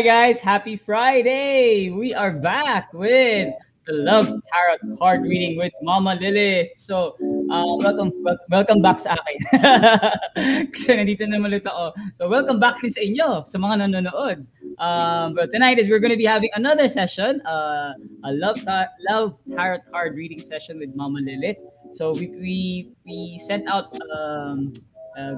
[0.00, 1.90] hi guys, happy Friday!
[1.90, 3.52] We are back with
[3.84, 6.72] the Love Tarot card reading with Mama Lilith.
[6.74, 7.20] So,
[7.52, 8.08] uh, welcome
[8.48, 9.36] welcome back sa akin.
[10.72, 11.92] Kasi nandito naman ulit ako.
[12.16, 14.48] So, welcome back din sa inyo, sa mga nanonood.
[14.80, 17.92] Um, but tonight is we're going to be having another session, uh,
[18.24, 21.60] a Love, ta- Love Tarot card reading session with Mama Lilith.
[21.92, 22.56] So, we, we,
[23.04, 24.72] we sent out um,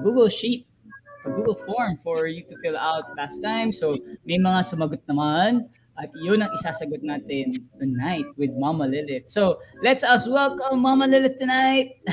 [0.07, 0.71] Google Sheet
[1.31, 3.71] Google form for you to fill out last time.
[3.71, 5.63] So, may mga sumagot naman.
[5.95, 9.29] At yun ang isasagot natin tonight with Mama Lilith.
[9.29, 11.95] So, let's us welcome Mama Lilith tonight.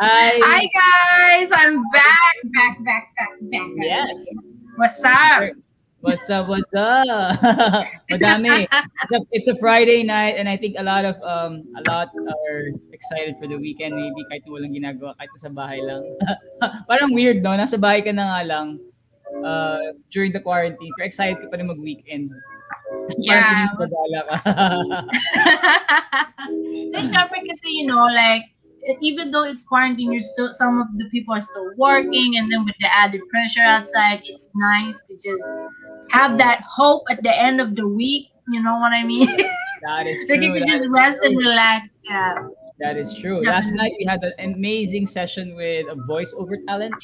[0.00, 0.32] Hi.
[0.40, 1.48] Hi, guys.
[1.52, 3.68] I'm back, back, back, back, back.
[3.76, 4.16] Yes.
[4.76, 5.52] What's up?
[6.00, 6.48] What's up?
[6.48, 7.04] What's up?
[8.10, 8.64] Madami.
[9.32, 13.36] It's a Friday night and I think a lot of um a lot are excited
[13.36, 16.00] for the weekend maybe kahit walang ginagawa kahit sa bahay lang.
[16.88, 18.80] Parang weird no, nasa bahay ka na nga lang
[19.44, 20.88] uh, during the quarantine.
[20.96, 22.32] Pero excited ka pa rin mag-weekend.
[23.20, 23.68] Yeah.
[23.76, 24.36] Parang ka.
[27.12, 28.48] Syempre kasi you know like
[29.00, 32.64] even though it's quarantine, you're still some of the people are still working, and then
[32.64, 35.44] with the added pressure outside, it's nice to just
[36.10, 38.28] have that hope at the end of the week.
[38.48, 39.28] You know what I mean?
[39.82, 40.36] That is true.
[40.36, 41.30] like you can just rest true.
[41.30, 41.92] and relax.
[42.04, 42.34] Yeah.
[42.80, 43.40] That is true.
[43.40, 43.46] Definitely.
[43.46, 46.94] Last night we had an amazing session with a voiceover talent.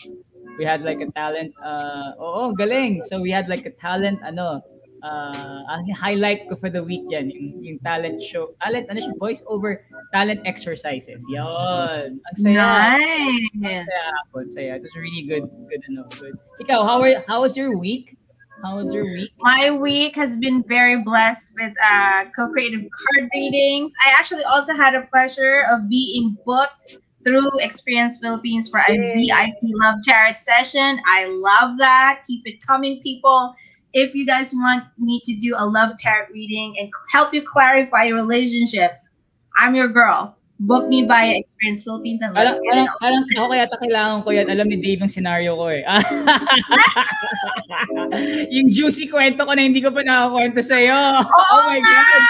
[0.58, 1.54] We had like a talent.
[1.64, 3.02] Uh, oh, galing.
[3.04, 4.20] So we had like a talent.
[4.22, 4.62] Ano,
[5.02, 9.14] uh, ang highlight ko for the week yan, yung, yung talent show, talent, ano siya,
[9.18, 11.22] voice over talent exercises.
[11.28, 12.20] Yon.
[12.20, 12.96] Ang saya.
[12.96, 13.88] Nice.
[13.88, 14.72] Saya ako, saya.
[14.76, 16.36] It was really good, good, ano, good.
[16.64, 18.16] Ikaw, how, are, how was your week?
[18.64, 19.32] How was your week?
[19.40, 23.92] My week has been very blessed with uh, co-creative card readings.
[24.00, 29.26] I actually also had a pleasure of being booked through Experience Philippines for a Yay.
[29.26, 31.00] VIP Love Tarot session.
[31.04, 32.22] I love that.
[32.26, 33.54] Keep it coming, people
[33.96, 38.04] if you guys want me to do a love tarot reading and help you clarify
[38.04, 39.08] your relationships,
[39.56, 40.36] I'm your girl.
[40.60, 44.28] Book me via Experience Philippines and let's parang, parang, parang ako kaya ta kailangan ko
[44.36, 44.48] yan.
[44.52, 45.84] Alam ni Dave yung scenario ko eh.
[48.56, 51.24] yung juicy kwento ko na hindi ko pa nakakwento sa'yo.
[51.24, 52.22] Oh, oh my God.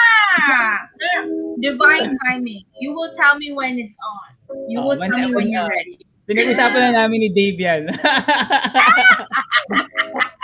[1.63, 2.63] Divine timing.
[2.79, 4.35] You will tell me when it's on.
[4.67, 6.03] You oh, will tell me when you're ready.
[6.27, 7.87] Pinag-usapan na namin ni Dave yan.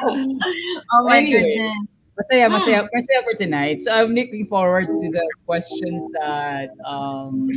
[0.94, 1.94] oh my anyway, goodness.
[2.14, 3.82] Masaya, masaya, masaya for tonight.
[3.82, 7.50] So I'm looking forward to the questions that um,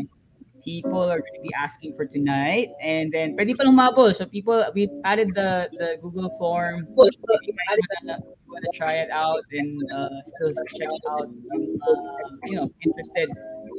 [0.65, 2.73] people are going to be asking for tonight.
[2.83, 4.17] And then, pwede pa lumabol.
[4.17, 6.89] So people, we added the, the Google form.
[6.89, 8.19] If you guys wanna,
[8.49, 11.97] wanna try it out and uh, still check it out, uh,
[12.49, 13.29] you know, interested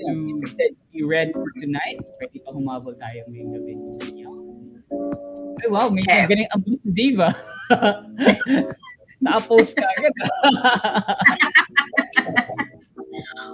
[0.05, 5.46] to be read for tonight, pwede pa humabol tayo ngayong gabi.
[5.69, 6.25] Wow, may okay.
[6.27, 7.35] galing ang boost diva.
[9.23, 10.13] Na-post ka agad.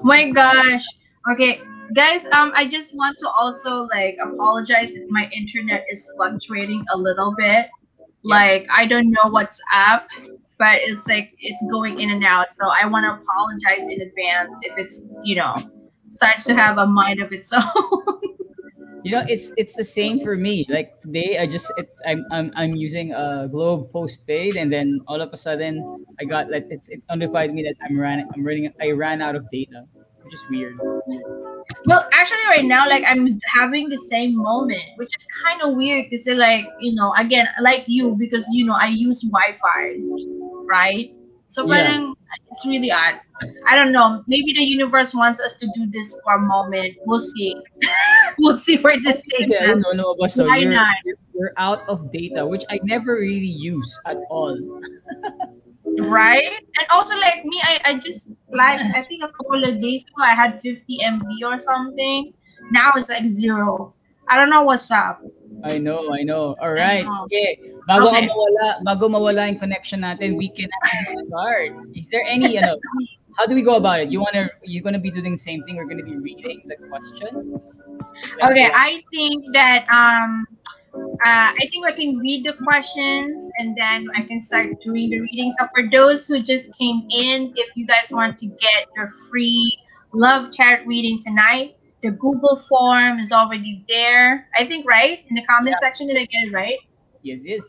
[0.04, 0.84] My gosh.
[1.32, 1.62] Okay,
[1.96, 6.98] guys, um I just want to also like apologize if my internet is fluctuating a
[6.98, 7.68] little bit.
[8.24, 10.08] Like I don't know what's up,
[10.60, 12.52] but it's like it's going in and out.
[12.52, 15.56] So I want to apologize in advance if it's, you know,
[16.08, 18.33] starts to have a mind of its own.
[19.04, 20.66] You know it's it's the same for me.
[20.70, 25.22] Like today i just it, I'm, I'm i'm using a globe postpaid and then all
[25.22, 25.84] of a sudden
[26.20, 29.36] i got like it's it notified me that i'm running i'm running i ran out
[29.36, 29.84] of data
[30.24, 30.80] which is weird.
[31.86, 36.08] Well actually right now like i'm having the same moment which is kind of weird
[36.10, 40.00] because like you know again like you because you know i use wi-fi
[40.68, 41.14] right
[41.54, 42.12] so yeah.
[42.50, 43.20] it's really odd
[43.68, 47.20] i don't know maybe the universe wants us to do this for a moment we'll
[47.20, 47.56] see
[48.40, 49.84] we'll see where this takes us.
[49.84, 50.86] No, no, but so you're,
[51.34, 54.58] you're out of data, which I never really use at all.
[56.00, 56.44] right?
[56.78, 60.24] And also like me, I, I just like I think a couple of days ago
[60.24, 62.34] I had 50 MB or something.
[62.72, 63.94] Now it's like zero.
[64.28, 65.22] I don't know what's up.
[65.64, 66.56] I know, I know.
[66.60, 67.06] All right.
[67.06, 67.24] Know.
[67.26, 67.60] Okay.
[67.88, 68.28] Bago okay.
[68.28, 71.72] mawala, bago mawala yung connection natin, we can actually start.
[71.96, 72.78] Is there any, you know,
[73.38, 74.12] how do we go about it?
[74.12, 75.76] You wanna you're gonna be doing the same thing?
[75.76, 77.82] We're gonna be reading the questions.
[78.44, 80.46] Okay, I think that um
[80.94, 85.20] uh, I think I can read the questions and then I can start doing the
[85.22, 85.52] reading.
[85.58, 89.76] So for those who just came in, if you guys want to get your free
[90.14, 94.48] love tarot reading tonight, the Google form is already there.
[94.58, 95.88] I think right in the comment yeah.
[95.88, 96.08] section.
[96.08, 96.78] Did I get it right?
[97.24, 97.62] Yes, yes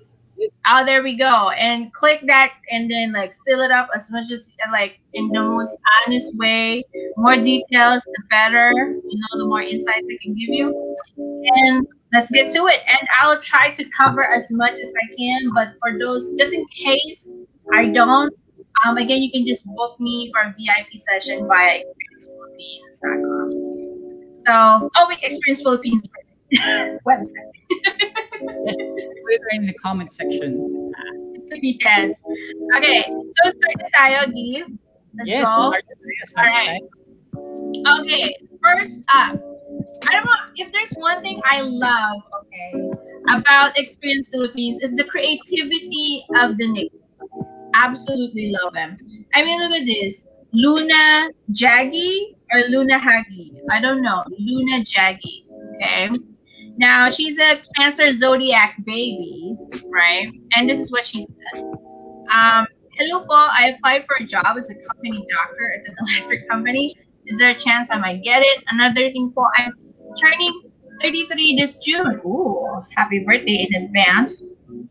[0.67, 4.29] oh there we go and click that and then like fill it up as much
[4.33, 6.83] as like in the most honest way
[7.17, 12.31] more details the better you know the more insights i can give you and let's
[12.31, 12.81] get to it.
[12.87, 15.53] And I'll try to cover as much as I can.
[15.53, 17.29] But for those, just in case
[17.73, 18.33] I don't,
[18.85, 23.64] um, again, you can just book me for a VIP session via experiencephilippines.com.
[24.47, 26.03] So, oh wait, Experience Philippines
[27.07, 27.53] website.
[28.43, 30.93] Right in the comment section.
[31.53, 32.23] yes.
[32.77, 34.19] Okay, so start na tayo.
[35.17, 35.71] Let's yes, go.
[35.71, 36.69] start the video, start the Alright.
[36.69, 38.01] time.
[38.01, 39.39] Okay, first up,
[40.07, 42.71] I don't know if there's one thing I love, okay,
[43.31, 46.91] about Experience Philippines is the creativity of the names.
[47.75, 48.97] Absolutely love them.
[49.35, 50.27] I mean, look at this.
[50.53, 53.53] Luna Jaggy or Luna Hagi?
[53.71, 54.23] I don't know.
[54.39, 55.45] Luna Jaggy.
[55.75, 56.09] Okay.
[56.77, 59.57] Now she's a Cancer zodiac baby,
[59.93, 60.31] right?
[60.57, 61.63] And this is what she said.
[62.31, 63.35] Um, hello po.
[63.35, 66.95] I applied for a job as a company doctor at an electric company.
[67.27, 68.65] Is there a chance I might get it?
[68.71, 69.73] Another thing po, I'm
[70.21, 70.63] turning
[71.01, 72.21] 33 this June.
[72.25, 74.43] Ooh, happy birthday in advance.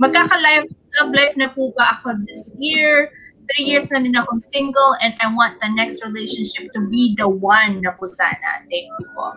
[0.02, 0.68] Magkaka-life
[1.00, 3.10] love life na po ba ako this year?
[3.52, 7.28] Three years na din akong single and I want the next relationship to be the
[7.28, 8.64] one na po sana.
[8.72, 9.36] Thank you po.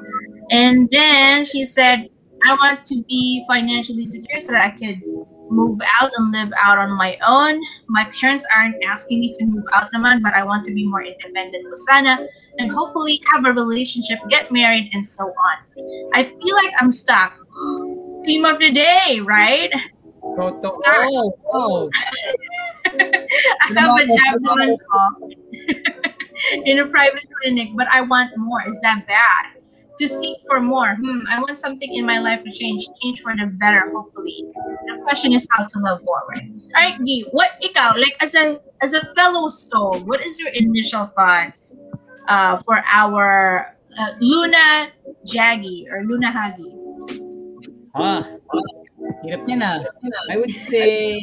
[0.51, 2.07] And then she said,
[2.47, 5.03] I want to be financially secure so that I could
[5.51, 7.61] move out and live out on my own.
[7.89, 11.03] My parents aren't asking me to move out naman, but I want to be more
[11.03, 12.27] independent po sana
[12.59, 15.57] and hopefully have a relationship, get married, and so on.
[16.15, 17.35] I feel like I'm stuck.
[18.25, 19.71] Theme of the day, right?
[20.35, 21.33] Totoo.
[21.55, 21.91] Oh,
[22.87, 25.01] I have a job naman po
[26.69, 28.63] in a private clinic, but I want more.
[28.67, 29.59] Is that bad?
[29.97, 30.93] To seek for more.
[30.93, 34.45] Hmm, I want something in my life to change, change for the better, hopefully.
[34.93, 36.45] The question is how to love forward.
[36.77, 40.53] All right, Gee, what ikaw, like as a as a fellow soul, what is your
[40.53, 41.81] initial thoughts
[42.29, 44.93] uh, for our uh, Luna
[45.25, 46.69] Jaggy or Luna Hagi?
[47.97, 48.21] Ah,
[49.25, 49.71] hirap niya na.
[50.29, 51.17] I would say,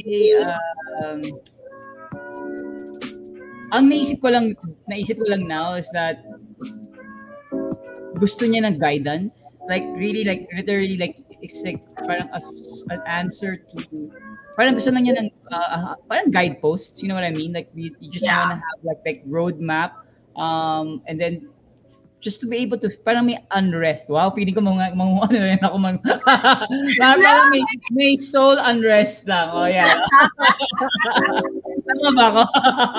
[0.98, 1.22] um,
[3.72, 4.58] ang naisip ko lang,
[4.92, 6.26] naisip ko lang now is that
[8.20, 9.56] gusto niya ng guidance.
[9.70, 12.46] Like, really, like, literally, like, it's like, parang as
[12.92, 14.12] an answer to,
[14.60, 17.54] parang gusto lang niya ng, uh, parang guideposts, you know what I mean?
[17.54, 18.44] Like, you, you just Yeah.
[18.44, 20.04] wanna have, like, like, roadmap,
[20.36, 21.48] um, and then,
[22.24, 24.08] just to be able to, parang may unrest.
[24.08, 29.28] Wow, feeling ko mga, mga ano rin ako mag, parang, parang may, may soul unrest
[29.28, 29.52] lang.
[29.52, 30.00] Oh, yeah.
[31.84, 32.44] Tama ba ako?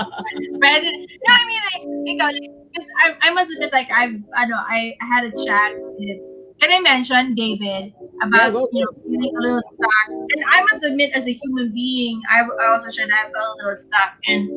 [0.63, 2.53] But no, I mean like ikaw, like,
[3.01, 6.21] I, I must admit like I've I know I, had a chat with
[6.61, 7.93] can I mention David
[8.23, 11.73] about Yeah, you know feeling a little stuck and I must admit as a human
[11.73, 14.49] being I, I also should have felt a little stuck and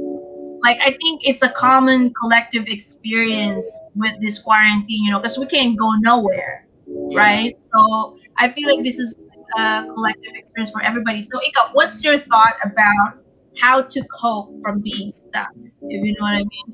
[0.67, 5.47] like I think it's a common collective experience with this quarantine you know because we
[5.47, 6.67] can't go nowhere
[7.15, 9.15] right so I feel like this is
[9.55, 13.23] a collective experience for everybody so Ika what's your thought about
[13.63, 15.51] how to cope from being stuck
[15.93, 16.67] if you know what I mean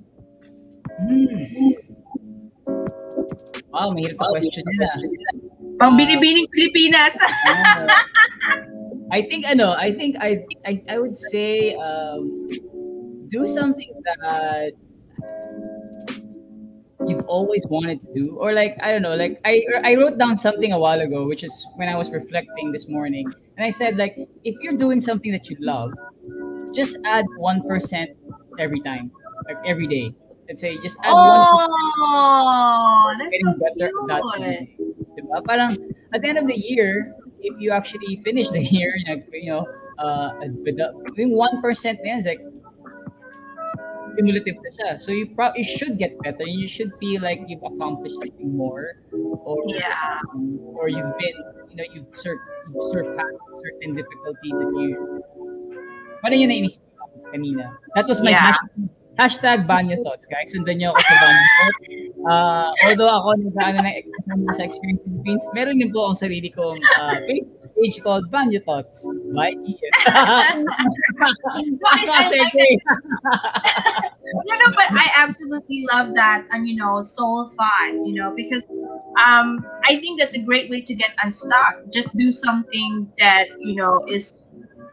[0.93, 1.73] Hmm.
[3.73, 4.89] Wow, mahirap ang question nila.
[5.81, 7.17] Pang binibining Pilipinas.
[7.49, 7.89] Ah.
[9.13, 12.45] I think ano, I think I I, I would say um,
[13.33, 14.73] do something that
[17.07, 20.37] you've always wanted to do or like I don't know, like I I wrote down
[20.37, 23.25] something a while ago which is when I was reflecting this morning
[23.57, 25.91] and I said like if you're doing something that you love,
[26.73, 28.07] just add 1%
[28.59, 29.11] every time,
[29.47, 30.13] like every day.
[30.47, 31.57] Let's say just add 1%
[32.05, 34.21] Oh, that's so better that
[34.77, 34.93] cute.
[35.17, 35.43] Diba?
[35.45, 35.71] Parang
[36.13, 38.93] at the end of the year, if you actually finish the year,
[39.31, 39.67] you know,
[39.99, 40.31] uh,
[40.65, 42.41] with the, yung 1% na yan, it's like,
[44.15, 44.89] cumulative na siya.
[45.01, 46.45] So you probably should get better.
[46.45, 50.21] You should feel like you've accomplished something more, or Yeah.
[50.33, 51.37] um, or you've been,
[51.69, 52.39] you know, you've, sur-
[52.69, 54.91] you've surpassed certain difficulties that you.
[56.23, 57.03] Parang yun na inisip ko
[57.35, 57.75] kanina.
[57.99, 58.55] That was my Yeah.
[58.55, 58.87] hashtag,
[59.19, 60.49] hashtag banyo thoughts, guys.
[60.53, 61.81] Sundan niyo ako sa banyo thoughts.
[62.23, 66.79] Uh, although ako nag-ano ng exam sa Experience Philippines, meron din po akong sarili kong
[66.97, 69.03] uh, Facebook page called Banyo Thoughts
[69.35, 69.93] by Ian.
[70.07, 72.69] I like segue.
[74.45, 78.65] No, no, but I absolutely love that, and you know, soul thought, you know, because
[79.19, 81.83] um, I think that's a great way to get unstuck.
[81.91, 84.42] Just do something that you know is,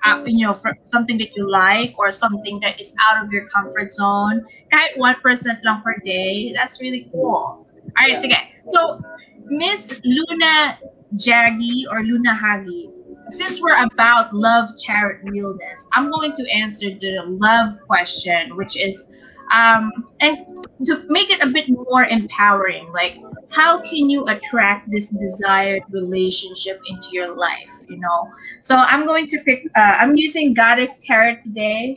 [0.04, 3.48] uh, you know, for something that you like or something that is out of your
[3.48, 4.46] comfort zone.
[4.72, 7.66] Kahit one percent lang per day, that's really cool.
[7.96, 8.38] All right, sige.
[8.68, 9.00] So,
[9.46, 10.78] Miss Luna
[11.16, 12.90] Jaggy or Luna Hagi,
[13.30, 19.12] since we're about love, tarot, realness, I'm going to answer the love question, which is
[19.52, 19.90] um,
[20.20, 20.46] and
[20.86, 23.18] to make it a bit more empowering like
[23.50, 28.28] how can you attract this desired relationship into your life you know
[28.60, 31.96] so i'm going to pick uh, i'm using goddess tarot today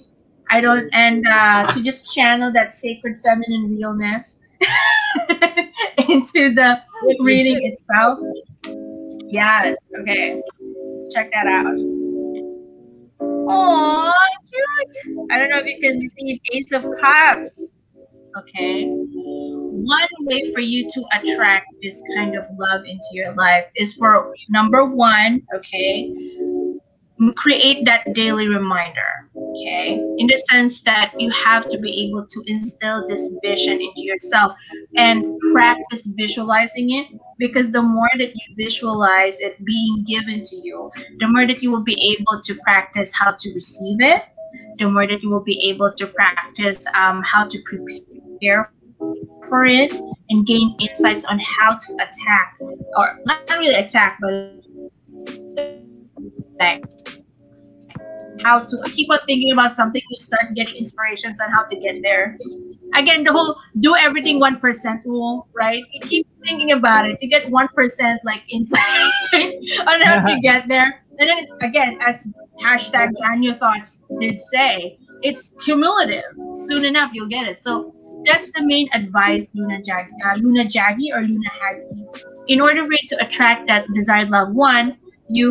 [0.49, 4.39] i don't and uh, to just channel that sacred feminine realness
[6.09, 6.79] into the
[7.19, 8.19] reading itself
[9.27, 11.77] yes okay let's check that out
[13.45, 14.11] Oh,
[14.49, 15.27] cute.
[15.31, 17.75] I don't know if you can see Ace of Cups.
[18.37, 18.85] Okay.
[19.83, 24.33] One way for you to attract this kind of love into your life is for
[24.49, 26.13] number one, okay,
[27.35, 29.23] create that daily reminder
[29.53, 29.93] okay?
[30.17, 34.53] In the sense that you have to be able to instill this vision into yourself
[34.97, 40.91] and practice visualizing it because the more that you visualize it being given to you
[41.19, 44.23] the more that you will be able to practice how to receive it
[44.77, 48.71] the more that you will be able to practice um, how to prepare
[49.47, 49.91] for it
[50.29, 52.57] and gain insights on how to attack
[52.97, 54.63] or not really attack but
[56.59, 56.83] like
[58.43, 62.01] how to keep on thinking about something you start getting inspirations on how to get
[62.01, 62.37] there.
[62.95, 65.83] Again the whole do everything 1% rule right?
[65.91, 67.17] You keep thinking about it.
[67.21, 69.11] You get 1% like insight
[69.87, 71.03] on how to get there.
[71.19, 72.27] And then it's again as
[72.61, 76.23] hashtag Daniel thoughts did say it's cumulative.
[76.53, 77.57] Soon enough you'll get it.
[77.57, 77.95] So
[78.25, 82.05] that's the main advice luna jaggi uh, luna jaggi or luna hagi
[82.47, 84.97] in order for you to attract that desired love one
[85.29, 85.49] you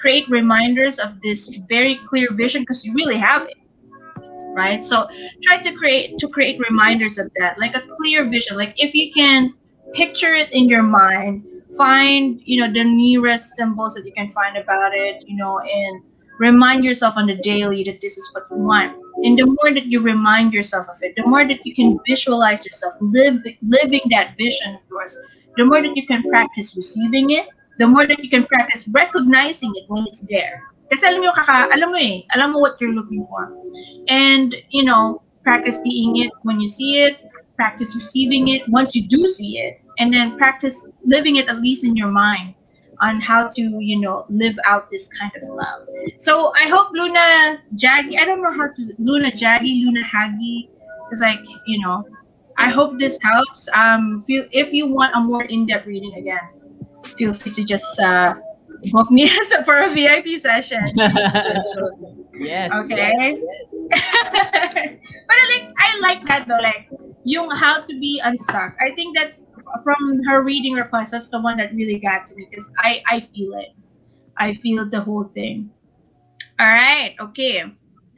[0.00, 3.56] create reminders of this very clear vision because you really have it
[4.54, 4.82] right?
[4.82, 5.06] So
[5.42, 8.56] try to create to create reminders of that like a clear vision.
[8.56, 9.54] Like if you can
[9.94, 11.44] picture it in your mind
[11.76, 16.02] find you know the nearest symbols that you can find about it you know and
[16.40, 18.96] remind yourself on the daily that this is what you want
[19.28, 22.64] and the more that you remind yourself of it the more that you can visualize
[22.64, 25.14] yourself live living that vision of yours
[25.56, 27.46] the more that you can practice receiving it
[27.80, 30.68] the more that you can practice recognizing it when it's there.
[30.92, 33.48] Kasi alam mo, kaka, alam mo eh, alam mo what you're looking for.
[34.12, 37.16] And, you know, practice seeing it when you see it,
[37.56, 41.88] practice receiving it once you do see it, and then practice living it at least
[41.88, 42.52] in your mind
[43.00, 45.88] on how to, you know, live out this kind of love.
[46.18, 50.70] So I hope Luna Jaggi, I don't know how to, Luna Jaggi, Luna Hagi,
[51.10, 52.04] is like, you know,
[52.58, 53.68] I hope this helps.
[53.72, 56.40] Um, if you, if you want a more in-depth reading again,
[57.16, 58.34] feel free to just uh,
[58.92, 59.30] book me
[59.64, 60.80] for a VIP session.
[62.34, 62.72] yes.
[62.72, 63.40] Okay.
[63.90, 63.98] but
[65.30, 66.88] I like I like that though, like
[67.24, 68.74] yung how to be unstuck.
[68.80, 69.49] I think that's
[69.84, 71.12] from her reading request.
[71.12, 73.74] That's the one that really got to me because I I feel it.
[74.36, 75.70] I feel the whole thing.
[76.58, 77.14] All right.
[77.20, 77.64] Okay.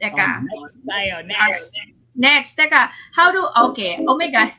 [0.01, 0.19] Teka.
[0.19, 1.15] Oh, next tayo.
[1.25, 1.71] Next.
[2.15, 2.57] Next.
[2.57, 2.89] Teka.
[3.15, 4.03] How do okay?
[4.07, 4.51] Oh my god.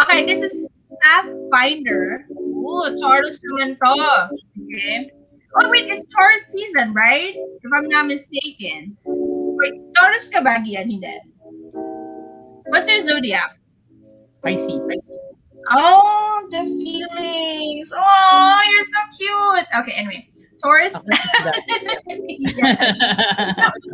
[0.00, 0.70] Okay, this is
[1.02, 2.24] Pathfinder.
[2.32, 4.30] Ooh, Taurus naman to.
[4.56, 5.10] Okay.
[5.56, 7.32] Oh, wait, it's Taurus season, right?
[7.36, 8.96] If I'm not mistaken.
[9.04, 10.90] Wait, Taurus ka ba, Gian?
[10.90, 11.16] Hindi.
[12.68, 13.56] What's your zodiac?
[14.44, 14.84] Pisces.
[15.70, 17.92] Oh, the feelings.
[17.96, 19.66] Oh, you're so cute.
[19.80, 20.28] Okay, anyway.
[20.62, 20.94] Taurus.
[22.08, 22.98] yes.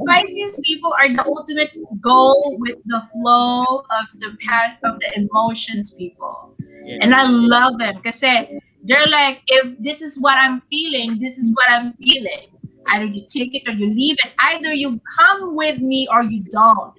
[0.06, 5.90] Pisces people are the ultimate go with the flow of the path of the emotions
[5.92, 6.54] people.
[6.84, 6.98] Yeah.
[7.02, 11.52] And I love them because they're like, if this is what I'm feeling, this is
[11.54, 12.46] what I'm feeling.
[12.88, 14.32] Either you take it or you leave it.
[14.40, 16.94] Either you come with me or you don't.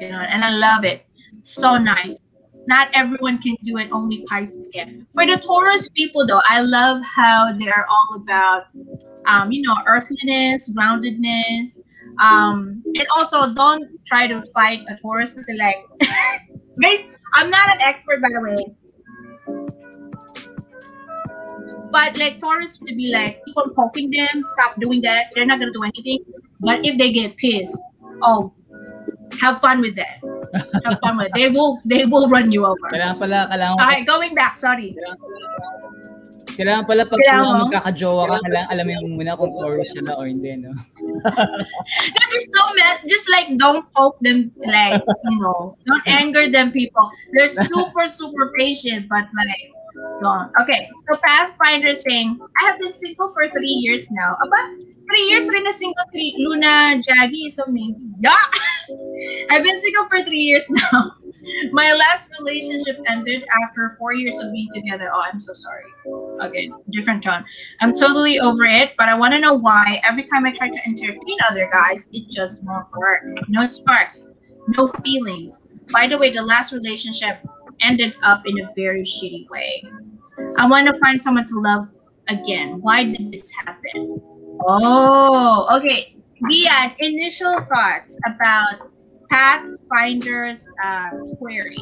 [0.00, 1.06] You know, and I love it.
[1.42, 2.20] So nice.
[2.66, 5.06] Not everyone can do it, only Pisces can.
[5.12, 8.64] For the Taurus people, though, I love how they're all about,
[9.26, 11.82] um, you know, earthliness, groundedness.
[12.20, 15.76] Um, and also, don't try to fight a Taurus because, like,
[16.80, 17.04] guys,
[17.34, 18.76] I'm not an expert, by the way.
[21.90, 25.26] But like Taurus to be like on poking them, stop doing that.
[25.32, 26.24] They're not gonna do anything.
[26.58, 27.78] But if they get pissed,
[28.22, 28.52] oh,
[29.40, 30.20] have fun with that.
[30.84, 31.34] Have fun with it.
[31.34, 32.88] They will they will run you over.
[32.92, 34.96] Kailangan pala, kailangan Okay, going back, sorry.
[36.54, 37.60] Kailangan pala pag Kailangan mo?
[37.66, 40.70] magkakajowa ka, kailangan alamin mo muna kung Taurus siya na or hindi, no?
[42.14, 46.70] No, just don't mess, just like don't poke them like you know, don't anger them
[46.70, 47.10] people.
[47.34, 49.66] They're super, super patient, but like
[50.22, 50.54] don't.
[50.62, 54.38] Okay, so Pathfinder saying, I have been single for three years now.
[54.38, 54.60] Aba,
[55.08, 57.96] three years rin na single si Luna Jaggi, so maybe.
[58.20, 58.36] Yeah!
[59.50, 61.12] I've been single for three years now.
[61.72, 65.10] My last relationship ended after four years of being together.
[65.12, 65.84] Oh, I'm so sorry.
[66.42, 67.44] Okay, different tone.
[67.80, 70.80] I'm totally over it, but I want to know why every time I try to
[70.86, 73.24] entertain other guys, it just won't work.
[73.48, 74.32] No sparks,
[74.68, 75.60] no feelings.
[75.92, 77.44] By the way, the last relationship
[77.82, 79.84] ended up in a very shitty way.
[80.56, 81.88] I want to find someone to love
[82.28, 82.80] again.
[82.80, 84.33] Why did this happen?
[84.60, 86.14] Oh, okay.
[86.48, 88.90] Dian, initial thoughts about
[89.30, 91.78] Pathfinder's uh, query.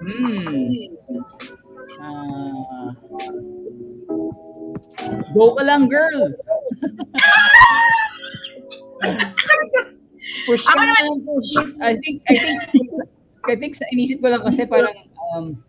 [0.00, 0.92] Hmm.
[2.00, 2.92] Ah.
[5.34, 6.32] go ka lang, girl.
[10.46, 11.52] push ka lang, push.
[11.80, 12.60] I think, I think,
[13.46, 14.94] I think sa inisip ko lang kasi parang,
[15.32, 15.62] um,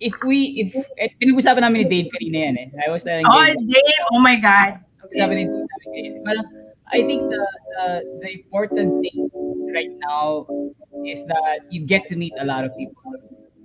[0.00, 2.68] if we, if, eh, pinag-usapan namin ni Dave kanina yan eh.
[2.86, 4.04] I was telling Oh, Dave, Dave.
[4.14, 4.78] Oh my God.
[5.16, 6.46] sabi ni Dave kanina, parang,
[6.88, 7.44] I think the,
[7.76, 7.86] the
[8.24, 9.28] the important thing
[9.76, 10.48] right now
[11.04, 13.12] is that you get to meet a lot of people.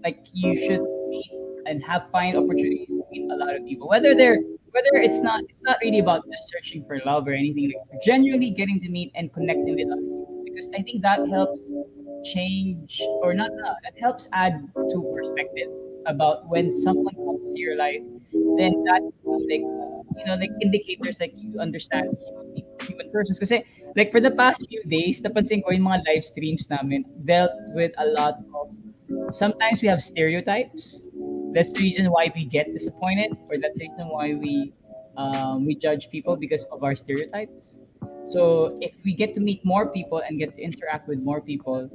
[0.03, 1.31] Like you should meet
[1.65, 3.87] and have find opportunities to meet a lot of people.
[3.87, 4.43] Whether they're
[4.75, 8.49] whether it's not it's not really about just searching for love or anything like genuinely
[8.49, 11.61] getting to meet and connecting with other people because I think that helps
[12.25, 15.71] change or not that helps add to perspective
[16.05, 18.01] about when someone comes to your life
[18.57, 19.01] then that
[19.49, 19.65] like
[20.17, 23.39] you know like indicators like you understand human, human persons.
[23.39, 23.63] Kasi
[23.95, 27.93] like for the past few days napansin ko yung mga live streams namin dealt with
[27.97, 28.73] a lot of
[29.29, 31.01] sometimes we have stereotypes.
[31.53, 34.73] That's the reason why we get disappointed or that's the reason why we
[35.17, 37.77] um, we judge people because of our stereotypes.
[38.33, 41.85] So if we get to meet more people and get to interact with more people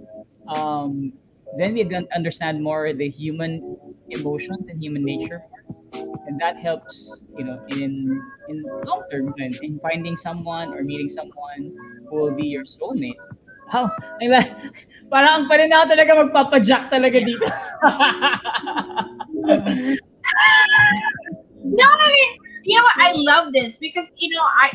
[0.46, 1.12] um,
[1.56, 3.76] then we can understand more the human
[4.10, 5.42] emotions and human nature.
[6.28, 11.08] And that helps you know in in long term in, in finding someone or meeting
[11.08, 11.72] someone
[12.10, 13.16] who will be your soulmate.
[13.72, 13.88] Wow.
[14.20, 14.28] Ay
[15.12, 17.48] parang ang ako talaga magpapajack talaga dito.
[21.68, 21.84] No,
[22.68, 22.96] you know what?
[22.98, 24.72] I love this because you know, I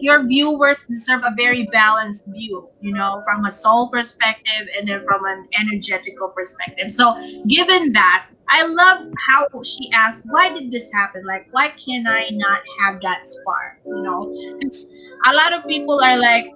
[0.00, 2.68] your viewers deserve a very balanced view.
[2.80, 6.90] You know, from a soul perspective and then from an energetical perspective.
[6.92, 7.14] So,
[7.48, 11.24] given that, I love how she asked, "Why did this happen?
[11.26, 14.30] Like, why can I not have that spark?" You know,
[14.60, 14.86] it's
[15.26, 16.46] a lot of people are like.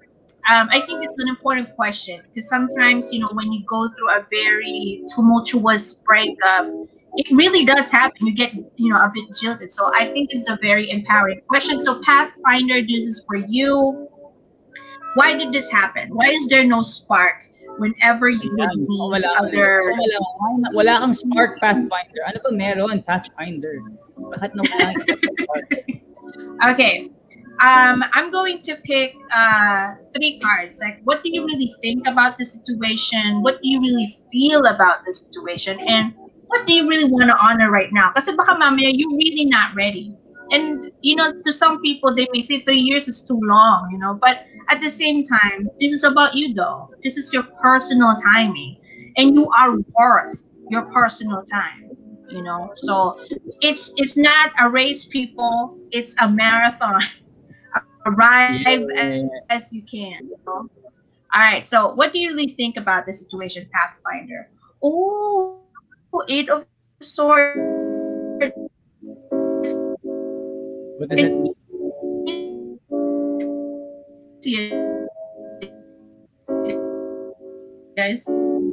[0.50, 4.10] Um, I think it's an important question because sometimes, you know, when you go through
[4.10, 6.66] a very tumultuous breakup,
[7.16, 8.26] it really does happen.
[8.26, 9.70] You get, you know, a bit jilted.
[9.72, 11.78] So I think it's a very empowering question.
[11.78, 14.06] So Pathfinder, this is for you.
[15.14, 16.10] Why did this happen?
[16.14, 17.42] Why is there no spark
[17.78, 18.78] whenever you would Yan.
[18.78, 19.82] meet wala, other?
[19.82, 23.78] so wala, wala, wala kang spark pathfinder ano ba meron pathfinder
[24.18, 25.66] bakit na wala kang spark
[26.70, 27.08] Okay.
[27.60, 30.80] Um, I'm going to pick uh, three cards.
[30.80, 33.42] Like, what do you really think about the situation?
[33.42, 35.78] What do you really feel about the situation?
[35.86, 36.14] And
[36.50, 38.12] what do you really want to honor right now?
[38.12, 40.18] Kasi baka mamaya, you're really not ready.
[40.52, 43.98] And, you know, to some people, they may say three years is too long, you
[43.98, 44.18] know.
[44.20, 46.90] But at the same time, this is about you, though.
[47.02, 48.78] This is your personal timing.
[49.16, 51.90] And you are worth your personal time,
[52.30, 52.70] you know.
[52.74, 53.16] So
[53.60, 55.78] it's it's not a race, people.
[55.92, 57.00] It's a marathon.
[58.06, 59.28] Arrive Yeah.
[59.50, 60.20] as you can.
[60.28, 60.68] You know?
[61.34, 61.64] All right.
[61.64, 64.48] So, what do you really think about the situation, Pathfinder?
[64.82, 65.69] Oh,
[66.28, 66.64] eight of
[67.00, 67.58] swords.
[70.98, 71.54] what does it mean
[77.96, 78.24] Guys.
[78.26, 78.72] Um,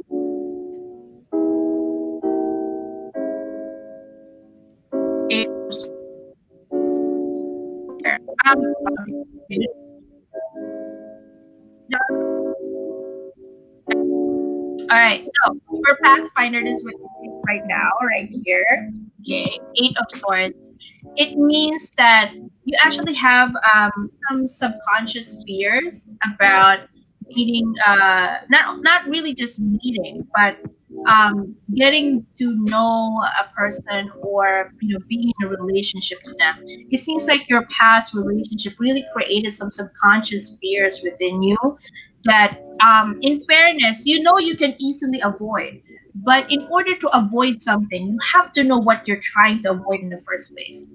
[14.90, 17.07] All right, so for Pathfinder, this is what you see
[17.46, 18.90] right now, right here.
[19.20, 20.78] Okay, Eight of Swords.
[21.16, 22.32] It means that
[22.64, 26.80] you actually have um, some subconscious fears about
[27.28, 30.58] meeting, uh, not not really just meeting, but
[31.06, 36.56] um, getting to know a person or you know being in a relationship to them.
[36.66, 41.78] It seems like your past relationship really created some subconscious fears within you
[42.24, 45.80] that um, in fairness you know you can easily avoid
[46.24, 50.00] but in order to avoid something you have to know what you're trying to avoid
[50.00, 50.92] in the first place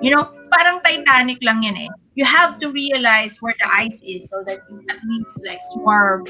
[0.00, 4.28] you know parang titanic lang yan eh you have to realize where the ice is
[4.28, 6.26] so that you at least like swerve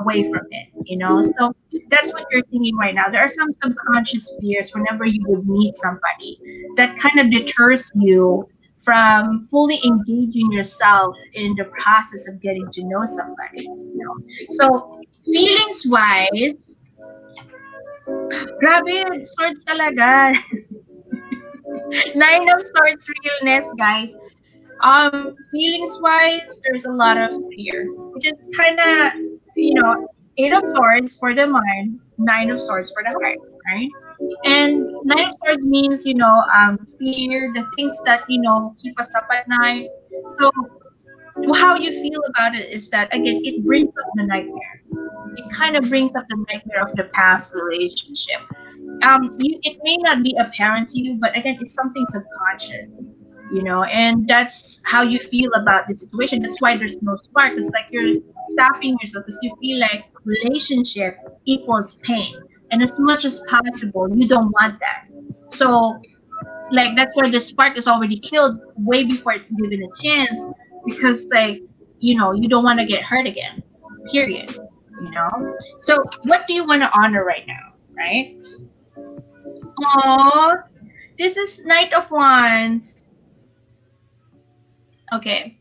[0.00, 1.52] away from it you know so
[1.90, 5.74] that's what you're thinking right now there are some subconscious fears whenever you would meet
[5.74, 6.40] somebody
[6.76, 12.82] that kind of deters you from fully engaging yourself in the process of getting to
[12.84, 13.62] know somebody.
[13.62, 14.16] You know?
[14.50, 16.67] So feelings wise,
[18.60, 20.34] grabe, swords talaga.
[22.14, 24.16] Nine of swords realness, guys.
[24.82, 30.52] Um, feelings wise, there's a lot of fear, which is kind of you know, eight
[30.52, 33.88] of swords for the mind, nine of swords for the heart, right?
[34.44, 38.98] And nine of swords means, you know, um, fear, the things that, you know, keep
[39.00, 39.88] us up at night.
[40.36, 40.50] So
[41.54, 44.82] how you feel about it is that again it brings up the nightmare.
[45.36, 48.40] It kind of brings up the nightmare of the past relationship.
[49.02, 53.06] Um you it may not be apparent to you but again it's something subconscious
[53.52, 56.42] you know and that's how you feel about the situation.
[56.42, 57.54] That's why there's no spark.
[57.56, 62.34] It's like you're stopping yourself because you feel like relationship equals pain.
[62.70, 65.06] And as much as possible you don't want that.
[65.48, 66.00] So
[66.70, 70.40] like that's why the spark is already killed way before it's given a chance
[70.88, 71.62] because like
[71.98, 73.62] you know you don't want to get hurt again
[74.10, 74.56] period
[75.00, 75.56] you know?
[75.78, 78.42] So what do you want to honor right now right?
[79.78, 80.56] Oh
[81.18, 83.04] this is knight of wands.
[85.12, 85.58] Okay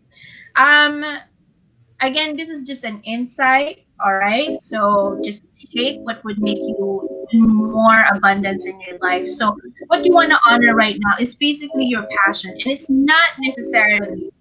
[0.56, 1.04] um
[2.02, 7.18] again this is just an insight all right so just take what would make you
[7.34, 9.30] more abundance in your life.
[9.30, 9.56] So
[9.88, 12.52] what you want to honor right now is basically your passion.
[12.52, 14.32] And it's not necessarily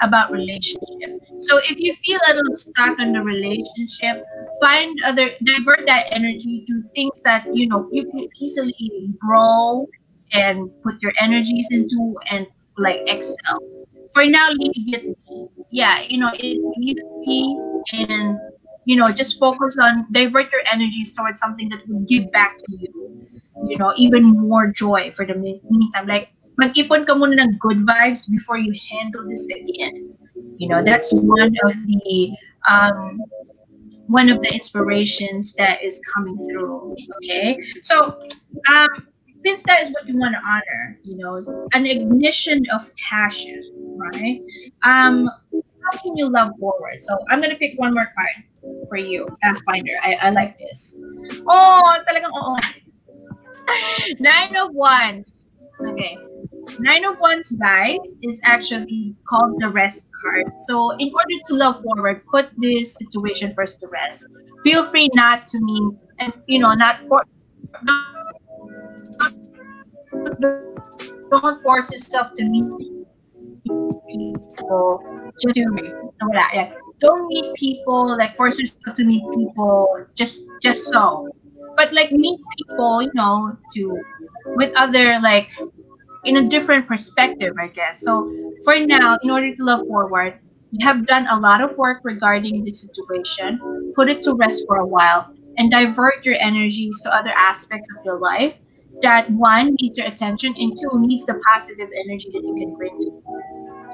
[0.00, 1.22] about relationship.
[1.38, 4.24] So if you feel a little stuck in the relationship,
[4.60, 9.86] find other divert that energy to things that you know you can easily grow
[10.32, 12.46] and put your energies into and
[12.78, 13.58] like excel.
[14.12, 15.18] For now, leave it.
[15.70, 17.56] Yeah, you know, it leave it be
[17.92, 18.38] and
[18.84, 22.64] you know, just focus on divert your energies towards something that will give back to
[22.70, 23.28] you.
[23.66, 26.06] You know, even more joy for the meantime.
[26.06, 30.14] Like mag-ipon ka muna ng good vibes before you handle this again.
[30.58, 32.32] You know, that's one of the
[32.68, 33.20] um,
[34.06, 36.96] one of the inspirations that is coming through.
[37.22, 38.18] Okay, so
[38.68, 39.08] um,
[39.40, 41.40] since that is what you want to honor, you know,
[41.72, 43.62] an ignition of passion,
[43.96, 44.40] right?
[44.82, 47.00] Um, how can you love forward?
[47.00, 48.44] So I'm gonna pick one more card
[48.88, 49.94] for you, Pathfinder.
[50.02, 50.96] I, I like this.
[51.48, 52.56] Oh, talagang oo.
[54.20, 55.48] Nine of Wands.
[55.80, 56.18] Okay.
[56.80, 60.56] Nine of Wands, guys, is actually called the rest card.
[60.66, 64.26] So, in order to love forward, put this situation first to rest.
[64.64, 67.22] Feel free not to mean, and you know, not for.
[71.30, 72.72] Don't force yourself to meet
[74.08, 75.00] people
[75.40, 76.72] just yeah.
[76.98, 81.28] Don't meet people like force yourself to meet people just just so.
[81.76, 84.00] But like meet people, you know, to
[84.56, 85.50] with other like
[86.24, 88.00] in a different perspective, I guess.
[88.02, 88.30] So
[88.64, 90.38] for now, in order to love forward,
[90.70, 94.76] you have done a lot of work regarding the situation, put it to rest for
[94.76, 98.54] a while, and divert your energies to other aspects of your life
[99.02, 102.98] that one needs your attention and two needs the positive energy that you can bring
[103.00, 103.22] to.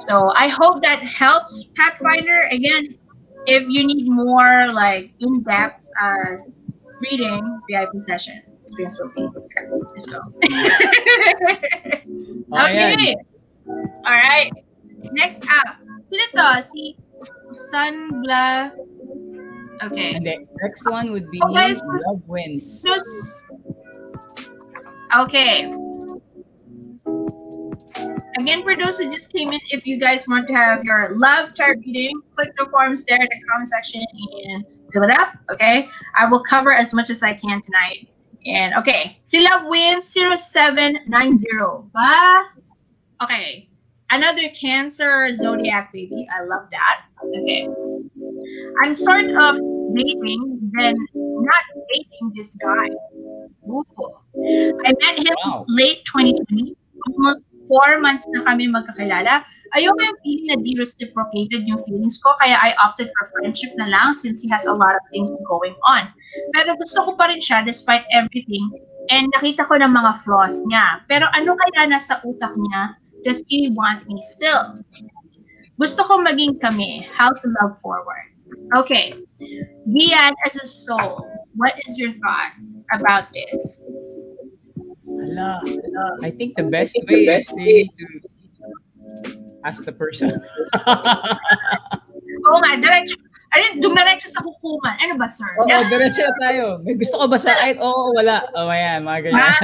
[0.06, 2.48] So I hope that helps Pathfinder.
[2.50, 2.84] Again,
[3.46, 6.36] if you need more like in-depth uh,
[7.00, 9.00] reading VIP session, experience.
[9.16, 10.20] Let's go.
[12.52, 13.16] okay.
[14.05, 14.50] All right.
[15.12, 15.76] Next up.
[16.11, 16.62] Sino to?
[16.62, 16.96] Si
[17.72, 18.72] Sunbla.
[19.83, 20.14] Okay.
[20.14, 22.85] And the next one would be guys, Love Wins.
[25.14, 25.70] Okay.
[28.38, 31.55] Again, for those who just came in, if you guys want to have your love
[31.55, 34.05] tarot reading, click the forms there in the comment section
[34.44, 35.33] and fill it up.
[35.50, 38.09] Okay, I will cover as much as I can tonight.
[38.46, 41.46] And okay, si Love wins 0790.
[41.92, 42.42] Ba?
[43.22, 43.68] Okay,
[44.11, 46.26] another Cancer zodiac baby.
[46.30, 47.02] I love that.
[47.24, 47.68] Okay,
[48.82, 49.56] I'm sort of
[49.94, 52.88] dating, then not dating this guy.
[53.68, 53.85] Ooh.
[54.85, 55.64] I met him Wow.
[55.68, 56.76] late 2020.
[57.09, 59.42] Almost four months na kami magkakilala.
[59.74, 63.90] Ayoko yung feeling na di reciprocated yung feelings ko, kaya I opted for friendship na
[63.90, 66.09] lang since he has a lot of things going on.
[66.55, 68.70] Pero gusto ko pa rin siya despite everything
[69.11, 71.02] and nakita ko ng mga flaws niya.
[71.11, 72.96] Pero ano kaya nasa utak niya?
[73.26, 74.79] Does he want me still?
[75.76, 77.05] Gusto ko maging kami.
[77.11, 78.33] How to love forward.
[78.74, 79.12] Okay.
[79.85, 81.26] Gian as a soul,
[81.59, 82.55] what is your thought
[82.94, 83.83] about this?
[85.26, 85.60] Hala,
[86.22, 88.06] I think the best way is really to
[89.64, 90.38] ask the person.
[92.46, 93.18] Oo nga, diretso.
[93.54, 94.98] Ayun, dumiretso sa hukuman.
[95.00, 95.48] Ano ba, sir?
[95.62, 96.64] Oo, diretso na tayo.
[96.84, 98.44] May gusto ko ba sa ay Oo, wala.
[98.52, 99.54] Oh, ayan, mga ganyan.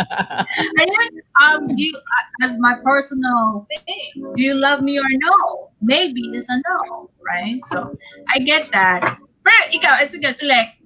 [0.82, 5.34] Ayun, um, do you, uh, as my personal thing, do you love me or no?
[5.84, 7.62] Maybe is a no, right?
[7.70, 7.94] So,
[8.34, 9.04] I get that.
[9.44, 10.81] Pero ikaw, it's okay, so like,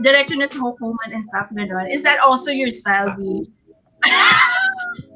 [0.00, 1.88] diretso na sa hukuman and stuff, gano'n.
[1.90, 3.48] Is that also your style, B?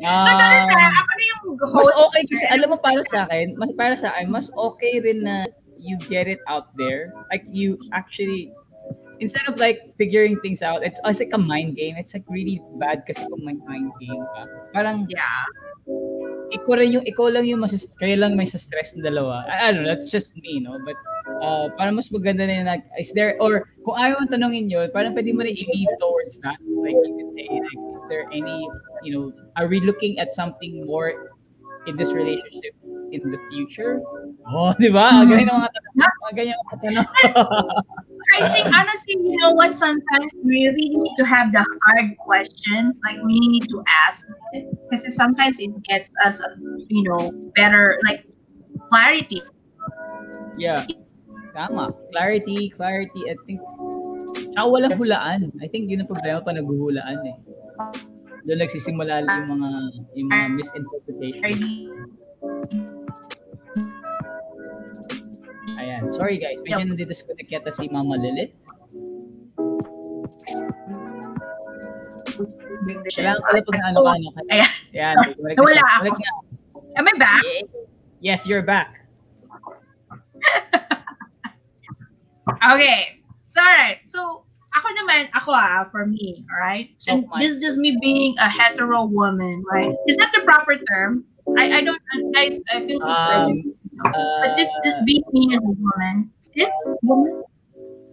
[0.01, 1.43] Na, Ah, ako na yung
[1.75, 1.99] mas host.
[2.11, 5.47] okay kasi alam mo para sa akin, mas para sa akin, mas okay rin na
[5.79, 7.11] you get it out there.
[7.31, 8.51] Like you actually
[9.21, 11.99] instead of like figuring things out, it's, it's like a mind game.
[11.99, 14.43] It's like really bad kasi kung may mind game ka.
[14.75, 15.47] Parang Yeah.
[16.55, 19.45] Ikaw, rin yung, ikaw lang yung mas, kayo lang may stress ng dalawa.
[19.51, 20.79] I, I don't know, that's just me, no?
[20.81, 20.97] But
[21.45, 24.89] uh, parang mas maganda na yun, like, is there, or kung ayaw mong tanongin yun,
[24.95, 26.57] parang pwede mo na i-lead towards that.
[26.63, 28.65] Like, you can say, like, is there any,
[29.03, 31.35] you know, are we looking at something more
[31.91, 32.78] in this relationship
[33.13, 34.01] in the future?
[34.49, 35.25] Oh, di ba?
[35.25, 35.31] Hmm.
[35.31, 35.95] Ganyan ang mga tanong.
[35.99, 37.07] Mga ganyan ang mga tanong.
[38.37, 39.73] I think honestly, you know what?
[39.73, 43.01] Sometimes we really need to have the hard questions.
[43.05, 46.43] Like we need to ask because sometimes it gets us,
[46.93, 48.29] you know, better like
[48.93, 49.41] clarity.
[50.61, 50.85] yeah.
[51.57, 51.91] Tama.
[52.13, 53.27] Clarity, clarity.
[53.27, 53.59] I think,
[54.55, 55.51] tsaka walang hulaan.
[55.59, 57.37] I think yun ang problema pa naghuhulaan eh.
[58.47, 59.71] Doon nagsisimula yung mga,
[60.15, 61.59] yung mga misinterpretation.
[65.79, 66.11] Ayan.
[66.11, 68.51] Sorry guys, medyo nandidisconnect yata si Mama Lilith.
[73.15, 74.29] Kailangan pala pag ano ka, ano.
[74.51, 74.71] Ayan.
[74.95, 75.17] Ayan.
[75.43, 75.97] balik na Wala siya.
[76.03, 76.17] ako.
[76.19, 76.33] Na.
[76.99, 77.43] Am I back?
[78.19, 79.07] Yes, you're back.
[82.49, 83.21] Okay.
[83.49, 84.01] So, alright.
[84.09, 86.91] So, ako naman, ako ah, for me, alright?
[87.01, 87.41] So And much.
[87.41, 89.93] this is just me being a hetero woman, right?
[90.09, 91.25] Is that the proper term?
[91.57, 92.01] I, I don't,
[92.33, 93.73] guys, I feel so Um,
[94.05, 96.31] uh, But just to be me as a woman.
[96.41, 97.43] Cis woman?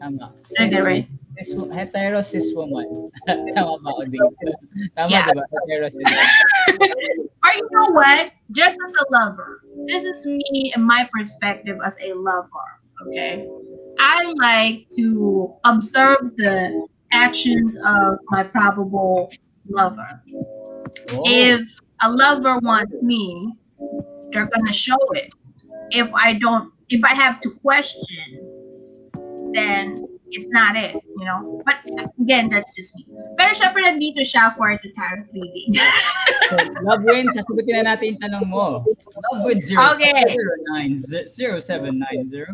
[0.01, 0.33] Tama.
[0.49, 1.07] Did I get it right?
[1.43, 3.11] Cis, hetero cis woman.
[3.27, 4.29] Tama ba ako dito?
[4.95, 5.27] Tama Yeah.
[5.29, 5.43] diba?
[5.51, 6.29] Hetero cis woman.
[7.43, 8.31] or you know what?
[8.51, 9.61] Just as a lover.
[9.85, 12.69] This is me and my perspective as a lover.
[13.07, 13.43] Okay.
[13.99, 19.31] I like to observe the actions of my probable
[19.67, 20.07] lover.
[21.11, 21.23] Oh.
[21.25, 21.61] If
[22.03, 23.53] a lover wants me,
[24.31, 25.33] they're gonna show it.
[25.91, 28.55] If I don't, if I have to question,
[29.53, 29.95] then
[30.31, 31.61] it's not it, you know.
[31.65, 31.77] But
[32.19, 33.07] again, that's just me.
[33.37, 35.79] Pero syempre nandito siya for the tarot reading.
[36.85, 38.83] Love wins, sasagutin na natin yung tanong mo.
[39.31, 40.35] Love wins Okay.
[41.31, 42.45] 0790.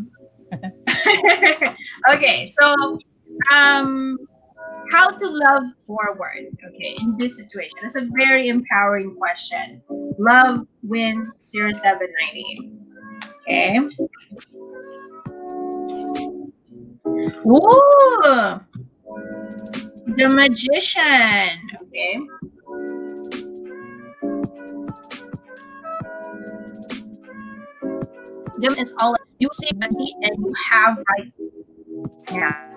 [2.11, 2.75] okay, so
[3.51, 4.17] um
[4.91, 7.79] how to love forward, okay, in this situation.
[7.83, 9.81] It's a very empowering question.
[10.19, 12.80] Love wins 0790.
[13.47, 13.79] Okay.
[17.45, 18.61] Ooh!
[20.15, 21.59] The magician.
[21.83, 22.19] Okay.
[28.61, 31.33] Them is all you say Betsy and you have right
[32.31, 32.71] now.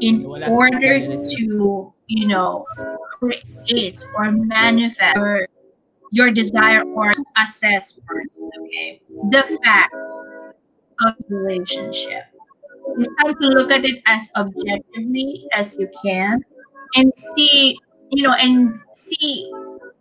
[0.00, 2.64] In order to, you know,
[3.18, 5.47] create or manifest your,
[6.10, 10.04] your desire or assess first, okay, the facts
[11.04, 12.24] of the relationship.
[12.96, 16.42] It's time to look at it as objectively as you can
[16.96, 17.78] and see,
[18.10, 19.52] you know, and see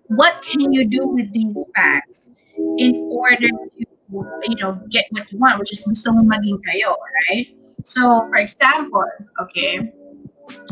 [0.08, 2.32] what can you do with these facts
[2.78, 6.96] in order to, you know, get what you want, which is gusto maging kayo,
[7.28, 7.48] right?
[7.84, 9.06] So, for example,
[9.42, 9.82] okay,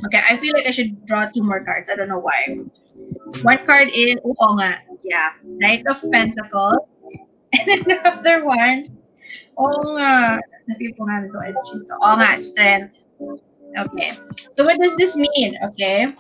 [0.06, 1.90] okay, I feel like I should draw two more cards.
[1.90, 2.58] I don't know why.
[3.44, 6.84] One card is, oo nga, yeah, Knight of Pentacles.
[7.56, 8.92] And another one,
[9.56, 11.94] oo nga, na-feel ko nga ito, energy to.
[12.04, 13.06] Oo nga, Strength.
[13.76, 14.16] Okay.
[14.56, 15.56] So what does this mean?
[15.72, 16.12] Okay.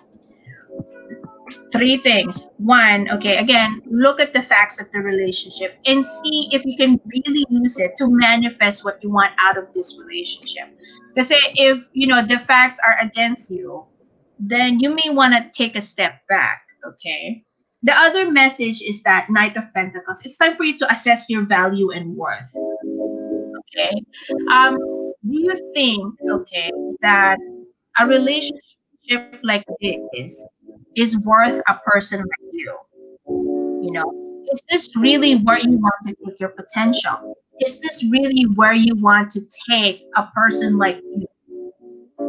[1.71, 2.47] Three things.
[2.57, 6.99] One, okay, again, look at the facts of the relationship and see if you can
[7.05, 10.69] really use it to manifest what you want out of this relationship.
[11.13, 13.85] Because if, you know, the facts are against you,
[14.39, 17.43] then you may want to take a step back, okay?
[17.83, 21.45] The other message is that Knight of Pentacles, it's time for you to assess your
[21.45, 22.49] value and worth.
[23.59, 24.01] Okay.
[24.51, 27.37] Um, do you think, okay, that
[27.99, 30.45] a relationship like this
[30.95, 32.75] is worth a person like you?
[33.83, 37.35] You know, is this really where you want to take your potential?
[37.61, 41.27] Is this really where you want to take a person like you?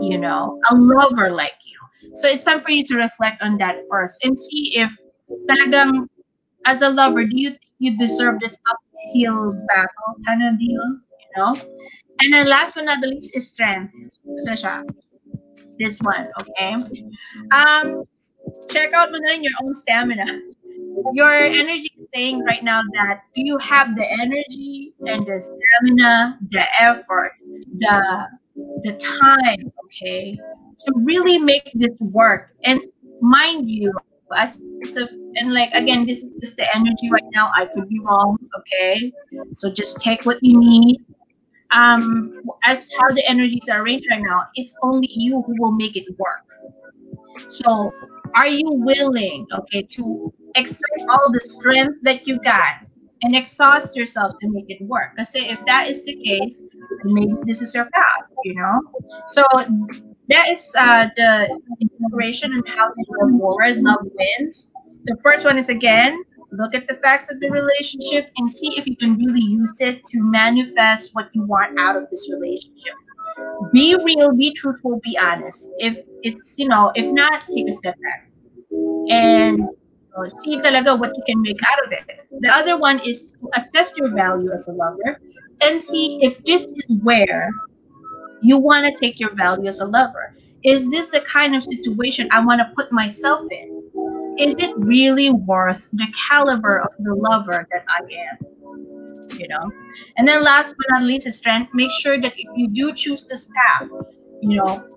[0.01, 2.13] You know, a lover like you.
[2.15, 4.97] So it's time for you to reflect on that first and see if
[5.49, 6.09] talagang
[6.67, 10.83] as a lover, do you think you deserve this uphill battle kind of deal?
[10.83, 11.57] You know?
[12.21, 13.95] And then last but not the least is strength.
[15.79, 16.75] This one, okay?
[17.53, 18.03] Um,
[18.71, 20.41] check out mo your own stamina.
[21.13, 26.39] Your energy is saying right now that do you have the energy and the stamina,
[26.51, 27.33] the effort,
[27.77, 28.27] the
[28.83, 30.39] the time, okay,
[30.79, 32.55] to really make this work.
[32.65, 32.81] And
[33.21, 33.93] mind you,
[34.35, 34.57] as
[34.97, 37.53] a and like again, this is just the energy right now.
[37.55, 39.13] I could be wrong, okay?
[39.53, 41.05] So just take what you need.
[41.73, 45.97] Um, as how the energies are arranged right now, it's only you who will make
[45.97, 46.43] it work.
[47.49, 47.93] So,
[48.35, 52.87] are you willing, okay, to exert all the strength that you got
[53.23, 55.13] and exhaust yourself to make it work?
[55.17, 56.65] Because if that is the case,
[57.05, 58.81] maybe this is your path, you know.
[59.27, 59.43] So
[60.29, 63.79] that is uh, the inspiration and how to go forward.
[63.79, 64.71] Love wins.
[65.05, 66.23] The first one is again,
[66.57, 70.05] look at the facts of the relationship and see if you can really use it
[70.05, 72.95] to manifest what you want out of this relationship.
[73.73, 75.71] Be real, be truthful, be honest.
[75.79, 78.31] If it's, you know, if not, take a step back.
[79.11, 79.77] And you
[80.17, 82.27] know, see talaga what you can make out of it.
[82.41, 85.21] The other one is to assess your value as a lover
[85.63, 87.51] and see if this is where
[88.43, 90.35] you want to take your value as a lover.
[90.63, 93.76] Is this the kind of situation I want to put myself in?
[94.39, 98.47] Is it really worth the caliber of the lover that I am?
[99.39, 99.71] You know?
[100.17, 101.73] And then last but not least is strength.
[101.75, 103.89] Make sure that if you do choose this path,
[104.43, 104.89] you know,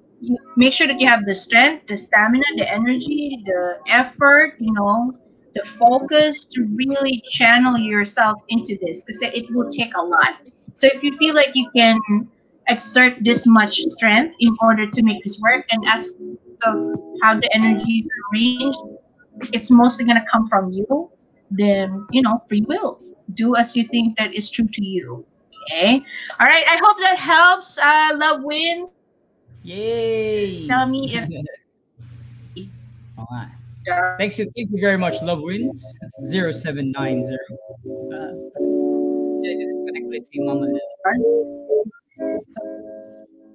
[0.57, 5.17] make sure that you have the strength, the stamina, the energy, the effort, you know,
[5.55, 10.35] the focus to really channel yourself into this because it will take a lot.
[10.73, 11.97] So if you feel like you can
[12.67, 16.11] exert this much strength in order to make this work, and as
[16.63, 16.75] of
[17.23, 18.79] how the energies are arranged,
[19.53, 21.09] it's mostly gonna come from you.
[21.51, 22.99] Then you know, free will.
[23.35, 25.25] Do as you think that is true to you.
[25.69, 26.01] Okay.
[26.39, 26.65] All right.
[26.65, 27.77] I hope that helps.
[27.77, 28.91] Uh, love wins.
[29.63, 30.65] Yay!
[30.67, 31.27] Tell me if
[33.19, 33.51] Oo nga.
[34.15, 35.81] Thanks you, thank you very much, Love Wins.
[36.21, 36.93] That's 0790.
[36.95, 38.31] Uh,
[39.43, 40.83] disconnect ulit si Mama Lily.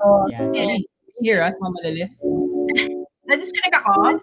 [0.04, 0.50] Oh, Yan.
[0.50, 0.80] okay.
[0.82, 2.10] Can you hear us, Mama Lily?
[3.30, 4.18] Na-disconnect ako?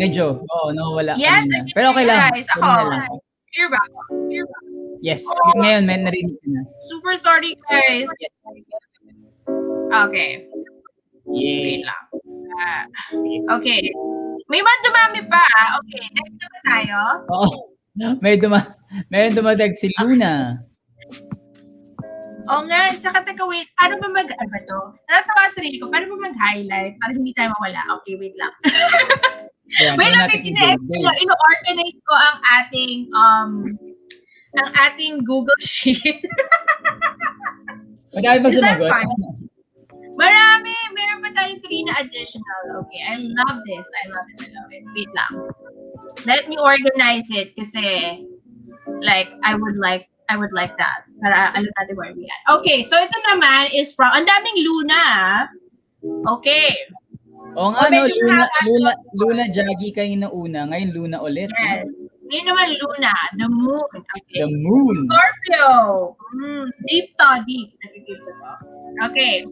[0.00, 1.76] Medyo, oo, nawawala Yes, kanina.
[1.76, 2.18] Pero okay lang.
[2.32, 2.48] guys.
[2.56, 2.64] Ako.
[2.88, 3.04] lang.
[3.52, 3.98] Clear ba ako?
[4.32, 4.58] Clear ba?
[5.00, 5.52] Yes, Oh.
[5.60, 6.62] ngayon, may narinig ko na.
[6.88, 8.08] Super sorry, guys.
[9.90, 10.48] Okay.
[11.28, 11.62] Yay!
[11.62, 12.02] Wait lang.
[13.12, 13.36] Sige.
[13.52, 13.80] okay.
[14.48, 15.42] May man dumami pa.
[15.78, 16.98] Okay, next na ba tayo?
[17.28, 17.48] Oo.
[18.18, 18.72] May duma
[19.12, 20.58] may dumadag si Luna.
[22.50, 24.78] Oo nga, saka teka wait, paano ba mag, ano ba to?
[25.06, 28.00] Natatawa sa sarili ko, paano ba mag-highlight para hindi tayo mawala?
[28.00, 28.50] Okay, wait lang.
[29.78, 30.50] Ayan, wait tingnan lang, kasi
[31.22, 33.50] ino-organize ko ang ating, um,
[34.58, 36.02] ang ating Google Sheet.
[38.18, 38.90] Madami ba sumagot?
[40.18, 40.74] Marami!
[40.90, 42.82] Meron pa tayong three na additional.
[42.82, 43.86] Okay, I love this.
[43.86, 44.38] I love it.
[44.42, 44.82] I love it.
[44.92, 45.32] Wait lang.
[46.26, 48.26] Let me organize it kasi
[49.06, 51.06] like, I would like I would like that.
[51.22, 52.42] Para alam natin where we at.
[52.62, 54.94] Okay, so ito naman is from, ang daming Luna.
[54.98, 55.40] ah.
[56.38, 56.74] Okay.
[57.58, 58.92] Oo nga, Oh, no, Luna, Luna.
[59.16, 60.70] Luna Jaggy kayo na una.
[60.70, 61.50] Ngayon, Luna ulit.
[61.58, 61.90] Yes.
[62.30, 63.90] Ngayon naman Luna, the moon.
[63.90, 64.46] Okay.
[64.46, 64.96] The moon.
[65.10, 65.66] Scorpio.
[66.38, 67.68] Mm, deep to, deep.
[69.10, 69.42] Okay.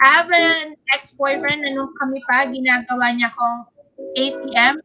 [0.00, 3.68] I have an ex-boyfriend na nung kami pa, ginagawa niya akong
[4.16, 4.80] ATM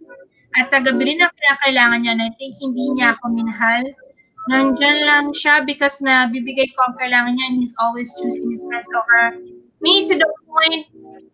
[0.60, 3.88] at tagabili ng kinakailangan niya na I think hindi niya ako minahal.
[4.50, 8.66] Nandyan lang siya because na bibigay ko ang kailangan niya and he's always choosing his
[8.66, 9.38] friends over
[9.80, 10.90] me to the point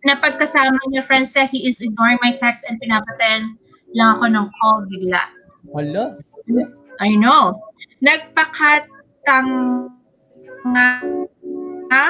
[0.06, 3.58] na pagkasama niya friends niya, he is ignoring my text and pinapatayan
[3.98, 5.24] lang ako ng call bigla.
[5.74, 6.14] Hala.
[7.02, 7.58] I know.
[8.06, 9.50] Nagpakatang
[10.70, 10.88] nga
[11.90, 12.08] ha?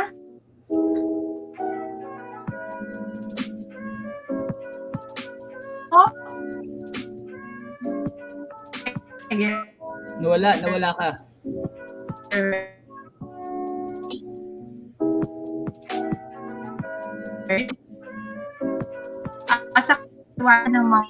[5.96, 6.12] Oh.
[9.32, 9.72] Again.
[10.20, 11.10] Nawala, nawala ka.
[19.76, 20.00] Asak
[20.40, 21.04] ng mga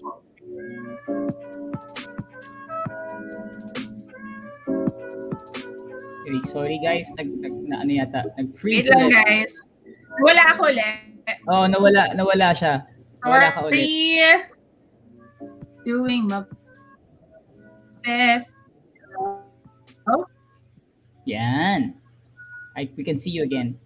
[6.26, 9.14] Sorry, sorry guys, nag, nag na, ano yata, Wait nag-freeze lang ulit.
[9.14, 9.54] guys.
[10.26, 10.98] Wala ako ulit.
[11.46, 12.82] Oh, nawala, nawala siya.
[13.22, 13.78] Nawala ka ulit.
[13.78, 13.86] Sorry.
[15.86, 16.42] Doing my
[18.02, 18.58] best.
[20.10, 20.26] Oh,
[21.30, 21.94] Yan.
[22.74, 23.78] I, we can see you again.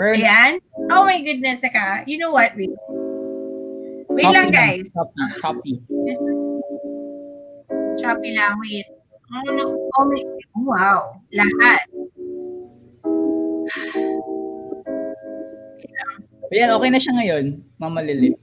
[0.00, 0.56] Pero, Ayan.
[0.88, 2.08] Oh my goodness, saka.
[2.08, 2.56] You know what?
[2.56, 2.72] Wait.
[4.08, 4.88] Wait choppy lang, guys.
[4.96, 5.74] Choppy, choppy.
[6.08, 6.36] This is
[8.00, 8.56] choppy lang.
[8.64, 8.88] Wait.
[9.28, 9.76] Oh, no.
[10.00, 10.24] Oh, my.
[10.56, 11.20] Wow.
[11.36, 11.84] Lahat.
[16.50, 18.40] Ayan, okay na siya ngayon, Mama Lilith.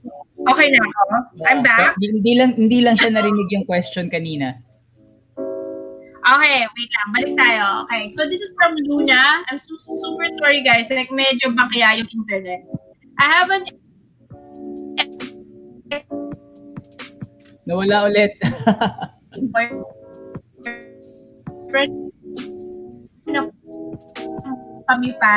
[0.47, 1.03] Okay na ako?
[1.43, 1.97] I'm back?
[1.99, 4.55] Hindi, hindi lang hindi lang siya narinig yung question kanina.
[6.28, 7.07] Okay, wait lang.
[7.15, 7.88] Balik tayo.
[7.88, 9.47] Okay, so this is from Luna.
[9.47, 10.91] I'm su- super sorry, guys.
[10.91, 12.67] Like, medyo bakya yung internet.
[13.15, 13.71] I haven't
[17.67, 18.32] Nawala ulit.
[23.28, 23.51] Nung
[24.88, 25.36] kami pa,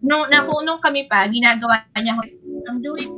[0.00, 2.16] nung, naku, nung kami pa, ginagawa niya,
[2.64, 3.12] I'm doing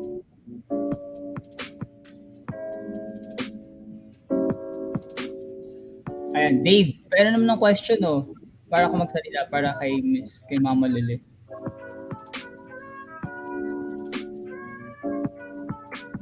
[6.35, 8.27] Ayan, Dave, pero naman ng question, oh.
[8.67, 11.23] Para ako magsalita, para kay Miss, kay Mama Lily.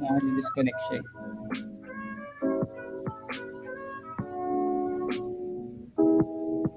[0.03, 1.01] Ah, disconnect siya.
[1.01, 1.05] eh.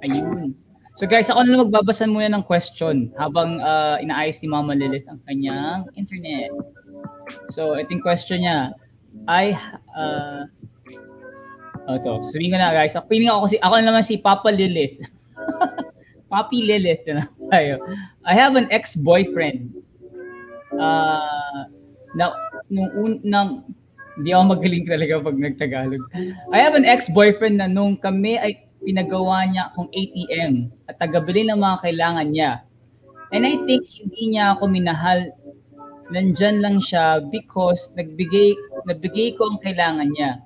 [0.06, 0.54] Ayun.
[0.96, 5.04] So guys, ako na lang magbabasa muna ng question habang ah, inaayos ni Mama Lilith
[5.12, 6.48] ang kanyang internet.
[7.52, 8.72] So, ito yung question niya.
[9.28, 9.56] I,
[9.96, 10.44] uh,
[11.88, 12.14] oh, to.
[12.30, 14.98] Sabihin ko na guys, ako, piling ako, si, ako na naman si Papa Lilith.
[16.32, 17.78] Papi Lilith na tayo.
[18.26, 19.70] I have an ex-boyfriend.
[20.74, 21.70] Uh,
[22.18, 22.34] na,
[22.66, 23.62] nung un, nang,
[24.16, 26.02] hindi ako magaling talaga pag nagtagalog.
[26.50, 31.60] I have an ex-boyfriend na nung kami ay pinagawa niya akong ATM at tagabili ng
[31.60, 32.64] mga kailangan niya.
[33.34, 35.34] And I think hindi niya ako minahal.
[36.06, 38.54] Nandyan lang siya because nagbigay,
[38.86, 40.45] nagbigay ko ang kailangan niya.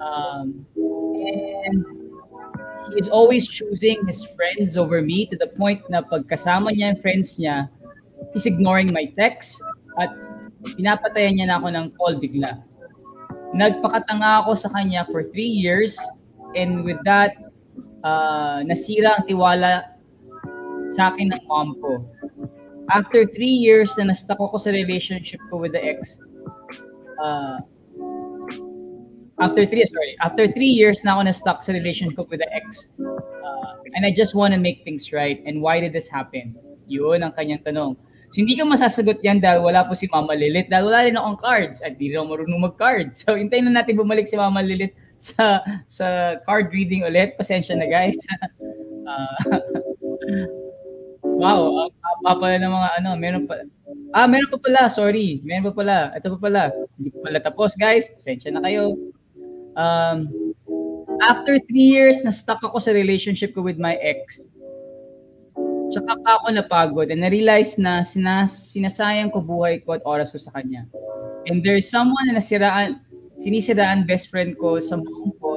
[0.00, 1.84] Um, and
[2.92, 7.00] he is always choosing his friends over me to the point na pagkasama niya ang
[7.02, 7.68] friends niya,
[8.32, 9.60] he's ignoring my text
[9.96, 10.12] at
[10.76, 12.52] pinapatayan niya na ako ng call bigla.
[13.56, 15.96] Nagpakatanga ako sa kanya for three years
[16.54, 17.36] and with that,
[18.04, 19.96] uh, nasira ang tiwala
[20.92, 22.04] sa akin ng mom ko.
[22.92, 26.22] After three years na na-stuck ako sa relationship ko with the ex,
[27.18, 27.58] uh,
[29.40, 33.72] after three, sorry, after three years na ako na-stuck sa relationship with the ex, uh,
[33.94, 35.42] and I just want to make things right.
[35.44, 36.56] And why did this happen?
[36.88, 37.96] Yun ang kanyang tanong.
[38.34, 41.38] So, hindi ka masasagot yan dahil wala po si Mama Lilith, dahil wala rin akong
[41.38, 43.22] cards at hindi rin marunong mag-cards.
[43.22, 47.38] So, hintayin na natin bumalik si Mama Lilith sa sa card reading ulit.
[47.38, 48.18] Pasensya na guys.
[49.10, 49.36] uh,
[51.40, 53.62] wow, uh, pa pala ng mga ano, meron pa.
[54.16, 55.44] Ah, meron pa pala, sorry.
[55.44, 55.96] Meron pa pala.
[56.16, 56.62] Ito pa pala.
[56.98, 58.10] Hindi pa pala tapos, guys.
[58.10, 58.96] Pasensya na kayo.
[59.76, 60.32] Um,
[61.20, 64.40] after three years na stuck ako sa relationship ko with my ex,
[65.92, 70.38] tsaka pa ako napagod and na-realize na sinas, sinasayang ko buhay ko at oras ko
[70.40, 70.84] sa kanya.
[71.46, 73.00] And there's someone na nasiraan,
[73.38, 75.52] sinisiraan best friend ko sa mom ko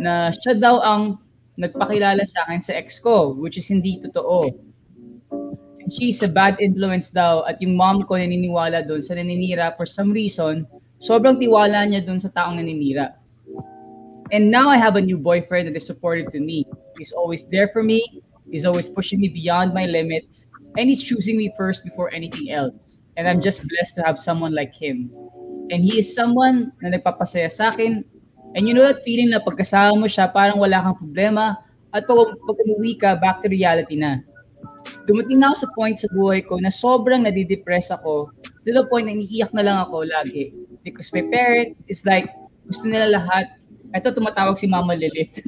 [0.00, 1.20] na siya daw ang
[1.60, 4.48] nagpakilala sa akin sa ex ko, which is hindi totoo.
[5.80, 9.84] And she's a bad influence daw at yung mom ko naniniwala doon sa naninira for
[9.84, 10.64] some reason,
[11.04, 13.19] sobrang tiwala niya doon sa taong naninira.
[14.32, 16.66] And now I have a new boyfriend that is supportive to me.
[16.98, 18.22] He's always there for me.
[18.50, 20.46] He's always pushing me beyond my limits.
[20.78, 22.98] And he's choosing me first before anything else.
[23.16, 25.10] And I'm just blessed to have someone like him.
[25.70, 28.06] And he is someone na nagpapasaya sa akin.
[28.54, 31.58] And you know that feeling na pagkasama mo siya, parang wala kang problema.
[31.90, 34.22] At pag, pag umuwi ka, back to reality na.
[35.10, 38.30] Dumating na ako sa point sa buhay ko na sobrang nadidepress ako
[38.62, 40.54] to the point na iniiyak na lang ako lagi.
[40.86, 42.30] Because my parents is like,
[42.70, 43.59] gusto nila lahat
[43.94, 45.42] ito tumatawag si Mama Lilith.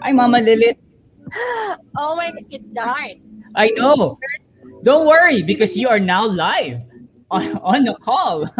[0.00, 0.78] Ay, Mama Lilith.
[1.98, 3.20] Oh my god, it died.
[3.56, 4.18] I know.
[4.84, 6.80] Don't worry because you are now live
[7.30, 8.46] on, on the call.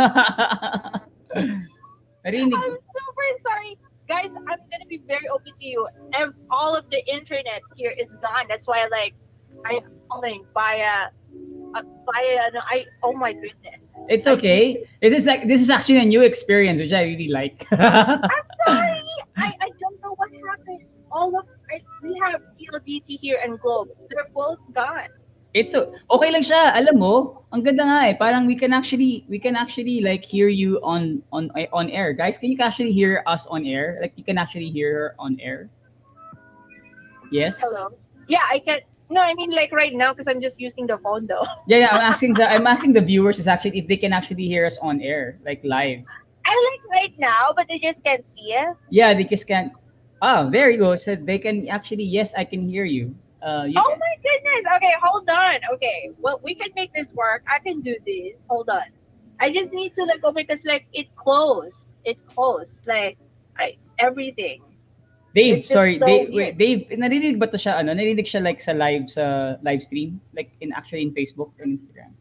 [2.26, 2.50] Narinig.
[2.58, 3.78] I'm super sorry.
[4.08, 5.86] Guys, I'm gonna be very open to you.
[6.50, 8.46] All of the internet here is gone.
[8.48, 9.14] That's why like
[9.66, 11.10] I'm calling via
[11.74, 13.75] uh, via no, I oh my goodness.
[14.08, 14.86] It's okay.
[15.02, 17.66] This is like this is actually a new experience which I really like.
[17.72, 18.22] I'm
[18.66, 19.02] sorry.
[19.36, 20.86] I, I don't know what happened.
[21.10, 23.88] All of I, we have PLDT here and Globe.
[24.10, 25.10] They're both gone.
[25.54, 26.76] It's so okay lang siya.
[26.76, 28.14] Alam mo, ang ganda nga eh.
[28.14, 32.12] Parang we can actually we can actually like hear you on on on air.
[32.12, 33.96] Guys, can you actually hear us on air?
[34.04, 35.72] Like you can actually hear her on air.
[37.32, 37.58] Yes.
[37.58, 37.90] Hello.
[38.28, 38.84] Yeah, I can.
[39.08, 41.46] No, I mean like right now because I'm just using the phone though.
[41.68, 41.88] Yeah, yeah.
[41.92, 44.78] I'm asking the I'm asking the viewers is actually if they can actually hear us
[44.82, 46.00] on air, like live.
[46.44, 48.74] I like right now, but they just can't see it.
[48.90, 49.72] Yeah, they just can't.
[50.22, 50.96] Oh, there you go.
[50.96, 52.04] So they can actually.
[52.04, 53.14] Yes, I can hear you.
[53.42, 54.62] Uh, you Oh can- my goodness.
[54.76, 55.56] Okay, hold on.
[55.74, 57.42] Okay, well, we can make this work.
[57.46, 58.44] I can do this.
[58.48, 58.86] Hold on.
[59.40, 61.86] I just need to like go because like it closed.
[62.04, 62.80] It closed.
[62.86, 63.18] Like
[63.58, 64.62] I everything.
[65.36, 68.56] Dave, just sorry, so Dave, wait, Dave, narinig ba to siya, ano, narinig siya like
[68.56, 70.16] sa live, sa live stream?
[70.32, 72.16] Like, in actually in Facebook and Instagram?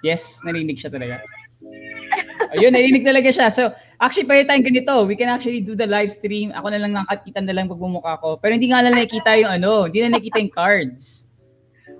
[0.00, 1.20] Yes, narinig siya talaga.
[2.56, 3.52] Ayun, narinig talaga siya.
[3.52, 5.04] So, actually, pwede tayong ganito.
[5.04, 6.56] We can actually do the live stream.
[6.56, 8.40] Ako na lang nakakita na lang pagmumukha ko.
[8.40, 11.28] Pero hindi nga lang nakikita yung ano, hindi na nakikita yung cards.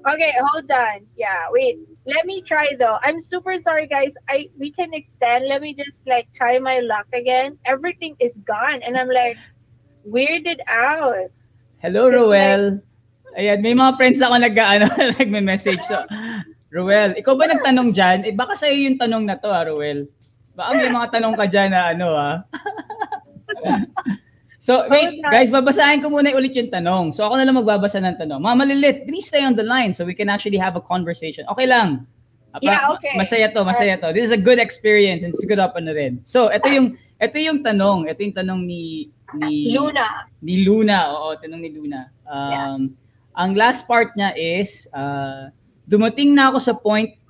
[0.07, 1.05] Okay, hold on.
[1.19, 1.83] Yeah, wait.
[2.07, 2.99] let me try though.
[3.03, 4.15] I'm super sorry, guys.
[4.29, 5.47] I we can extend.
[5.49, 7.59] Let me just like try my luck again.
[7.67, 9.37] Everything is gone, and I'm like
[10.07, 11.29] weirded out.
[11.83, 12.63] Hello, It's Roel.
[13.37, 14.87] Ayan, may mga friends ako nag ano,
[15.21, 15.83] nagme-message.
[15.85, 16.01] So,
[16.73, 18.25] Roel, ikaw ba nagtanong dyan?
[18.25, 20.09] Eh, baka sa'yo yung tanong na to, ha, Roel.
[20.57, 22.33] Baka may mga tanong ka dyan na ano, ha?
[24.67, 27.13] so, wait, guys, babasahin ko muna ulit yung tanong.
[27.13, 28.41] So, ako na lang magbabasa ng tanong.
[28.41, 31.45] Mama Lilit, please stay on the line so we can actually have a conversation.
[31.53, 32.09] Okay lang.
[32.57, 33.13] Apa- Yeah, okay.
[33.21, 34.17] Masaya to, masaya to.
[34.17, 36.25] This is a good experience and siguro pa na rin.
[36.25, 38.09] So, ito yung ito yung tanong.
[38.09, 40.31] Ito yung tanong ni ni Luna.
[40.39, 41.11] ni Luna.
[41.11, 42.13] Oo, tanong ni Luna.
[42.23, 42.95] Um,
[43.37, 45.53] Ang last part niya is, uh,
[45.85, 47.21] dumating na ako sa point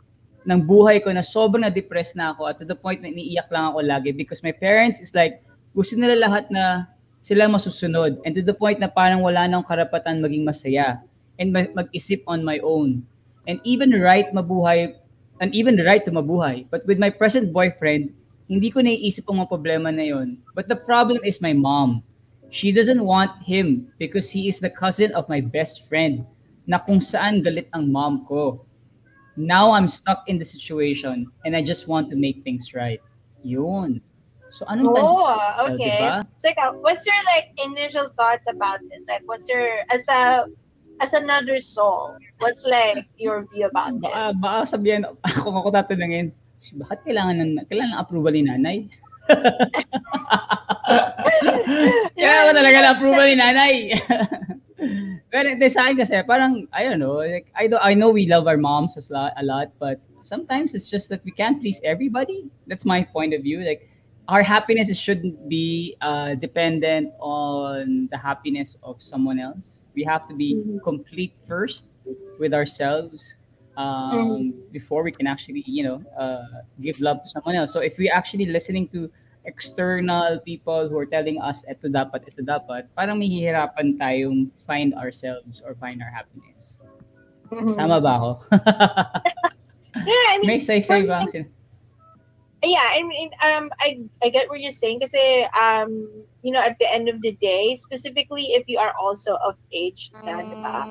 [0.46, 3.74] ng buhay ko na sobrang na-depress na ako at to the point na iniiyak lang
[3.74, 5.42] ako lagi because my parents is like,
[5.74, 6.86] gusto nila lahat na
[7.18, 11.02] sila masusunod and to the point na parang wala nang karapatan maging masaya
[11.42, 13.02] and ma- mag-isip on my own.
[13.50, 14.94] And even right mabuhay,
[15.42, 16.70] and even right to mabuhay.
[16.70, 18.14] But with my present boyfriend,
[18.46, 20.38] hindi ko naiisip ang mga problema na yon.
[20.54, 22.02] But the problem is my mom.
[22.48, 26.22] She doesn't want him because he is the cousin of my best friend
[26.64, 28.62] na kung saan galit ang mom ko.
[29.36, 33.02] Now I'm stuck in the situation and I just want to make things right.
[33.42, 34.00] Yun.
[34.54, 35.26] So tan- Oh,
[35.58, 35.98] Oh, okay.
[36.00, 36.22] diba?
[36.38, 39.04] So, ikaw, what's your like initial thoughts about this?
[39.10, 40.46] Like, what's your as a
[41.02, 42.16] as another soul?
[42.40, 44.40] What's like your view about Baka, this?
[44.40, 45.02] baka sabihin,
[45.42, 46.32] kung ako tatanungin,
[46.76, 48.78] bakit kailangan ng, kailangan ng approval ni nanay?
[52.16, 53.74] Kailangan ko talaga ng approval ni nanay.
[55.32, 58.26] Pero hindi sa akin kasi, parang, I don't know, like, I, do, I know we
[58.26, 61.80] love our moms a lot, a lot, but sometimes it's just that we can't please
[61.84, 62.48] everybody.
[62.66, 63.60] That's my point of view.
[63.60, 63.90] Like,
[64.28, 69.84] our happiness shouldn't be uh, dependent on the happiness of someone else.
[69.94, 70.82] We have to be Mhm.
[70.82, 71.86] complete first
[72.38, 73.34] with ourselves
[73.76, 77.72] um, before we can actually, you know, uh, give love to someone else.
[77.72, 79.10] So if we're actually listening to
[79.44, 85.62] external people who are telling us ito dapat, ito dapat, parang mahihirapan tayong find ourselves
[85.64, 86.76] or find our happiness.
[87.52, 87.76] Mhm.
[87.78, 88.30] Tama ba ako?
[89.96, 91.48] Yeah, I mean, May say-say ba sin-
[92.62, 95.14] yeah, I mean, um, I I get what you're saying because,
[95.54, 96.08] um,
[96.42, 100.12] you know, at the end of the day, specifically if you are also of age,
[100.26, 100.84] na, diba,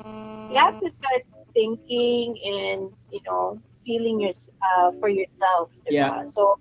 [0.48, 1.22] you have to start
[1.56, 3.56] thinking and you know
[3.88, 5.72] feeling your uh, for yourself.
[5.88, 5.96] diba?
[5.96, 6.28] Yeah.
[6.28, 6.60] So,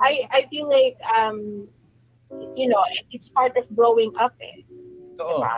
[0.00, 1.68] I I feel like um,
[2.56, 2.80] you know,
[3.12, 4.32] it's part of growing up.
[4.40, 4.64] Eh.
[5.20, 5.44] Totoo.
[5.44, 5.56] Diba?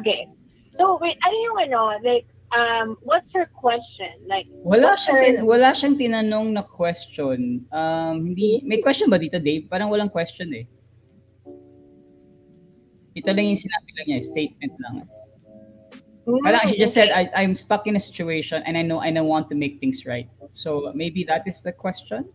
[0.00, 0.28] Okay.
[0.72, 4.12] So wait, ano yung ano, like, um, what's her question?
[4.28, 7.64] Like, Wala siyang, tin- her- wala siyang tinanong na question.
[7.72, 9.68] Um, hindi, may question ba dito, Dave?
[9.72, 10.68] Parang walang question eh.
[13.16, 14.96] Ito lang yung sinabi lang niya, statement lang.
[16.26, 19.30] Parang she just said, I, I'm stuck in a situation and I know I don't
[19.30, 20.28] want to make things right.
[20.52, 22.26] So maybe that is the question.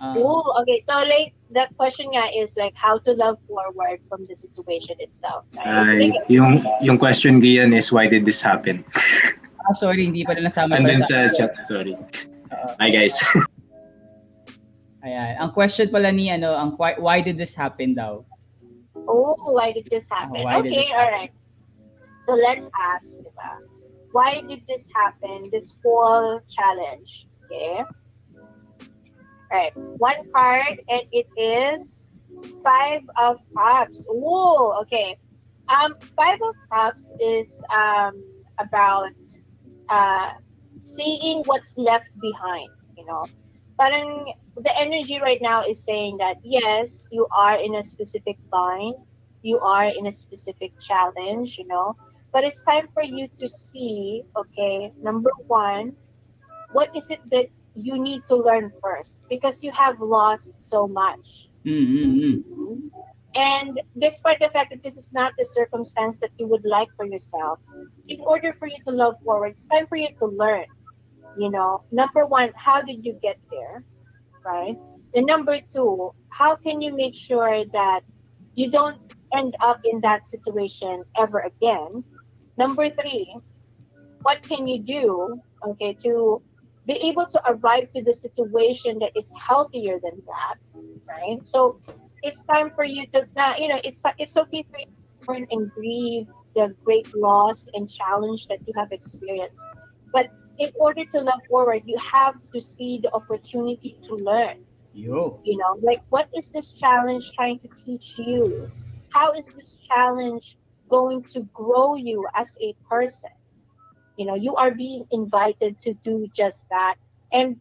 [0.00, 0.82] Um, Oh, okay.
[0.84, 5.48] So like the question nga is like how to love forward from the situation itself.
[5.56, 6.12] Right?
[6.12, 8.84] Ay, yung yung question diyan is why did this happen?
[9.64, 10.76] ah, sorry, hindi pa na nasama.
[10.76, 11.96] And then sa- sa chat, sorry.
[11.96, 12.68] Oo.
[12.76, 13.16] Hi guys.
[15.06, 15.34] Ayan.
[15.40, 18.22] Ang question pala ni, ano, ang why, why did this happen daw?
[18.94, 20.46] Oh, why did this happen?
[20.46, 21.34] why did okay, this all right.
[22.26, 23.16] So let's ask?
[24.12, 25.48] Why did this happen?
[25.50, 27.26] This whole challenge.
[27.44, 27.82] Okay.
[29.50, 29.72] Right.
[29.76, 32.06] One card and it is
[32.64, 34.06] five of cups.
[34.08, 35.18] Whoa, okay.
[35.68, 38.22] Um, five of cups is um
[38.58, 39.12] about
[39.88, 40.32] uh
[40.80, 43.24] seeing what's left behind, you know.
[43.78, 48.94] Parang the energy right now is saying that yes, you are in a specific line,
[49.42, 51.96] you are in a specific challenge, you know,
[52.32, 55.92] but it's time for you to see, okay, number one,
[56.72, 61.48] what is it that you need to learn first because you have lost so much.
[61.64, 62.90] Mm-mm-mm.
[63.34, 67.06] And despite the fact that this is not the circumstance that you would like for
[67.06, 67.60] yourself,
[68.08, 70.66] in order for you to love forward, it's time for you to learn.
[71.38, 73.84] You know, number one, how did you get there?
[74.44, 74.76] Right?
[75.14, 78.00] And number two, how can you make sure that
[78.54, 78.98] you don't
[79.32, 82.04] end up in that situation ever again?
[82.56, 83.36] Number three,
[84.22, 86.42] what can you do, okay, to
[86.86, 90.56] be able to arrive to the situation that is healthier than that,
[91.08, 91.38] right?
[91.44, 91.80] So
[92.22, 95.46] it's time for you to na you know it's it's okay for you to mourn
[95.50, 99.66] and grieve the great loss and challenge that you have experienced
[100.12, 104.62] but in order to love forward you have to see the opportunity to learn
[104.94, 105.40] Yo.
[105.44, 108.70] you know like what is this challenge trying to teach you
[109.10, 110.56] how is this challenge
[110.92, 113.32] going to grow you as a person
[114.20, 116.96] You know, you are being invited to do just that.
[117.32, 117.56] And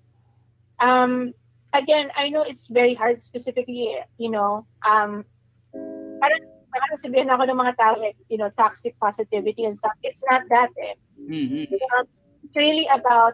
[0.81, 1.33] um,
[1.73, 5.25] again, I know it's very hard specifically, you know, um,
[6.21, 9.95] parang parang sabihin ako ng mga tao, like, you know, toxic positivity and stuff.
[10.03, 10.95] It's not that eh.
[11.29, 11.67] Mhm.
[11.97, 12.05] Um,
[12.43, 13.33] it's really about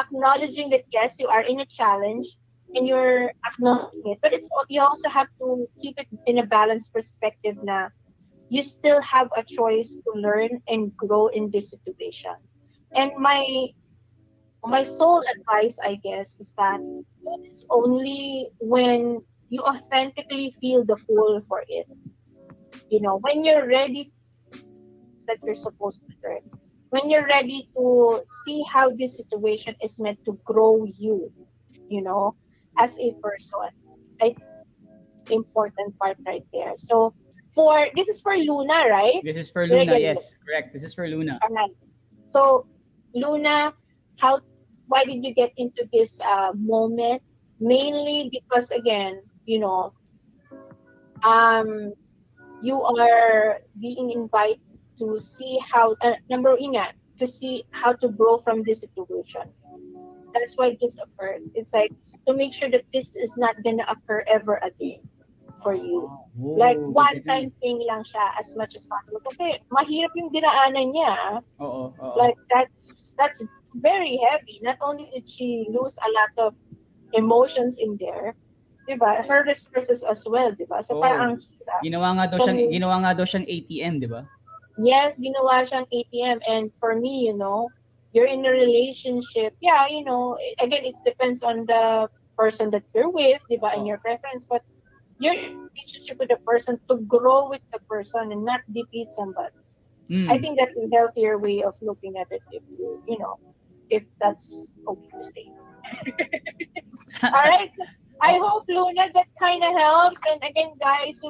[0.00, 2.26] acknowledging that yes, you are in a challenge
[2.74, 4.18] and you're acknowledging it.
[4.22, 7.88] But it's you also have to keep it in a balanced perspective na
[8.50, 12.36] you still have a choice to learn and grow in this situation.
[12.94, 13.44] And my
[14.64, 16.80] my sole advice, I guess, is that
[17.44, 19.20] it's only when
[19.50, 21.86] you authentically feel the pull for it.
[22.90, 24.12] You know, when you're ready
[25.28, 26.40] that you're supposed to learn
[26.90, 31.32] when you're ready to see how this situation is meant to grow you,
[31.88, 32.36] you know,
[32.78, 33.70] as a person.
[34.20, 34.36] I
[35.30, 36.74] important part right there.
[36.76, 37.14] So
[37.60, 39.20] for this is for Luna, right?
[39.22, 39.92] This is for Luna.
[39.92, 40.00] good.
[40.00, 40.72] Yes, correct.
[40.72, 41.38] This is for Luna.
[42.26, 42.64] So
[43.12, 43.74] Luna,
[44.16, 44.40] how
[44.88, 47.20] why did you get into this uh, moment?
[47.60, 49.92] Mainly because again, you know,
[51.22, 51.92] um,
[52.62, 54.64] you are being invited
[54.98, 56.72] to see how uh, number one
[57.20, 59.44] to see how to grow from this situation.
[60.32, 61.44] That's why this occurred.
[61.52, 61.92] It's like
[62.24, 65.04] to make sure that this is not gonna occur ever again
[65.62, 66.08] for you.
[66.36, 67.28] Like Oh, one good.
[67.28, 69.20] time thing lang siya as much as possible.
[69.24, 71.12] Kasi mahirap yung dinaanan niya.
[71.12, 71.38] ah.
[71.60, 72.14] Oo, oo.
[72.16, 73.40] Like that's that's
[73.78, 74.58] very heavy.
[74.64, 76.52] Not only did she lose a lot of
[77.12, 78.34] emotions in there,
[78.88, 79.22] diba?
[79.26, 80.82] Her resources as well, diba?
[80.82, 81.02] So Oo.
[81.02, 81.80] parang ang hirap.
[81.84, 84.22] Ginawa nga daw So, siyang ginawa nga daw siyang ATM, 'di ba?
[84.80, 86.40] Yes, ginawa siyang ATM.
[86.48, 87.68] And for me, you know,
[88.16, 89.52] you're in a relationship.
[89.60, 92.08] Yeah, you know, again, it depends on the
[92.38, 94.48] person that you're with, di ba, and your preference.
[94.48, 94.64] But
[95.20, 99.54] your relationship with the person to grow with the person and not defeat somebody.
[100.10, 100.30] Mm.
[100.32, 103.38] I think that's a healthier way of looking at it if you, you know,
[103.90, 105.46] if that's okay to say.
[107.22, 107.70] All right.
[108.22, 110.20] I hope Luna that kind of helps.
[110.28, 111.20] And again, guys,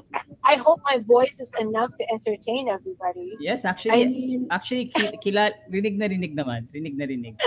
[0.43, 3.37] I hope my voice is enough to entertain everybody.
[3.39, 6.67] Yes, I actually mean, actually ki- kila rinig na rinig naman.
[6.75, 7.39] Rinig na rinig.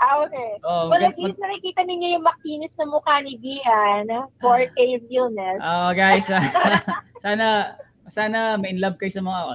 [0.00, 0.56] Ah, okay.
[0.64, 4.08] Oh, Well, at least nakikita ninyo yung makinis na mukha ni Gian,
[4.40, 5.60] 4K realness.
[5.60, 6.26] Oh, guys,
[7.24, 7.76] sana
[8.10, 9.46] sana may in love kayo sa mga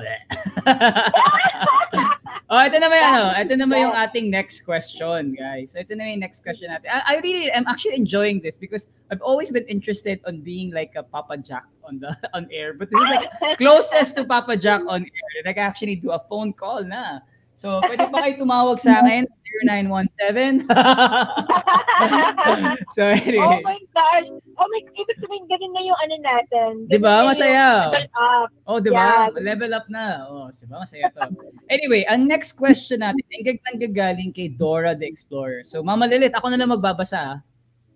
[2.45, 5.73] Oh, ito naman yung ano, ito naman yung ating next question, guys.
[5.73, 6.93] So ito na yung next question natin.
[6.93, 10.93] I, I really am actually enjoying this because I've always been interested on being like
[10.93, 13.25] a Papa Jack on the on air, but this is like
[13.57, 17.25] closest to Papa Jack on air that I actually do a phone call na.
[17.55, 19.27] So, pwede pa kayo tumawag sa akin,
[19.63, 20.67] 0917.
[22.95, 23.63] so, oh anyway.
[23.63, 24.27] my gosh.
[24.59, 26.71] Oh my, ibig sabihin, ganun na yung ano natin.
[26.91, 27.23] Di ba?
[27.23, 27.87] Masaya.
[27.87, 28.47] level up.
[28.67, 29.31] Oh, di ba?
[29.31, 29.39] Yeah.
[29.39, 30.27] Level up na.
[30.27, 30.83] Oh, di ba?
[30.83, 31.31] Masaya to.
[31.71, 33.43] Anyway, ang next question natin, ang
[33.79, 35.63] gag- galing kay Dora the Explorer.
[35.63, 37.39] So, Mama Lilit, ako na lang magbabasa.
[37.39, 37.41] ah.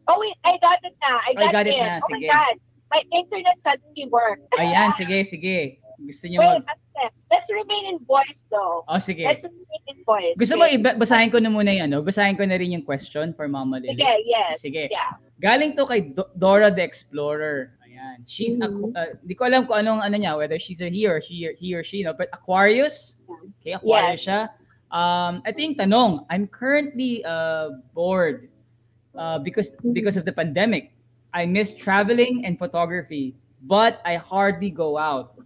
[0.10, 1.22] Oh wait, I got it na.
[1.22, 1.86] I I got got, it it.
[1.86, 2.26] na, Oh sige.
[2.26, 2.56] my God.
[2.90, 4.42] My internet suddenly worked.
[4.58, 5.78] Ayan, sige, sige.
[6.00, 6.72] Gusto niyo Wait, mag...
[6.72, 8.88] ate, let's remain in voice though.
[8.88, 9.28] Oh, sige.
[9.28, 10.36] Let's remain in voice.
[10.40, 10.80] Gusto mo, Okay.
[10.80, 11.98] iba- basahin ko na muna yung ano?
[12.00, 14.00] Basahin ko na rin yung question for Mama Lilit.
[14.00, 14.54] Sige, yes.
[14.64, 14.84] Sige.
[14.88, 15.20] Yeah.
[15.40, 17.76] Galing to kay Do- Dora the Explorer.
[17.84, 18.24] Ayan.
[18.24, 18.96] She's, a, Mhm.
[18.96, 21.76] uh, di ko alam kung anong ano niya, whether she's a he or she, he
[21.76, 22.16] or she, no?
[22.16, 23.20] but Aquarius.
[23.60, 24.52] Okay, Aquarius siya.
[24.90, 26.12] Um, ito yung tanong.
[26.34, 28.50] I'm currently uh, bored
[29.14, 30.92] uh, because because of the pandemic.
[31.30, 33.38] I miss traveling and photography,
[33.70, 35.38] but I hardly go out.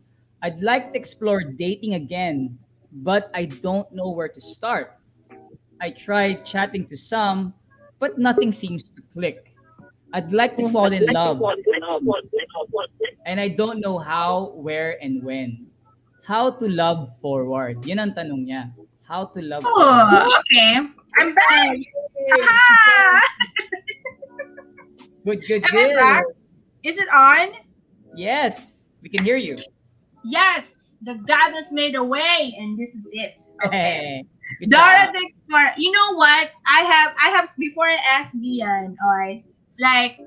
[0.43, 2.59] I'd like to explore dating again,
[2.91, 4.99] but I don't know where to start.
[5.79, 7.53] I tried chatting to some,
[7.97, 9.55] but nothing seems to click.
[10.11, 11.41] I'd like to fall in love,
[13.25, 15.65] and I don't know how, where, and when.
[16.27, 17.79] How to love forward?
[17.87, 18.75] Yun ang tanong niya.
[19.07, 20.27] How to love forward.
[20.27, 20.75] Oh, okay.
[21.19, 21.75] I'm back.
[22.35, 23.21] Ah!
[25.23, 26.23] Good, good, Am I back?
[26.83, 27.55] Is it on?
[28.15, 29.55] Yes, we can hear you.
[30.25, 30.95] Yes.
[31.03, 33.39] The goddess made a way, and this is it.
[33.65, 34.23] Okay.
[34.59, 35.71] Hey, Dora the Explorer.
[35.77, 36.49] You know what?
[36.65, 39.45] I have I have before I ask Gian, alright,
[39.79, 40.19] like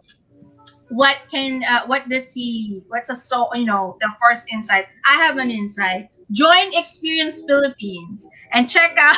[0.89, 4.87] what can uh, what does he what's a so you know the first insight?
[5.05, 6.09] I have an insight.
[6.33, 9.17] Join Experience Philippines and check out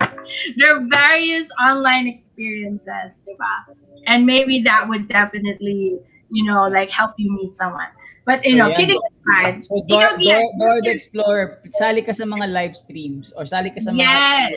[0.56, 3.76] their various online experiences, diba?
[4.06, 5.98] And maybe that would definitely,
[6.30, 7.88] you know, like help you meet someone.
[8.30, 8.78] But you So, know, yan.
[8.78, 13.42] kidding aside, So, you know, the your- Explorer, sali ka sa mga live streams or
[13.42, 14.06] sali ka sa mga...
[14.06, 14.54] Yes.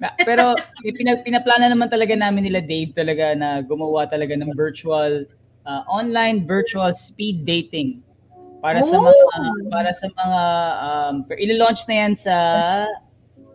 [0.26, 5.28] Pero eh, pina, pinaplana naman talaga namin nila Dave talaga na gumawa talaga ng virtual
[5.68, 8.00] uh, online virtual speed dating
[8.64, 9.68] para sa mga Ooh.
[9.68, 10.40] para sa mga
[10.88, 12.36] um pero ilo-launch na yan sa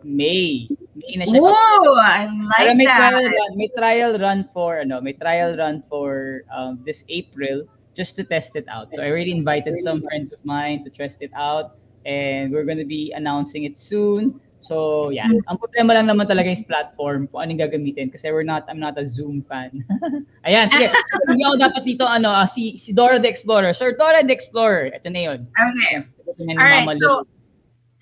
[0.06, 0.70] May.
[0.94, 1.42] May na siya.
[1.42, 3.34] Ooh, I Pero like may trial that.
[3.34, 7.66] run, may trial run for ano, may trial run for um, this April
[7.96, 8.92] just to test it out.
[8.92, 12.78] So I already invited some friends of mine to test it out and we're going
[12.78, 14.40] to be announcing it soon.
[14.60, 18.66] So yeah, ang problema lang naman talaga is platform kung anong gagamitin kasi we're not
[18.66, 19.84] I'm not a Zoom fan.
[20.48, 20.90] Ayan, sige.
[21.30, 23.70] Hindi ako dapat dito ano, ah, si si Dora the Explorer.
[23.70, 24.90] Sir Dora the Explorer.
[24.90, 25.40] Ito na 'yon.
[25.46, 26.02] Okay.
[26.02, 26.98] Ito na All right.
[26.98, 27.22] So.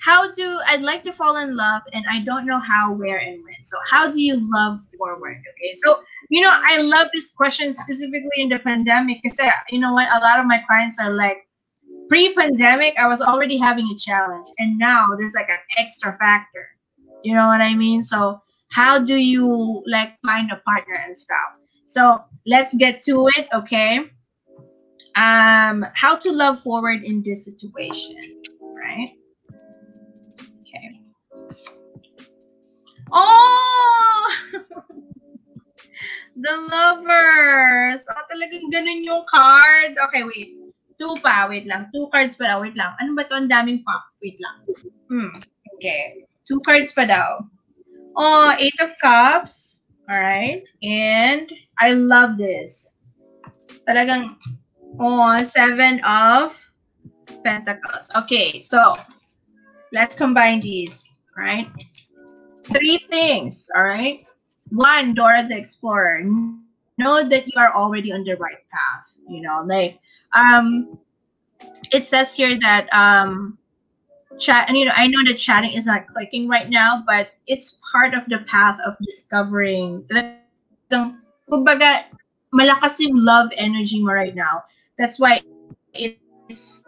[0.04, 3.42] How do I'd like to fall in love and I don't know how, where, and
[3.42, 3.62] when.
[3.62, 5.38] So, how do you love forward?
[5.38, 5.72] Okay.
[5.82, 9.38] So, you know, I love this question specifically in the pandemic because
[9.70, 10.08] you know what?
[10.12, 11.38] A lot of my clients are like,
[12.10, 16.68] pre-pandemic, I was already having a challenge, and now there's like an extra factor.
[17.22, 18.02] You know what I mean?
[18.02, 18.42] So,
[18.72, 21.60] how do you like find a partner and stuff?
[21.86, 23.48] So, let's get to it.
[23.54, 24.00] Okay.
[25.16, 28.18] Um, how to love forward in this situation,
[28.76, 29.14] right?
[33.14, 34.26] Oh!
[36.36, 38.02] the lovers.
[38.10, 39.94] Oh, talagang ganun yung card.
[40.10, 40.58] Okay, wait.
[40.98, 41.46] Two pa.
[41.46, 41.90] Wait lang.
[41.94, 42.58] Two cards pa daw.
[42.62, 42.94] Wait lang.
[42.98, 43.38] Ano ba to?
[43.38, 44.02] Ang daming pa.
[44.18, 44.56] Wait lang.
[45.10, 45.32] Hmm.
[45.78, 46.26] Okay.
[46.46, 47.42] Two cards pa daw.
[48.18, 49.82] Oh, Eight of Cups.
[50.10, 50.66] Alright.
[50.82, 51.50] And
[51.80, 52.98] I love this.
[53.88, 54.38] Talagang,
[55.00, 56.54] oh, Seven of
[57.42, 58.10] Pentacles.
[58.14, 58.94] Okay, so
[59.92, 61.10] let's combine these.
[61.36, 61.66] Right.
[62.64, 63.70] Three things.
[63.74, 64.24] All right.
[64.70, 66.22] One, Dora the Explorer.
[66.96, 69.16] Know that you are already on the right path.
[69.28, 69.98] You know, like
[70.34, 70.98] um,
[71.92, 73.58] it says here that um,
[74.38, 74.68] chat.
[74.68, 78.14] And you know, I know that chatting is not clicking right now, but it's part
[78.14, 80.04] of the path of discovering.
[80.10, 81.18] Talagang,
[81.50, 82.04] Kumbaga,
[82.52, 84.64] love energy mo right now.
[84.98, 85.42] That's why
[85.92, 86.84] it's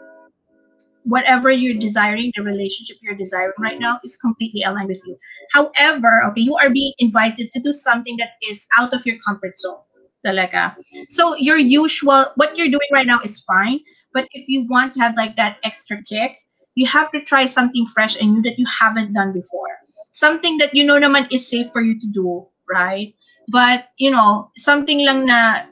[1.07, 5.17] whatever you're desiring, the relationship you're desiring right now is completely aligned with you.
[5.53, 9.59] However, okay, you are being invited to do something that is out of your comfort
[9.59, 9.79] zone.
[10.27, 10.75] Talaga.
[11.09, 13.79] So your usual, what you're doing right now is fine.
[14.13, 16.39] But if you want to have like that extra kick,
[16.75, 19.79] you have to try something fresh and new that you haven't done before.
[20.11, 23.15] Something that you know naman is safe for you to do, right?
[23.53, 25.71] But, you know, something lang na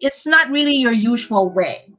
[0.00, 1.95] it's not really your usual way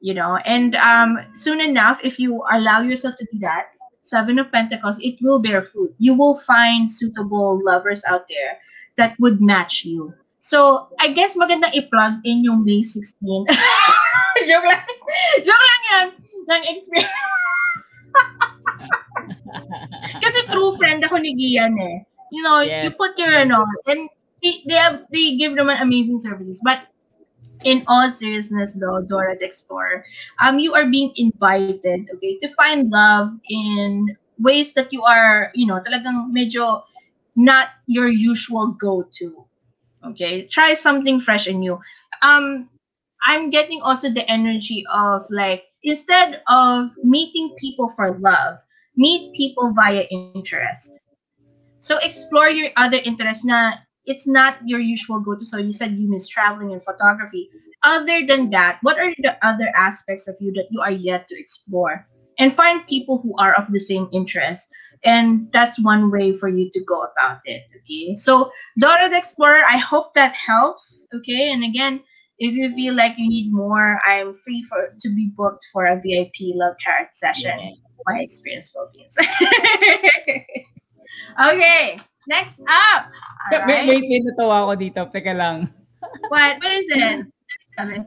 [0.00, 0.36] you know?
[0.44, 3.68] And um soon enough if you allow yourself to do that
[4.02, 5.94] seven of pentacles it will bear fruit.
[5.98, 8.58] You will find suitable lovers out there
[8.96, 10.12] that would match you.
[10.40, 13.20] So i guess magandang i-plug in yung may 16
[14.48, 14.82] joke lang.
[15.44, 16.06] Joke lang yan.
[16.50, 17.12] Ng experience.
[20.24, 22.02] Kasi true friend ako ni Gian eh.
[22.32, 22.96] You know you Yes.
[22.96, 24.08] put your ano and
[24.42, 26.60] they, they have they give naman amazing services.
[26.64, 26.86] But
[27.64, 30.04] in all seriousness though dora the explorer
[30.40, 35.66] um you are being invited okay to find love in ways that you are you
[35.66, 36.82] know talagang medyo
[37.36, 39.44] not your usual go-to
[40.04, 40.46] okay?
[40.48, 41.78] Try something fresh and new.
[42.22, 42.68] Um
[43.22, 48.56] i'm getting also the energy of like instead of meeting people for love
[48.96, 51.00] meet people via interest.
[51.78, 55.44] So explore your other interests na it's not your usual go-to.
[55.44, 57.50] So you said you miss traveling and photography.
[57.82, 61.38] Other than that what are the other aspects of you that you are yet to
[61.38, 62.06] explore?
[62.38, 64.68] And find people who are of the same interest.
[65.04, 68.16] And that's one way for you to go about it okay?
[68.16, 71.50] So dora the explorer i hope that helps okay?
[71.50, 72.00] And again
[72.38, 76.00] if you feel like you need more i'm free for to be booked for a
[76.00, 77.58] vip love tarot session.
[77.58, 77.70] Yeah.
[78.06, 79.16] my experience Philippines.
[81.40, 81.96] okay,
[82.30, 83.10] next up.
[83.50, 83.90] All right.
[83.90, 85.00] wait, wait, natawa ako dito.
[85.10, 85.66] Teka lang.
[86.30, 86.62] What?
[86.62, 87.26] What is it?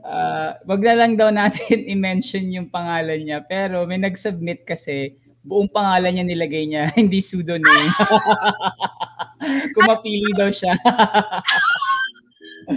[0.06, 3.44] Ah, wag na lang daw natin i-mention yung pangalan niya.
[3.44, 7.92] Pero may nag-submit kasi, buong pangalan niya nilagay niya, hindi pseudonym.
[9.76, 10.72] Kung mapili daw siya.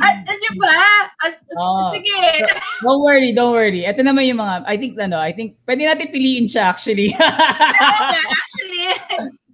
[0.02, 0.74] Ah, di ba?
[1.22, 1.94] Ah, s- Oo.
[1.94, 2.42] Sige.
[2.82, 3.86] don't worry, don't worry.
[3.86, 7.14] Ito naman yung mga, I think, ano, I think, pwede natin piliin siya actually.
[7.14, 8.82] Actually,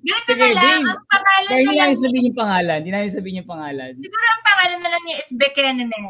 [0.02, 0.82] ganito Sige, na lang.
[0.82, 0.86] game.
[0.86, 2.76] Ang pangalan na hindi namin sabihin yung pangalan.
[2.82, 3.90] Hindi namin sabihin yung pangalan.
[3.96, 6.06] Siguro ang pangalan na lang niya is Bekenemen.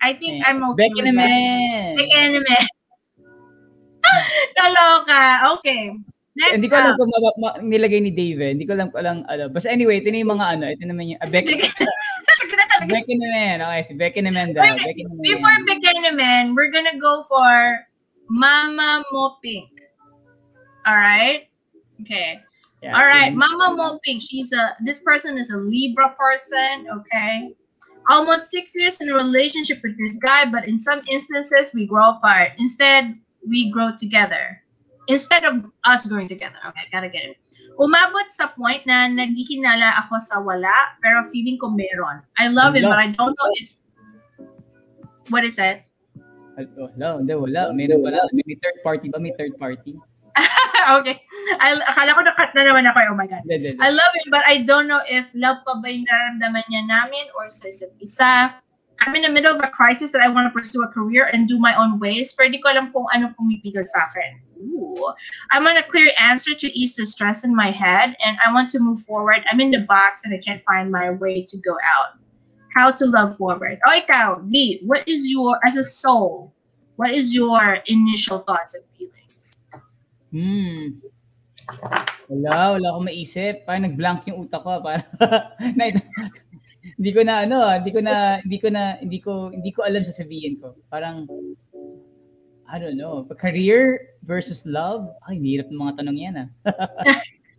[0.00, 1.96] I think I'm okay naman.
[1.96, 2.64] Bekenemen.
[4.54, 5.24] Kaloka.
[5.58, 5.92] Okay.
[6.30, 8.54] Next Hindi ko alam kung ma- ma- nilagay ni Dave.
[8.54, 9.26] Hindi ko lang alam.
[9.26, 9.50] alam.
[9.50, 10.64] Basta anyway, ito na yung mga ano.
[10.70, 11.28] Ito naman yung, ah.
[11.28, 11.58] Becky
[13.20, 13.60] naman.
[13.60, 14.62] Okay, si Becky naman daw.
[14.64, 15.20] Naman.
[15.20, 17.84] Before Bekenemen, we're gonna go for
[18.30, 19.68] Mama Mo Pink.
[20.86, 21.50] Alright?
[22.00, 22.40] Okay.
[22.82, 24.22] Yeah, All right, Mama Mo Pink.
[24.22, 26.88] She's a this person is a Libra person.
[26.88, 27.52] Okay,
[28.08, 32.16] almost six years in a relationship with this guy, but in some instances we grow
[32.16, 32.52] apart.
[32.56, 34.62] Instead, we grow together.
[35.08, 36.56] Instead of us growing together.
[36.68, 37.36] Okay, gotta get it.
[37.80, 42.20] umabot sa point na naghihinala ako sa wala, pero feeling ko meron.
[42.36, 43.72] I love it, but I don't know if...
[45.32, 45.80] What is it?
[46.76, 47.72] Oh, wala, hindi, wala.
[47.72, 48.20] Meron pala.
[48.36, 49.16] May third party ba?
[49.16, 49.96] May third party?
[50.86, 51.20] Ah, okay.
[51.60, 53.12] I, akala ko nakat na naman ako.
[53.12, 53.44] Oh my God.
[53.44, 56.64] Hindi, hindi, I love it, but I don't know if love pa ba yung nararamdaman
[56.72, 58.56] niya namin or sa isa't isa.
[59.00, 61.48] I'm in the middle of a crisis that I want to pursue a career and
[61.48, 62.32] do my own ways.
[62.36, 64.40] Pero di ko alam kung ano pumipigil sa akin.
[64.60, 65.12] Ooh.
[65.52, 68.68] I want a clear answer to ease the stress in my head and I want
[68.76, 69.40] to move forward.
[69.48, 72.20] I'm in the box and I can't find my way to go out.
[72.76, 73.80] How to love forward.
[73.88, 76.52] Oh, ikaw, B, what is your, as a soul,
[76.96, 79.64] what is your initial thoughts and feelings?
[80.30, 81.02] Hmm.
[82.30, 83.66] Wala, wala akong maisip.
[83.66, 84.78] Parang nag-blank yung utak ko.
[84.82, 85.06] Parang,
[85.78, 85.84] na,
[86.96, 89.84] hindi ko na ano, ah, hindi ko na hindi ko na hindi ko hindi ko
[89.84, 90.76] alam sasabihin ko.
[90.88, 91.28] Parang
[92.70, 95.10] I don't know, career versus love.
[95.26, 96.48] Ay, hirap ng mga tanong yan ah.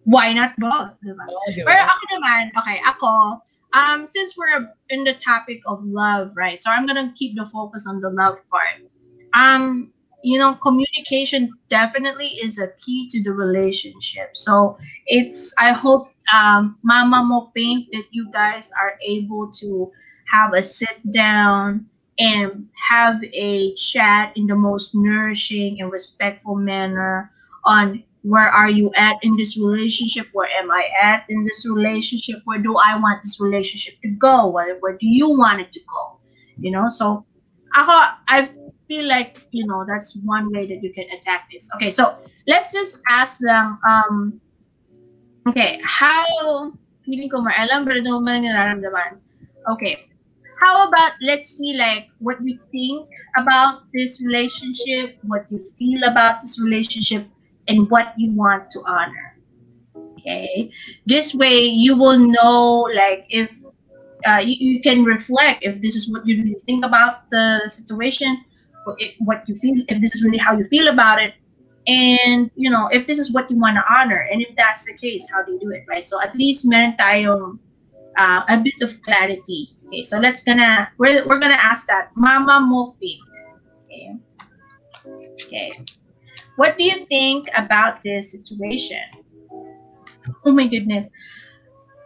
[0.10, 0.98] Why not both?
[1.04, 1.20] Diba?
[1.20, 1.52] Ba?
[1.54, 3.38] Pero ako naman, okay, ako,
[3.78, 6.58] um, since we're in the topic of love, right?
[6.58, 8.88] So I'm gonna keep the focus on the love part.
[9.36, 9.94] Um,
[10.24, 14.36] you know, communication definitely is a key to the relationship.
[14.38, 19.92] So it's I hope um Mama Mo Pink that you guys are able to
[20.32, 21.86] have a sit down
[22.20, 27.32] and have a chat in the most nourishing and respectful manner
[27.66, 32.40] on where are you at in this relationship where am i at in this relationship
[32.46, 35.80] where do i want this relationship to go where, where do you want it to
[35.80, 36.20] go
[36.58, 37.26] you know so
[37.76, 37.96] ako,
[38.28, 38.50] i
[38.92, 41.70] feel like you know that's one way that you can attack this.
[41.76, 44.42] Okay so let's just ask them um
[45.48, 46.68] okay how
[47.08, 49.24] feeling ko maalam pero ano man nararamdaman.
[49.72, 50.12] Okay
[50.60, 53.08] how about let's see like what you think
[53.40, 57.26] about this relationship what you feel about this relationship
[57.72, 59.40] and what you want to honor.
[60.20, 60.68] Okay
[61.08, 63.48] this way you will know like if
[64.26, 68.44] uh, you, you can reflect if this is what you really think about the situation
[68.98, 71.34] if, what you feel if this is really how you feel about it.
[71.88, 74.96] And you know if this is what you want to honor and if that's the
[74.98, 76.06] case how do you do it right?
[76.06, 77.58] So at least meron tayong
[78.18, 79.70] uh, a bit of clarity.
[79.88, 82.12] Okay so let's gonna we're, we're gonna ask that.
[82.16, 84.14] Mama mo okay.
[85.42, 85.72] Okay.
[86.56, 89.02] What do you think about this situation?
[90.46, 91.10] Oh my goodness.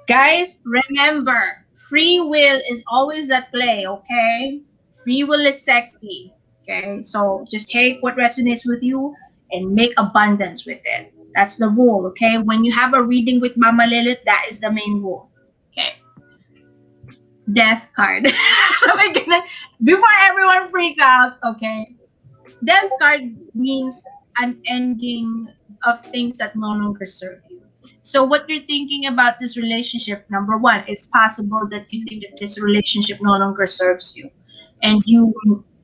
[0.07, 4.61] Guys remember free will is always at play okay?
[5.03, 7.01] Free will is sexy okay?
[7.01, 9.15] So just take what resonates with you
[9.51, 11.13] and make abundance with it.
[11.35, 12.37] That's the rule okay?
[12.37, 15.29] When you have a reading with mama lilith that is the main rule
[15.71, 15.95] okay?
[17.51, 18.31] Death card.
[18.77, 19.41] So we're gonna
[19.83, 21.95] before everyone freak out okay?
[22.63, 24.03] Death card means
[24.37, 25.47] an ending
[25.83, 27.64] of things that no longer serve you
[28.01, 32.37] so what you're thinking about this relationship number one it's possible that you think that
[32.39, 34.29] this relationship no longer serves you.
[34.83, 35.33] And you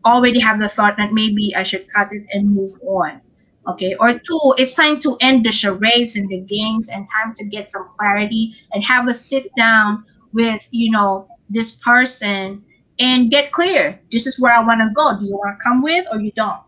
[0.05, 3.21] already have the thought that maybe i should cut it and move on.
[3.67, 3.95] Okay?
[3.95, 7.69] Or two it's time to end the charades and the games and time to get
[7.69, 12.63] some clarity and have a sit down with you know this person
[12.99, 13.99] and get clear.
[14.11, 15.19] This is where i want to go.
[15.19, 16.61] Do you want to come with or you don't?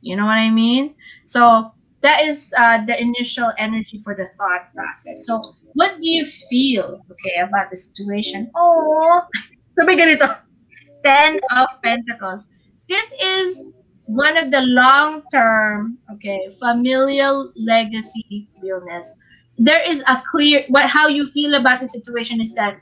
[0.00, 0.94] You know what i mean?
[1.24, 1.73] So
[2.04, 5.24] that is uh, the initial energy for the thought process.
[5.24, 5.40] So
[5.72, 8.52] what do you feel okay about the situation?
[8.54, 9.24] Oh
[9.74, 10.28] sabi ganito.
[11.04, 12.48] 10 of pentacles.
[12.88, 13.72] This is
[14.06, 19.16] one of the long-term okay familial legacy illness
[19.56, 22.80] there is a clear what how you feel about the situation is that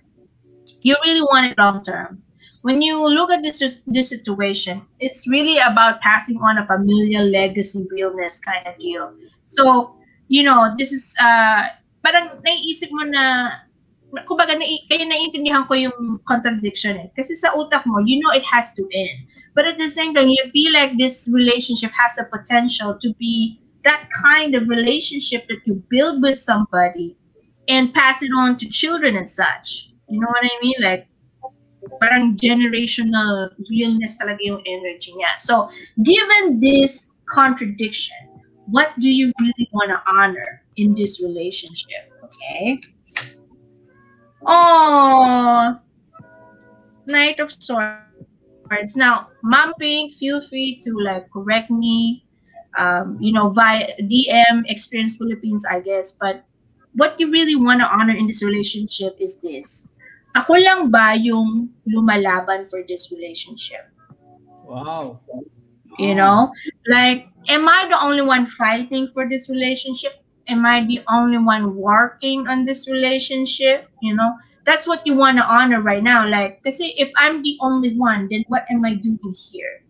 [0.82, 2.22] you really want it long term
[2.62, 7.86] when you look at this this situation it's really about passing on a familial legacy
[7.98, 9.12] illness kind of deal
[9.44, 9.94] so
[10.28, 11.68] you know this is uh
[12.02, 13.50] parang naiisip mo na
[14.28, 17.08] kumbaga na, kaya naiintindihan ko yung contradiction eh.
[17.16, 19.24] Kasi sa utak mo, you know it has to end.
[19.56, 23.60] But at the same time, you feel like this relationship has a potential to be
[23.84, 27.16] that kind of relationship that you build with somebody
[27.68, 29.92] and pass it on to children and such.
[30.08, 30.78] You know what I mean?
[30.80, 31.08] Like,
[32.00, 35.38] parang generational realness talaga yung energy niya.
[35.38, 35.70] So,
[36.02, 42.10] given this contradiction, what do you really want to honor in this relationship?
[42.22, 42.80] Okay?
[44.46, 45.78] Oh,
[47.06, 48.96] Knight of Swords.
[48.96, 52.24] Now, Mom Pink, feel free to like correct me,
[52.78, 56.12] um, you know, via DM Experience Philippines, I guess.
[56.12, 56.44] But
[56.94, 59.88] what you really want to honor in this relationship is this.
[60.34, 63.84] Ako lang ba yung lumalaban for this relationship?
[64.64, 65.20] Wow.
[66.00, 66.20] You oh.
[66.20, 66.38] know,
[66.88, 70.22] like, am I the only one fighting for this relationship?
[70.48, 73.88] am I the only one working on this relationship?
[74.00, 76.28] You know, that's what you want to honor right now.
[76.28, 79.84] Like, because if I'm the only one, then what am I doing here?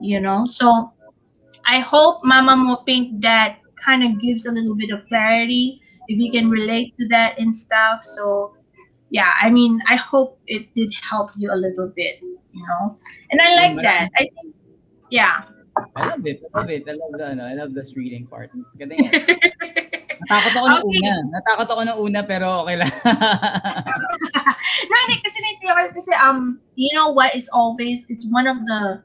[0.00, 0.92] You know, so
[1.66, 6.18] I hope Mama Mo Pink that kind of gives a little bit of clarity if
[6.18, 8.04] you can relate to that and stuff.
[8.04, 8.56] So,
[9.14, 12.98] yeah, I mean, I hope it did help you a little bit, you know,
[13.30, 14.10] and I like that.
[14.18, 14.50] I think,
[15.08, 15.46] yeah.
[15.94, 16.42] I love it.
[16.42, 16.82] I love it.
[16.90, 18.50] I love the, ano, I love this reading part.
[18.74, 19.14] Ganda yan.
[20.26, 20.98] Natakot ako Okay.
[20.98, 21.14] una.
[21.30, 22.90] Natakot ako nung una, pero okay lang.
[24.90, 28.58] no, hindi, kasi nitiyak ako kasi, um, you know what is always, it's one of
[28.66, 28.98] the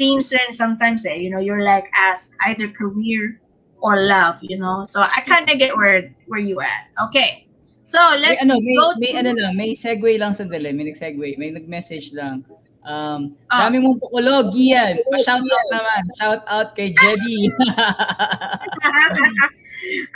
[0.00, 3.36] themes rin sometimes eh, you know, you're like asked either career
[3.84, 6.88] or love, you know, so I kind of get where, where you at.
[7.12, 7.44] Okay,
[7.90, 10.70] so may, let's ano, may, go may to, ano lang, may segue lang sandali.
[10.70, 11.34] May nag-segue.
[11.34, 12.46] May nag-message lang.
[12.80, 13.68] Um, Ah.
[13.68, 15.02] dami mong tukulog, Gian.
[15.12, 16.02] Pa-shout out naman.
[16.16, 17.50] Shout out kay Jedy.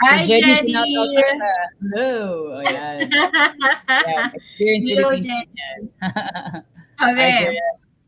[0.01, 1.51] Hi, out ka na.
[1.81, 2.13] Hello.
[2.63, 2.97] Ayan.
[3.89, 4.29] Ayan.
[4.33, 5.79] Experience Hello, yan.
[7.05, 7.51] okay.
[7.51, 7.59] Ay.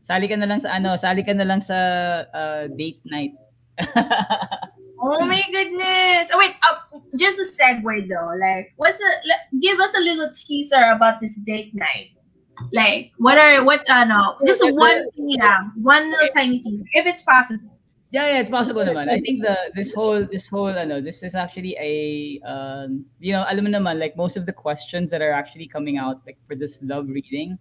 [0.08, 1.76] Sali ka na lang sa ano, sali ka na lang sa
[2.32, 3.36] uh, date night.
[5.00, 6.30] Oh my goodness.
[6.32, 8.32] Oh wait, uh, just a segue though.
[8.38, 12.10] Like, what's a le- give us a little teaser about this date night?
[12.72, 13.88] Like, what are what?
[13.88, 17.70] Uh, no, just one thing lang, one little tiny teaser, if it's possible.
[18.10, 19.12] Yeah, yeah, it's possible naman.
[19.12, 23.44] I think the this whole this whole ano, this is actually a um, you know,
[23.46, 26.80] alam naman like most of the questions that are actually coming out like for this
[26.82, 27.58] love reading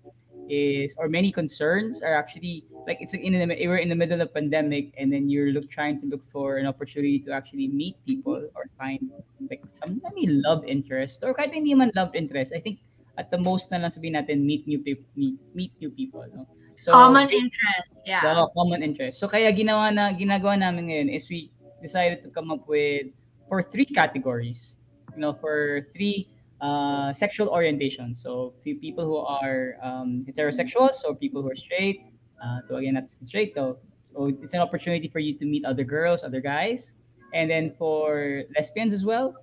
[0.49, 4.33] is or many concerns are actually like it's in the we're in the middle of
[4.33, 8.47] pandemic and then you're look trying to look for an opportunity to actually meet people
[8.55, 9.11] or find
[9.49, 12.51] like some maybe love interest or kahit hindi man love interest.
[12.55, 12.79] I think
[13.17, 16.45] at the most na lang sabihin natin meet new people meet, meet new people, no?
[16.77, 18.21] So, Common interest, yeah.
[18.21, 19.17] So, common interest.
[19.17, 21.49] So kaya ginawa na ginagawa namin ngayon is we
[21.81, 23.09] decided to come up with
[23.49, 24.77] for three categories.
[25.17, 26.29] You know, for three
[26.61, 28.15] uh, sexual orientation.
[28.15, 32.01] So people who are um, heterosexual, so people who are straight.
[32.43, 33.77] Uh, to again, that's straight though.
[34.13, 36.91] So it's an opportunity for you to meet other girls, other guys,
[37.33, 39.35] and then for lesbians as well.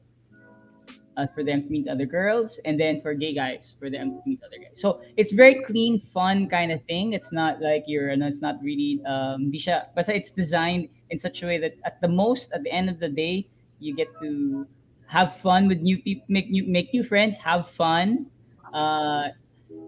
[1.17, 4.21] Uh, for them to meet other girls, and then for gay guys, for them to
[4.27, 4.75] meet other guys.
[4.75, 7.13] So it's very clean, fun kind of thing.
[7.13, 11.47] It's not like you're, no, it's not really, um, siya, it's designed in such a
[11.47, 13.47] way that at the most, at the end of the day,
[13.79, 14.67] you get to
[15.15, 18.27] have fun with new people, make new, make new friends, have fun.
[18.75, 19.31] Uh,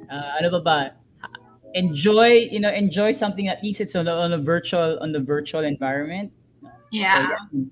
[0.06, 0.78] uh, ano ba ba?
[1.74, 5.18] Enjoy, you know, enjoy something at least it's on a, on a virtual, on the
[5.20, 6.30] virtual environment.
[6.62, 7.34] So, Yeah.
[7.52, 7.66] yeah.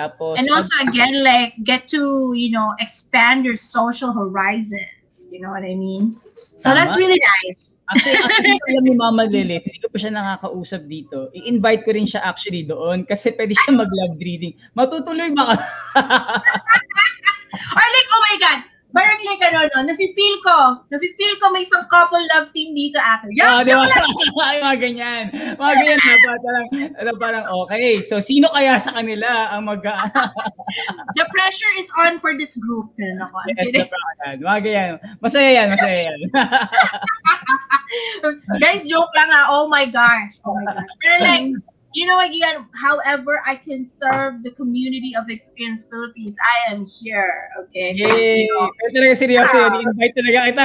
[0.00, 5.28] Tapos, And also again, like get to you know expand your social horizons.
[5.28, 6.16] You know what I mean?
[6.56, 7.76] So that's really nice.
[7.90, 11.28] Actually, actually alam ni Mama Lilith, hindi ko pa siya nakakausap dito.
[11.34, 14.54] I-invite ko rin siya actually doon kasi pwede siya mag-love reading.
[14.78, 15.56] Matutuloy ba ka?
[17.52, 18.58] Or like, oh my God,
[18.90, 23.30] parang like ano, no, nafe-feel ko, nafe-feel ko may isang couple love team dito after.
[23.38, 23.86] Ah, Yeah, di ba?
[24.50, 25.22] Ay, mga ganyan.
[25.54, 26.38] Mga ganyan dapat.
[26.42, 26.66] Parang,
[26.98, 28.02] ano, parang, okay.
[28.02, 29.82] So, sino kaya sa kanila ang mag-
[31.18, 32.90] the pressure is on for this group.
[32.98, 33.36] Ganun ako.
[33.54, 33.82] Yes, the.
[34.42, 34.90] Mga ganyan.
[35.22, 36.18] Masaya yan, masaya yan.
[38.62, 39.50] Guys, joke lang ah.
[39.50, 40.38] Oh my gosh.
[40.46, 40.92] Oh my gosh.
[41.02, 41.46] Pero like,
[41.92, 46.86] you know what, Ian, however I can serve the community of Experience Philippines, I am
[46.86, 47.50] here.
[47.66, 47.92] Okay?
[47.94, 48.46] Yay!
[48.46, 49.90] Pero talaga seryoso yun.
[49.98, 50.64] Talaga kita.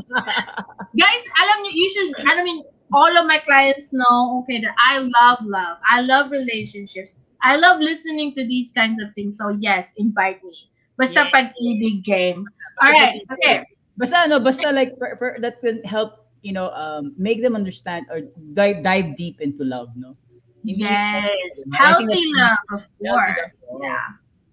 [1.00, 4.98] guys, alam niyo, you should, I mean, all of my clients know, okay, that I
[4.98, 5.78] love love.
[5.84, 7.20] I love relationships.
[7.42, 9.38] I love listening to these kinds of things.
[9.38, 10.56] So yes, invite me.
[10.96, 11.32] Basta Yeah.
[11.32, 12.44] pag-ibig game.
[12.80, 13.64] All right, okay.
[13.96, 14.96] Basta ano, basta like
[15.40, 18.24] that can help, you know, um, make them understand or
[18.56, 20.16] dive dive deep into love, no?
[20.60, 23.54] Hindi- Yes, healthy that's- love, of course.
[23.64, 23.84] love, oo.
[23.84, 24.06] Yeah.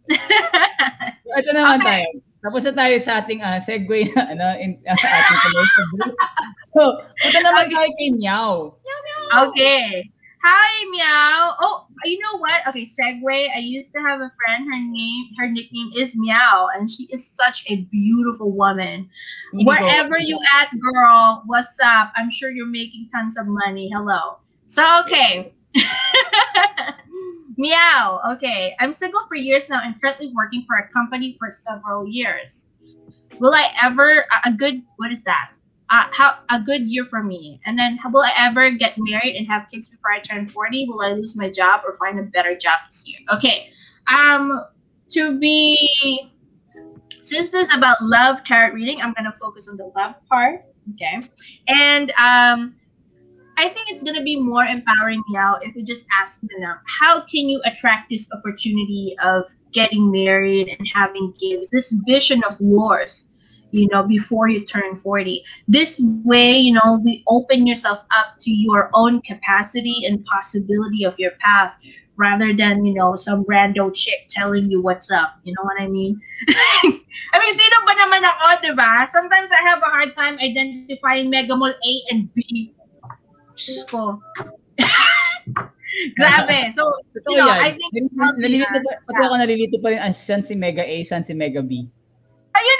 [0.07, 1.87] So, ito naman Okay.
[2.07, 2.07] tayo.
[2.37, 6.15] Tapos na tayo sa ating ah, segue na ano, in, uh, ating commercial break.
[6.71, 6.81] So,
[7.19, 7.75] punta naman Okay.
[7.75, 8.51] tayo kay Meow.
[9.51, 9.87] Okay.
[10.47, 11.59] Hi, Meow.
[11.59, 12.63] Oh, you know what?
[12.71, 13.27] Okay, segue.
[13.51, 14.63] I used to have a friend.
[14.63, 19.09] Her name, her nickname is Meow, and she is such a beautiful woman.
[19.51, 22.15] Hindi ko- Wherever you at, girl, what's up?
[22.15, 23.91] I'm sure you're making tons of money.
[23.91, 24.39] Hello.
[24.71, 25.51] So, okay.
[27.57, 28.21] Meow.
[28.33, 28.75] Okay.
[28.79, 32.67] I'm single for years now and currently working for a company for several years.
[33.39, 35.51] Will I ever a- good what is that?
[35.89, 37.59] Uh, how a good year for me.
[37.65, 40.85] And then will I ever get married and have kids before I turn 40?
[40.87, 43.19] Will I lose my job or find a better job this year?
[43.33, 43.67] Okay.
[44.07, 44.61] Um
[45.11, 46.31] to be
[47.21, 50.61] since this is about love tarot reading, I'm gonna focus on the love part.
[50.93, 51.21] Okay.
[51.67, 52.76] And um
[53.57, 57.49] I think it's gonna be more empowering now if you just ask them how can
[57.49, 63.31] you attract this opportunity of getting married and having kids, this vision of yours,
[63.71, 65.43] you know, before you turn 40.
[65.67, 71.17] This way, you know, we open yourself up to your own capacity and possibility of
[71.17, 71.75] your path
[72.15, 75.39] rather than, you know, some rando chick telling you what's up.
[75.43, 76.19] You know what I mean?
[76.49, 79.05] I mean, sino ba naman ako, di ba?
[79.09, 82.73] Sometimes I have a hard time identifying Megamall A and B.
[83.57, 84.21] Diyos ko.
[86.19, 86.69] Grabe.
[86.75, 86.83] So,
[87.15, 87.59] Totoo you know, yan.
[87.63, 91.33] I think nalilito pa, pati ako nalilito pa rin, saan si Mega A, saan si
[91.33, 91.87] Mega B.
[92.53, 92.79] ayun,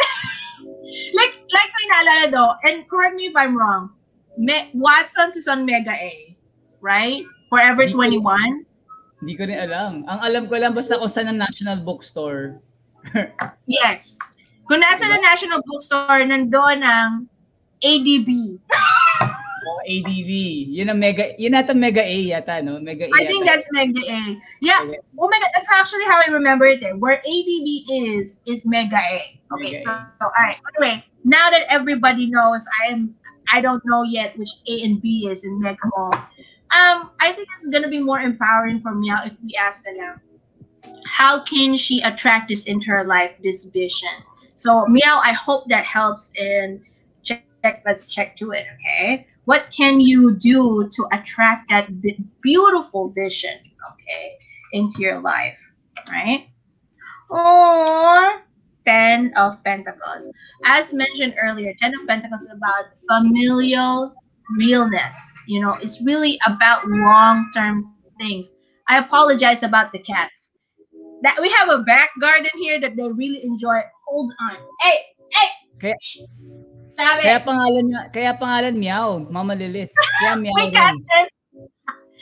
[1.20, 3.94] like, like may naalala do, and correct me if I'm wrong,
[4.38, 6.36] Me- Watson's is on Mega A,
[6.82, 7.24] right?
[7.50, 8.68] Forever Hindi ko- 21?
[9.18, 9.92] Hindi ko rin alam.
[10.06, 12.62] Ang alam ko lang basta kung saan ang National Bookstore.
[13.66, 14.20] Yes.
[14.68, 17.26] Kung nasa na National Bookstore, nandoon ang
[17.80, 18.60] ADB.
[19.68, 20.32] O ADV.
[20.72, 22.80] Yun ang Mega, yun nata Mega A yata, no?
[22.80, 23.52] Mega A I think yata.
[23.52, 24.38] that's Mega A.
[24.62, 24.80] Yeah.
[25.20, 26.82] Oh my God, that's actually how I remember it.
[26.84, 26.94] eh.
[26.94, 29.40] Where ADB is, is Mega A.
[29.54, 30.08] Okay, Mega so, A.
[30.22, 30.58] so, all right.
[30.80, 33.14] Anyway, now that everybody knows, I am,
[33.52, 36.14] I don't know yet which A and B is in Mega Mall.
[36.72, 40.16] Um, I think it's gonna be more empowering for Meow if we ask her now.
[41.06, 44.12] How can she attract this into her life, this vision?
[44.56, 46.82] So Meow, I hope that helps and
[47.24, 47.46] check,
[47.86, 49.28] let's check to it, okay?
[49.48, 51.90] What can you do to attract that
[52.44, 53.58] beautiful vision,
[53.92, 54.38] okay,
[54.74, 55.58] into your life,
[56.12, 56.50] right?
[57.30, 58.42] Or
[58.86, 60.30] Ten of Pentacles.
[60.66, 64.14] As mentioned earlier, Ten of Pentacles is about familial
[64.58, 65.16] realness.
[65.48, 68.56] You know, it's really about long-term things.
[68.88, 70.54] I apologize about the cats.
[71.24, 73.82] That we have a back garden here that they really enjoy.
[74.08, 74.58] Hold on.
[74.82, 74.98] Hey,
[75.32, 75.50] hey.
[75.82, 75.96] Kaya-
[76.98, 79.94] Stop Kaya pangalan niya, kaya pangalan Meow, Mama Lilith.
[79.94, 80.74] Kaya Meow May rin.
[80.74, 81.28] cats din.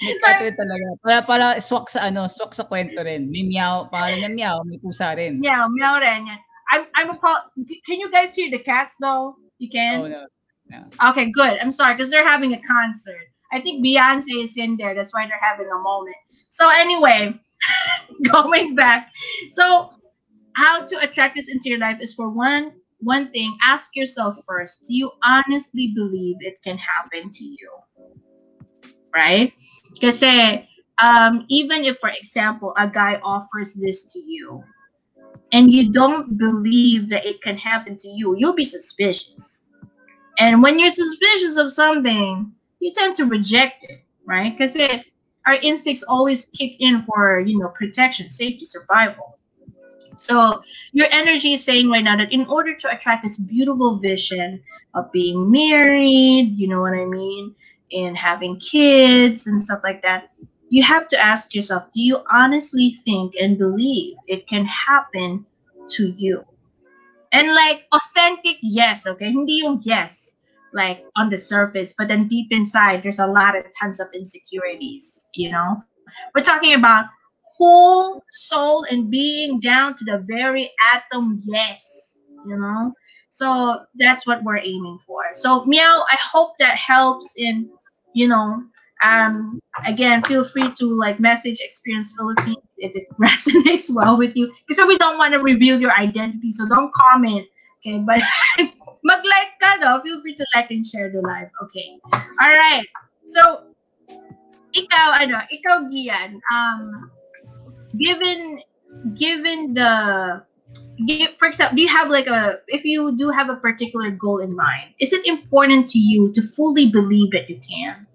[0.04, 0.86] May cat rin talaga.
[1.00, 3.32] Para, para swak sa ano, swak sa kwento rin.
[3.32, 5.40] May Meow, pangalan niya Meow, may pusa rin.
[5.40, 6.40] Meow, meow rin yan.
[6.76, 7.18] I'm, I'm a
[7.88, 9.40] Can you guys hear the cats though?
[9.64, 10.02] You can?
[10.02, 10.28] Oh, no.
[11.10, 11.56] Okay, good.
[11.62, 13.32] I'm sorry because they're having a concert.
[13.54, 14.96] I think Beyonce is in there.
[14.96, 16.18] That's why they're having a moment.
[16.50, 17.32] So anyway,
[18.32, 19.08] going back.
[19.50, 19.92] So
[20.54, 22.74] how to attract this into your life is for one
[23.06, 27.70] one thing, ask yourself first, do you honestly believe it can happen to you?
[29.16, 29.54] Right?
[29.94, 30.22] Because
[31.02, 34.64] um, even if, for example, a guy offers this to you
[35.54, 39.68] and you don't believe that it can happen to you, you'll be suspicious.
[40.40, 44.52] And when you're suspicious of something, you tend to reject it, right?
[44.52, 44.76] Because
[45.46, 49.38] our instincts always kick in for, you know, protection, safety, survival.
[50.18, 50.64] So
[50.94, 54.62] your energy is saying right now that in order to attract this beautiful vision
[54.94, 57.56] of being married, you know what I mean,
[57.92, 60.32] and having kids and stuff like that,
[60.70, 65.46] you have to ask yourself, do you honestly think and believe it can happen
[65.90, 66.44] to you?
[67.32, 69.32] And like authentic yes, okay?
[69.32, 70.38] Hindi yung yes
[70.74, 75.28] like on the surface, but then deep inside there's a lot of tons of insecurities,
[75.34, 75.84] you know?
[76.34, 77.06] We're talking about
[77.58, 82.94] whole soul and being down to the very atom yes, you know?
[83.30, 85.24] So that's what we're aiming for.
[85.34, 87.70] So meow, I hope that helps in,
[88.14, 88.64] you know,
[89.04, 94.52] um again feel free to like message experience philippines if it resonates well with you.
[94.68, 97.46] Because we don't want to reveal your identity so don't comment
[97.80, 98.00] okay?
[98.00, 98.22] But
[99.04, 100.02] mag-like ka though.
[100.02, 102.00] Feel free to like and share the live okay?
[102.14, 102.88] All right
[103.26, 103.42] so
[104.72, 107.10] ikaw ano ikaw Gian um
[107.98, 108.62] given
[109.16, 110.44] given the
[111.06, 114.40] give, for example do you have like a if you do have a particular goal
[114.40, 118.08] in mind is it important to you to fully believe that you can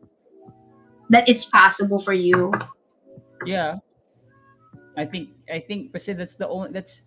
[1.11, 2.53] that it's possible for you
[3.47, 3.81] Yeah.
[4.97, 7.01] I think I think kasi that's the only that's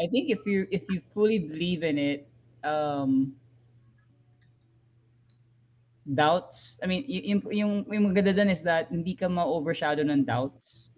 [0.00, 2.28] I think if you if you fully believe in it,
[2.64, 3.36] um
[6.14, 10.88] doubts, I mean, yung yung yung maganda dun is that hindi ka ma-overshadow ng doubts.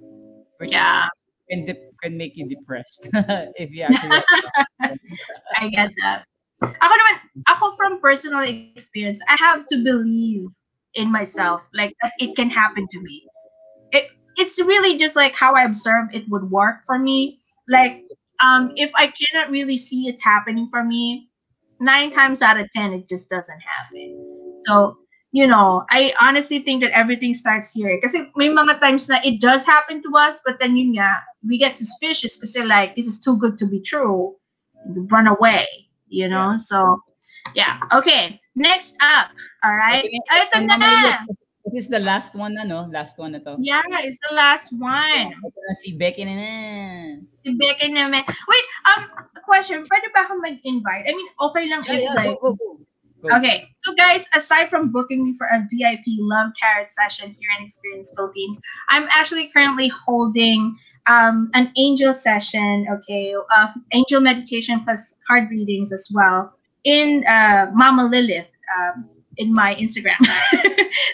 [0.63, 1.11] Which yeah
[1.51, 3.11] can dep- can make you depressed
[3.59, 4.23] if you actually
[5.59, 6.25] I get that.
[6.63, 7.17] Ako naman,
[7.51, 10.47] ako from personal experience, I have to believe
[10.95, 13.27] in myself, like that it can happen to me.
[13.91, 17.39] It it's really just like how I observe it would work for me.
[17.69, 18.07] Like,
[18.39, 21.29] um, if I cannot really see it happening for me,
[21.81, 24.55] nine times out of ten, it just doesn't happen.
[24.67, 25.02] So,
[25.33, 27.99] you know, I honestly think that everything starts here.
[28.05, 31.09] Kasi may mga times na it does happen to us, but then yun nga,
[31.41, 34.37] we get suspicious kasi like, this is too good to be true.
[35.09, 35.67] Run away,
[36.07, 36.61] you know?
[36.61, 37.01] So,
[37.57, 37.81] yeah.
[37.97, 39.33] Okay, next up.
[39.65, 40.05] All right.
[40.05, 41.25] Okay, Ito na.
[41.73, 42.91] This is the last one na, no?
[42.93, 43.57] Last one na to.
[43.57, 45.33] Yeah, it's the last one.
[45.33, 46.53] Ito na si Becky na na.
[47.41, 48.21] Si Becca naman.
[48.21, 49.09] Wait, um,
[49.49, 49.81] question.
[49.89, 51.09] Pwede ba ako mag-invite?
[51.09, 52.91] I mean, okay lang if like, go, go, go.
[53.31, 57.65] Okay, so guys, aside from booking me for a VIP Love Tarot session here in
[57.65, 60.77] Experience Philippines, I'm actually currently holding
[61.07, 66.53] um, an angel session, okay, uh, angel meditation plus card readings as well
[66.85, 70.19] in uh, Mama Lilith um, in my Instagram.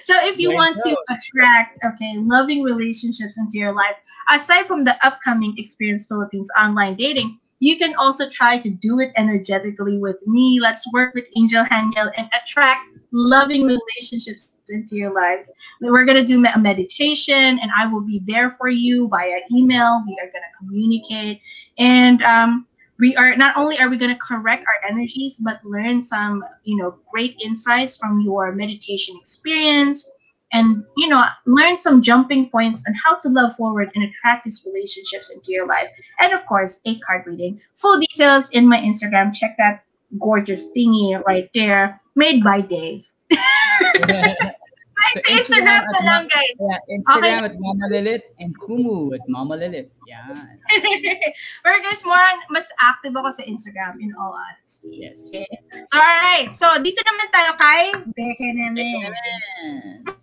[0.03, 3.97] so if you want to attract, okay, loving relationships into your life,
[4.31, 9.13] aside from the upcoming Experience Philippines online dating, you can also try to do it
[9.17, 10.59] energetically with me.
[10.61, 12.81] Let's work with Angel Haniel and attract
[13.13, 15.53] loving relationships into your lives.
[15.81, 20.03] We're going to do a meditation and I will be there for you via email.
[20.07, 21.41] We are going to communicate
[21.79, 22.67] and um,
[22.99, 26.77] we are not only are we going to correct our energies but learn some you
[26.77, 30.09] know great insights from your meditation experience
[30.53, 34.65] and you know learn some jumping points on how to love forward and attract these
[34.67, 35.89] relationships into your life
[36.21, 39.85] and of course a card reading full details in my instagram check that
[40.19, 43.07] gorgeous thingy right there made by dave
[45.15, 49.57] So, instagram Instagram na lang guys Yeah, Instagram at Mama Lilith and Kumu at Mama
[49.57, 49.89] Lilith.
[50.05, 50.35] Yeah.
[51.65, 55.09] Pero guys, more on, mas active ako sa Instagram in all honesty.
[55.09, 55.17] Yes.
[55.31, 55.49] Okay.
[55.89, 56.53] So, alright.
[56.53, 58.77] So, dito naman tayo kay Beke naman.
[58.77, 60.18] Beke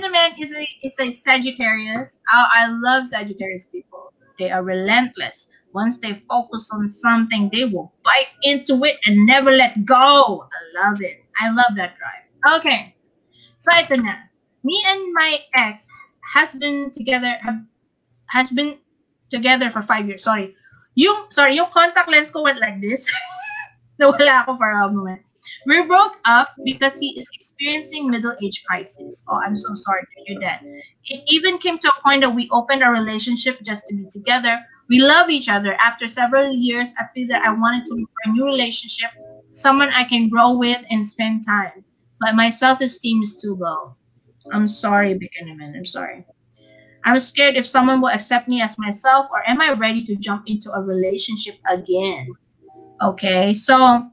[0.00, 2.20] naman is a, is a Sagittarius.
[2.32, 4.12] Oh, I love Sagittarius people.
[4.38, 5.48] They are relentless.
[5.72, 10.42] Once they focus on something, they will bite into it and never let go.
[10.42, 11.22] I love it.
[11.38, 12.56] I love that drive.
[12.58, 12.94] Okay.
[13.58, 14.26] So, ito na.
[14.64, 15.88] Me and my ex
[16.34, 17.62] has been together, have,
[18.26, 18.78] has been
[19.30, 20.24] together for five years.
[20.24, 20.56] Sorry.
[20.96, 23.06] Yung, sorry, yung contact lens ko went like this.
[24.00, 25.22] Nawala ako for a moment.
[25.66, 29.24] We broke up because he is experiencing middle age crisis.
[29.28, 30.62] Oh, I'm so sorry to hear that.
[31.04, 34.58] It even came to a point that we opened our relationship just to be together.
[34.88, 35.74] We love each other.
[35.74, 39.10] After several years, I feel that I wanted to look for a new relationship,
[39.50, 41.84] someone I can grow with and spend time.
[42.20, 43.96] But my self-esteem is too low.
[44.52, 45.76] I'm sorry, Bikiniman.
[45.76, 46.26] I'm sorry.
[47.04, 50.44] I'm scared if someone will accept me as myself, or am I ready to jump
[50.46, 52.28] into a relationship again?
[53.00, 54.10] Okay, so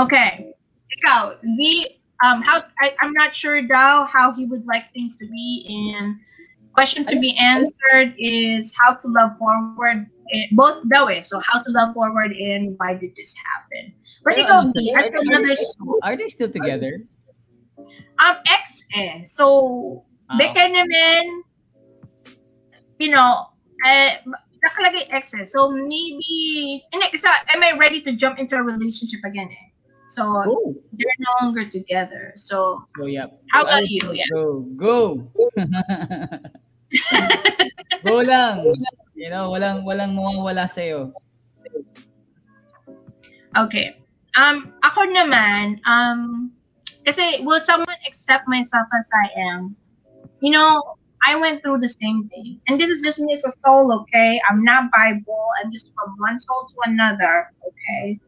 [0.00, 0.52] okay,
[1.00, 5.26] ikaw, the um how I, I'm not sure daw how he would like things to
[5.28, 6.16] be, and
[6.72, 10.08] question to be answered is how to love forward.
[10.34, 11.22] eh, both daw eh.
[11.22, 13.94] So how to love forward and why did this happen?
[14.26, 15.54] But Pero ikaw, ano, B, are- are- another
[16.02, 17.06] Are they still together?
[18.18, 19.22] um ex eh.
[19.22, 20.02] So
[20.34, 21.46] Beka naman,
[22.98, 23.54] you know,
[23.86, 24.18] eh,
[24.66, 25.46] nakalagay ex eh.
[25.46, 29.65] So maybe, hindi, kasi am I ready to jump into a relationship again eh?
[30.06, 30.74] So Go.
[30.94, 32.32] they're no longer together.
[32.38, 33.26] So So, yeah.
[33.50, 34.06] how about I- you?
[34.14, 34.24] Yeah.
[34.30, 34.62] Go.
[34.78, 35.26] Go.
[38.06, 38.70] go lang.
[39.18, 41.10] You know, walang walang mawawala sa'yo.
[43.56, 43.96] Okay.
[44.36, 46.52] Um, ako naman, um,
[47.08, 49.26] kasi will someone accept myself as I
[49.56, 49.74] am?
[50.44, 50.82] You know,
[51.24, 52.60] I went through the same thing.
[52.68, 54.38] And this is just me as a soul, okay?
[54.46, 55.48] I'm not Bible.
[55.58, 58.20] I'm just from one soul to another, okay?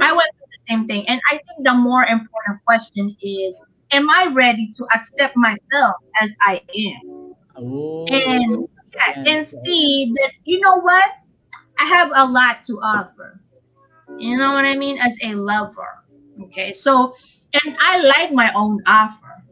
[0.00, 0.30] I went
[0.70, 1.08] same thing.
[1.08, 6.36] And I think the more important question is, am I ready to accept myself as
[6.42, 7.34] I am?
[7.56, 8.06] Oh.
[8.06, 11.04] And yeah, and see that you know what
[11.78, 13.40] i have a lot to offer
[14.18, 16.04] you know what i mean as a lover
[16.42, 17.14] okay so
[17.64, 19.42] and i like my own offer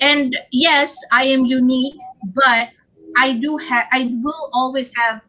[0.00, 1.94] and yes i am unique
[2.34, 2.70] but
[3.16, 5.20] i do have i will always have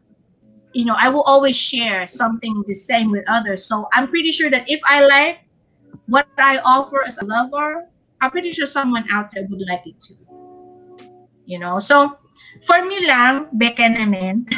[0.74, 4.50] you know i will always share something the same with others so i'm pretty sure
[4.50, 5.38] that if i like
[6.06, 7.86] what i offer as a lover
[8.20, 10.18] i'm pretty sure someone out there would like it too
[11.46, 12.18] you know so
[12.62, 14.46] for me lang, beka namin.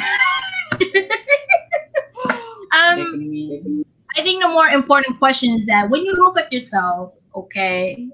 [2.77, 3.83] um,
[4.15, 8.07] I think the more important question is that when you look at yourself, okay,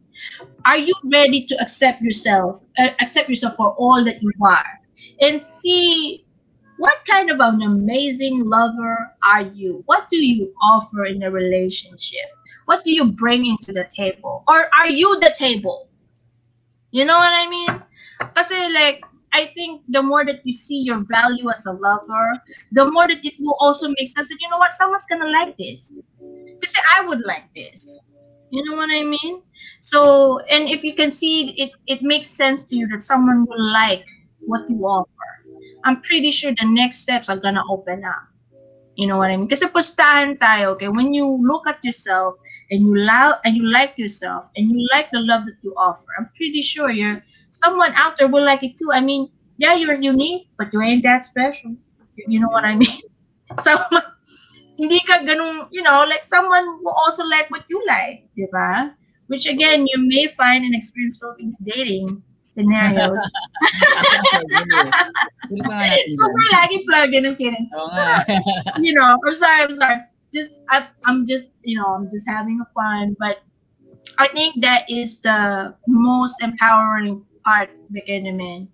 [0.66, 4.80] are you ready to accept yourself, uh, accept yourself for all that you are,
[5.22, 6.23] and see
[6.78, 9.84] what kind of an amazing lover are you?
[9.86, 12.26] What do you offer in a relationship?
[12.66, 15.90] What do you bring into the table, or are you the table?
[16.92, 17.82] You know what I mean?
[18.36, 22.38] Kasi like I think the more that you see your value as a lover,
[22.72, 25.58] the more that it will also make sense that you know what, someone's gonna like
[25.58, 25.92] this.
[26.60, 28.00] Because I would like this.
[28.52, 29.42] You know what I mean?
[29.82, 33.74] So, and if you can see it, it makes sense to you that someone will
[33.74, 34.06] like
[34.46, 35.43] what you offer.
[35.84, 38.24] I'm pretty sure the next steps are gonna open up.
[38.96, 39.50] You know what I mean?
[39.50, 40.88] Kasi pustahan tayo, okay?
[40.88, 42.38] When you look at yourself
[42.70, 46.06] and you love and you like yourself and you like the love that you offer,
[46.18, 48.94] I'm pretty sure you're someone out there will like it too.
[48.94, 51.74] I mean, yeah, you're unique, but you ain't that special.
[52.16, 53.02] You know what I mean?
[53.60, 54.14] Someone,
[54.78, 58.94] hindi ka ganun, you know, like someone will also like what you like, di ba?
[59.30, 63.20] Which again, you may find in experience Philippines dating scenarios.
[65.48, 67.68] Sige pa nga natin so, we're lagi plug in, I'm kidding.
[67.74, 68.24] Oo nga.
[68.86, 70.04] you know, I'm sorry, I'm sorry.
[70.36, 73.42] Just I, I'm just, you know, I'm just having a fun, but
[74.18, 78.68] I think that is the most empowering part, Bekenemin.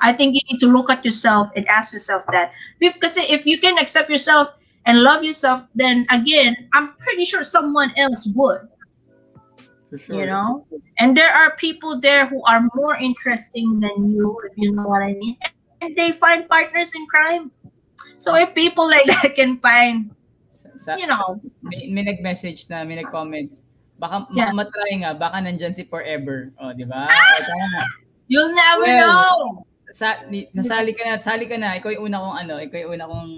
[0.00, 2.52] I think you need to look at yourself and ask yourself that.
[2.78, 4.54] Because if you can accept yourself
[4.86, 8.68] and love yourself, then again, I'm pretty sure someone else would,
[9.88, 10.20] For sure.
[10.20, 10.66] you know?
[11.00, 15.00] And there are people there who are more interesting than you, if you know what
[15.00, 15.36] I mean.
[15.80, 17.50] And they find partners in crime.
[18.20, 20.10] So if people like that can find,
[20.50, 23.62] Sa, sa, you know, may, may nag-message na, may nag-comments.
[23.98, 24.50] Baka Yeah.
[24.54, 26.52] matry nga, baka nandyan si forever.
[26.60, 27.08] O, di ba?
[27.08, 27.38] Ah!
[27.40, 27.82] Tama.
[28.28, 29.64] you'll never Well, know.
[29.90, 30.20] Sa,
[30.52, 31.80] nasali ka na, sali ka na.
[31.80, 33.30] Ikaw yung una kong ano, ikaw yung una kong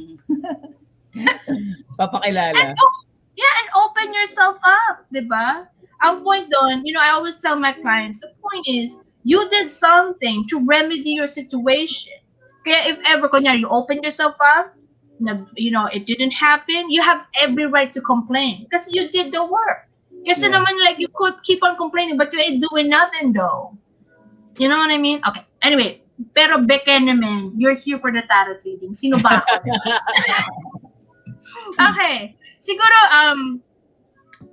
[1.98, 2.56] papakilala.
[2.59, 2.94] And, oh,
[3.36, 5.68] yeah, and open yourself up, di ba?
[6.02, 9.68] Ang point doon, you know, I always tell my clients, the point is, you did
[9.68, 12.16] something to remedy your situation.
[12.64, 14.72] Kaya if ever, kunyari, you open yourself up,
[15.56, 19.44] you know, it didn't happen, you have every right to complain because you did the
[19.44, 19.85] work.
[20.24, 20.56] Kasi Yeah.
[20.56, 23.77] naman, like, you could keep on complaining, but you ain't doing nothing, though.
[24.60, 25.24] You know what I mean?
[25.24, 26.05] Okay, anyway,
[26.36, 28.93] pero Beke naman, you're here for the tarot reading.
[28.93, 29.64] Sino ba ako?
[31.89, 32.36] okay.
[32.60, 33.40] Siguro, um,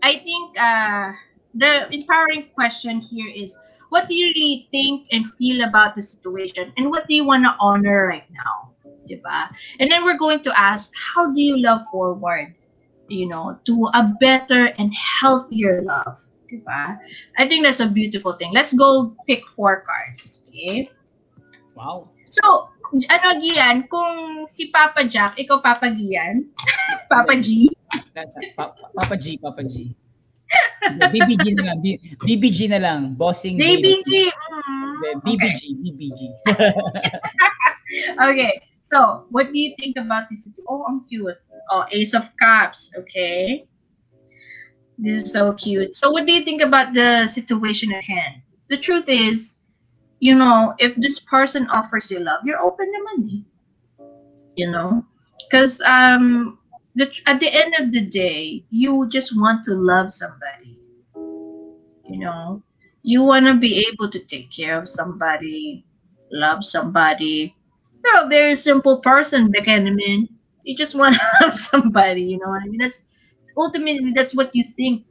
[0.03, 1.11] I think uh,
[1.58, 3.58] the empowering question here is,
[3.90, 6.74] what do you really think and feel about the situation?
[6.78, 8.72] And what do you want to honor right now?
[9.08, 9.50] Diba?
[9.80, 12.54] And then we're going to ask, how do you love forward?
[13.08, 16.20] You know, to a better and healthier love.
[16.52, 17.00] Diba?
[17.38, 18.52] I think that's a beautiful thing.
[18.54, 20.44] Let's go pick four cards.
[20.50, 20.90] Okay?
[21.76, 22.12] Wow.
[22.28, 22.70] So,
[23.08, 26.52] ano Gian, kung si Papa Jack, ikaw Papa Gian,
[27.12, 27.72] Papa G,
[28.18, 29.96] That's, pa, pa- Papa G, Papa G.
[31.11, 31.78] BBG na lang.
[31.82, 33.14] B- BBG na lang.
[33.14, 33.57] Bossing.
[33.57, 34.03] Baby Daily.
[34.03, 34.32] G.
[34.32, 35.24] mm, okay.
[35.26, 36.19] BBG, BBG.
[38.28, 40.48] okay, so what do you think about this?
[40.68, 41.38] Oh, I'm cute.
[41.69, 42.91] Oh, Ace of Cups.
[42.95, 43.68] Okay,
[44.98, 45.94] this is so cute.
[45.94, 48.41] So, what do you think about the situation at hand?
[48.69, 49.64] The truth is,
[50.19, 53.45] you know, if this person offers you love, you're open to money.
[54.56, 55.06] You know,
[55.45, 56.57] because um,
[56.98, 60.80] the, at the end of the day, you just want to love somebody.
[62.10, 62.64] You know,
[63.03, 65.86] you want to be able to take care of somebody,
[66.32, 67.56] love somebody.
[68.03, 70.28] You're a very simple person, Bekenemin.
[70.64, 72.80] You just want to love somebody, you know what I mean?
[72.80, 73.03] That's
[73.56, 75.06] ultimately that's what you think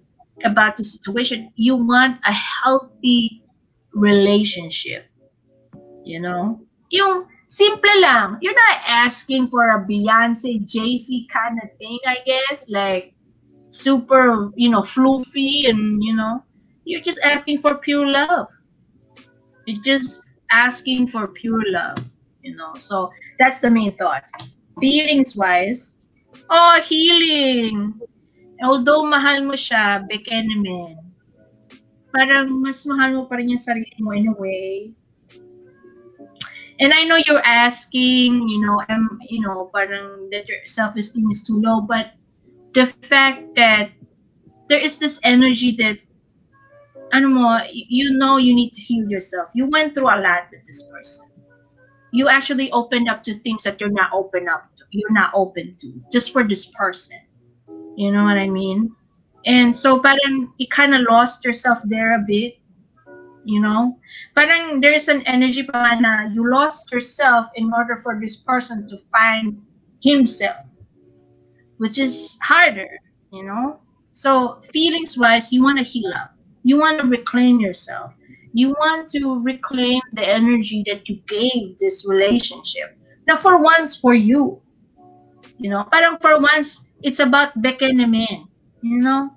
[0.44, 1.52] about the situation.
[1.54, 3.44] You want a healthy
[3.92, 5.06] relationship.
[6.04, 6.60] You know?
[6.90, 8.38] Yung simple lang.
[8.42, 12.68] You're not asking for a Beyonce, Jay-Z kind of thing, I guess.
[12.68, 13.14] Like
[13.70, 16.42] super, you know, floofy and you know,
[16.84, 18.48] you're just asking for pure love.
[19.66, 21.98] You're just asking for pure love,
[22.42, 22.74] you know.
[22.78, 24.24] So that's the main thought.
[24.80, 25.96] Feelings wise,
[26.50, 27.98] oh, healing.
[28.62, 30.96] Although mahal mo siya, Bekenemen,
[32.14, 34.96] parang mas mahal mo pa rin yung sarili mo in a way.
[36.78, 41.42] And I know you're asking, you know, um, you know, parang that your self-esteem is
[41.42, 42.12] too low, but
[42.74, 43.90] the fact that
[44.68, 45.98] there is this energy that
[47.12, 49.48] ano mo, you know you need to heal yourself.
[49.54, 51.26] You went through a lot with this person.
[52.12, 55.76] You actually opened up to things that you're not open up to, you're not open
[55.80, 57.18] to just for this person.
[57.96, 58.94] You know what I mean?
[59.46, 62.58] And so parang you kind of lost yourself there a bit.
[63.46, 63.98] You know?
[64.34, 68.98] Parang there's an energy pa na you lost yourself in order for this person to
[69.14, 69.62] find
[70.02, 70.66] himself.
[71.78, 72.90] Which is harder,
[73.30, 73.78] you know?
[74.10, 76.36] So feelings wise, you want to heal up
[76.66, 78.12] you want to reclaim yourself
[78.52, 82.98] you want to reclaim the energy that you gave this relationship
[83.28, 84.60] now for once for you
[85.58, 88.50] you know parang for once it's about bekenemen
[88.82, 89.30] you know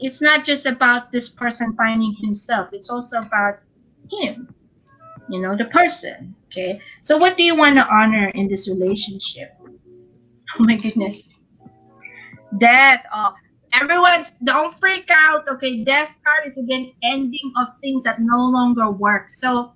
[0.00, 3.60] it's not just about this person finding himself it's also about
[4.10, 4.48] him
[5.28, 6.80] you know the person okay?
[7.02, 9.54] So what do you want to honor in this relationship?
[10.56, 11.30] Oh my goodness.
[12.58, 13.34] Death oh
[13.72, 15.82] everyone's don't freak out okay?
[15.82, 19.30] Death card is again ending of things that no longer work.
[19.30, 19.72] So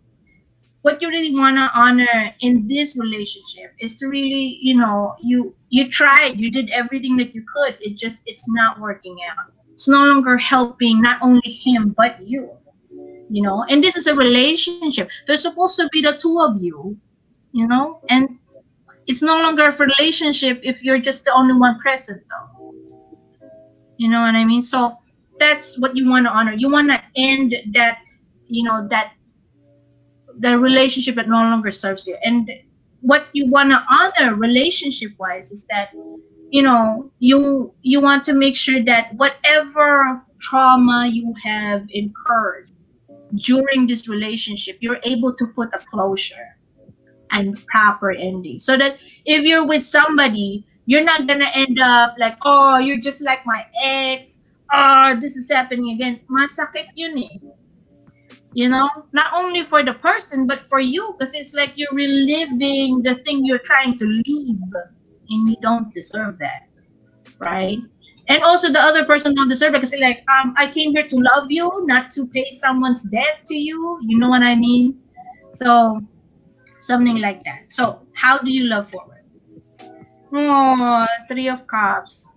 [0.82, 5.52] what you really want to honor in this relationship is to really you know you
[5.70, 9.86] you tried you did everything that you could it just it's not working out it's
[9.86, 12.50] no longer helping not only him but you
[13.30, 13.64] you know?
[13.68, 15.10] And this is a relationship.
[15.26, 16.98] There's supposed to be the two of you
[17.52, 18.00] you know?
[18.08, 18.40] And
[19.06, 22.74] it's no longer a relationship if you're just the only one present though.
[23.98, 24.62] You know what i mean?
[24.62, 24.98] So
[25.38, 26.54] that's what you want to honor.
[26.54, 28.02] You want to end that
[28.48, 29.12] you know that
[30.40, 32.16] the relationship that no longer serves you.
[32.24, 32.50] And
[33.00, 35.90] what you want to honor relationship wise is that
[36.50, 42.70] you know you you want to make sure that whatever trauma you have incurred
[43.36, 46.56] during this relationship you're able to put a closure
[47.30, 48.58] and proper ending.
[48.58, 48.96] So that
[49.26, 53.66] if you're with somebody you're not gonna end up like oh you're just like my
[53.82, 54.42] ex.
[54.72, 56.20] Oh this is happening again.
[56.30, 57.36] Masakit yun eh.
[58.54, 58.88] You know?
[59.12, 63.44] Not only for the person but for you because it's like you're reliving the thing
[63.44, 64.56] you're trying to leave
[65.30, 66.68] and you don't deserve that
[67.38, 67.78] right?
[68.28, 71.16] And also the other person don't deserve it because like um i came here to
[71.16, 73.98] love you not to pay someone's debt to you.
[74.02, 75.00] You know what i mean?
[75.50, 76.00] So
[76.80, 77.72] something like that.
[77.72, 79.24] So how do you love forward?
[80.32, 82.28] Oh three of cups.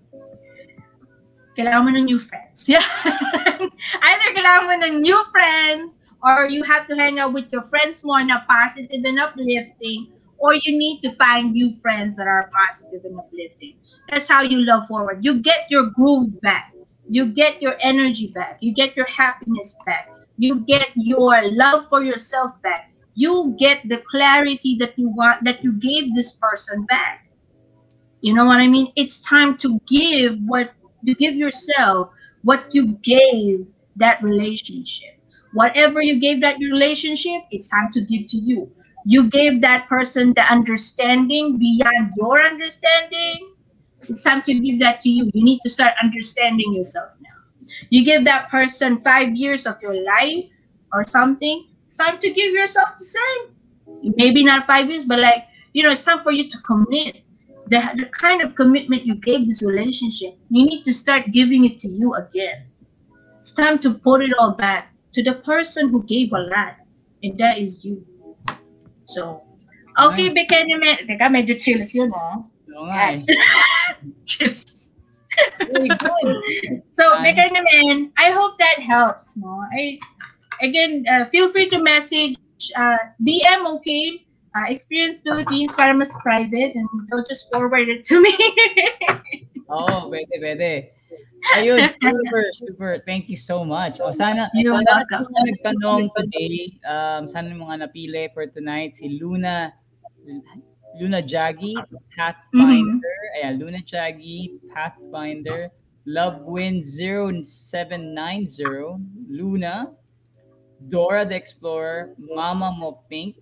[1.59, 2.63] Kailangan mo ng new friends.
[2.71, 2.87] Yeah.
[4.07, 8.07] Either kailangan mo ng new friends or you have to hang out with your friends
[8.07, 10.07] more na positive and uplifting
[10.41, 13.75] or you need to find new friends that are positive and uplifting.
[14.09, 15.23] That's how you love forward.
[15.23, 16.73] You get your groove back.
[17.07, 18.57] You get your energy back.
[18.59, 20.09] You get your happiness back.
[20.37, 22.91] You get your love for yourself back.
[23.13, 27.29] You get the clarity that you want that you gave this person back.
[28.21, 28.91] You know what I mean?
[28.95, 30.71] It's time to give what
[31.05, 32.11] to give yourself
[32.43, 35.19] what you gave that relationship.
[35.53, 38.71] Whatever you gave that relationship, it's time to give to you.
[39.05, 43.53] You gave that person the understanding beyond your understanding.
[44.07, 45.29] It's time to give that to you.
[45.33, 47.65] You need to start understanding yourself now.
[47.89, 50.51] You give that person five years of your life
[50.93, 51.67] or something.
[51.85, 54.13] It's time to give yourself the same.
[54.17, 57.23] Maybe not five years, but like, you know, it's time for you to commit
[57.71, 61.79] the, the kind of commitment you gave this relationship, you need to start giving it
[61.79, 62.65] to you again.
[63.39, 66.75] It's time to put it all back to the person who gave a lot,
[67.23, 68.05] and that is you.
[69.05, 69.43] So,
[69.97, 70.35] okay, Nice.
[70.35, 71.07] Beka naman.
[71.07, 72.45] Teka, medyo chills yun, oh.
[72.77, 73.19] Oo nga eh.
[74.29, 74.77] chills.
[75.59, 76.35] Very good.
[76.91, 77.33] So, Nice.
[77.33, 79.63] Beka naman, I hope that helps, no?
[79.73, 79.97] I,
[80.61, 82.37] again, uh, feel free to message
[82.75, 84.25] uh, DM, okay?
[84.51, 88.35] Uh, Experience Philippines para mas private and they'll just forward it to me.
[89.71, 90.91] Oo, pwede, pwede.
[91.55, 93.03] Ayun, super, super.
[93.05, 93.99] Thank you so much.
[93.99, 95.33] O sana, You're sana sa welcome.
[95.33, 99.73] mga nagtanong today, um, sana yung mga napili for tonight, si Luna,
[100.99, 101.73] Luna Jaggy,
[102.13, 105.69] Pathfinder, ayan, Luna Jaggy, Pathfinder,
[106.05, 108.99] Lovewin 0790,
[109.29, 109.93] Luna,
[110.89, 113.37] Dora the Explorer, Mama Mo Pink,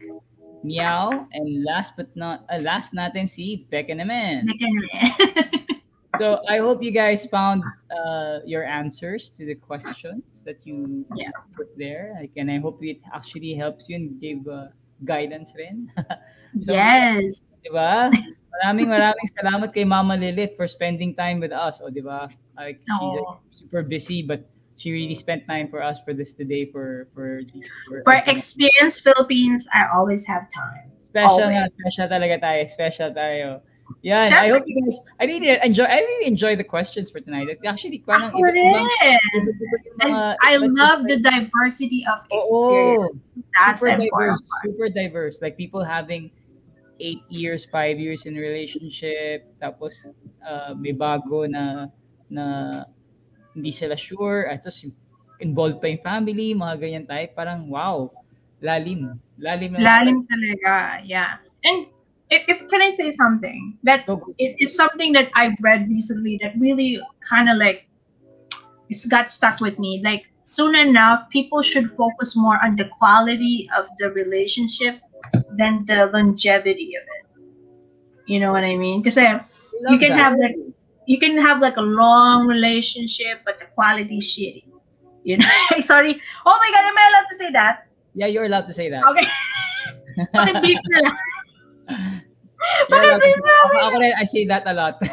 [0.63, 4.43] Meow, and last but not, uh, last natin si Becca naman.
[4.43, 5.63] Beka naman.
[6.19, 11.31] So I hope you guys found uh, your answers to the questions that you Yeah.
[11.55, 12.13] put there.
[12.19, 14.75] Like, and I hope it actually helps you and gave uh,
[15.05, 15.87] guidance rin.
[16.65, 17.45] So, yes.
[17.61, 18.09] Diba?
[18.57, 21.77] Maraming maraming salamat kay Mama Lilith for spending time with us.
[21.77, 22.25] O, diba?
[22.57, 26.65] Like, she's like, super busy, but she really spent time for us for this today
[26.65, 30.89] for for these for, For Experience Philippines, I always have time.
[31.09, 31.69] special always.
[31.69, 33.47] nga, special talaga tayo, special tayo.
[34.01, 37.49] Yan, I hope you guys, I really enjoy, I really enjoy the questions for tonight.
[37.49, 38.87] It Actually, parang Ako rin.
[40.01, 43.43] And mga- I love the diversity of experience.
[43.57, 44.39] That's super important.
[44.39, 45.35] diverse, super diverse.
[45.41, 46.31] Like people having
[46.99, 50.07] eight years, five years in a relationship, tapos
[50.43, 51.87] uh, may bago na
[52.29, 52.45] na
[53.55, 54.85] hindi sila sure, at tapos
[55.39, 58.11] involved pa yung family, mga ganyan type, parang wow,
[58.61, 59.17] lalim.
[59.39, 61.39] Lalim na Lalim talaga, yeah.
[61.63, 61.87] And
[62.29, 64.33] if, if can I say something that Go, go.
[64.37, 67.87] it, it's something that I've read recently that really kind of like
[68.89, 70.01] it's got stuck with me.
[70.03, 74.99] Like soon enough, people should focus more on the quality of the relationship
[75.57, 77.43] than the longevity of it.
[78.25, 79.01] You know what I mean?
[79.01, 80.19] Because you can that.
[80.19, 80.55] have like
[81.07, 84.65] you can have like a long relationship, but the quality is shitty.
[85.23, 85.49] You know?
[85.79, 86.21] Sorry.
[86.45, 87.87] Oh my god, am I allowed to say that?
[88.13, 89.03] Yeah, you're allowed to say that.
[89.05, 89.27] Okay.
[90.33, 91.17] Pakibleep na lang.
[91.89, 93.53] To Pakibleep say, na
[93.87, 95.01] ako, rin, I say that a lot.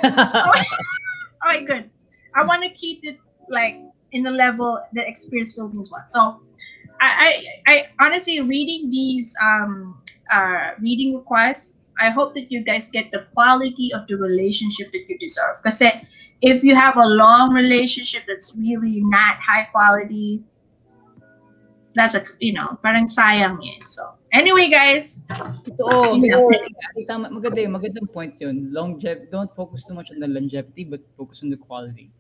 [1.47, 1.87] Okay, good.
[2.35, 3.79] I want to keep it like
[4.11, 6.13] in the level that Experience Philippines wants.
[6.13, 6.43] So,
[7.01, 7.31] I, I,
[7.71, 11.93] I honestly reading these um uh reading requests.
[12.01, 15.63] I hope that you guys get the quality of the relationship that you deserve.
[15.63, 15.81] Because
[16.43, 20.43] if you have a long relationship that's really not high quality,
[21.95, 23.81] that's a you know parang sayang eh.
[23.87, 25.25] So anyway, guys,
[26.53, 26.69] lang.
[26.95, 27.73] Ay, tama, maganda yun.
[27.73, 28.69] Magandang point yun.
[28.71, 32.13] Longevity, don't focus too much on the longevity, but focus on the quality.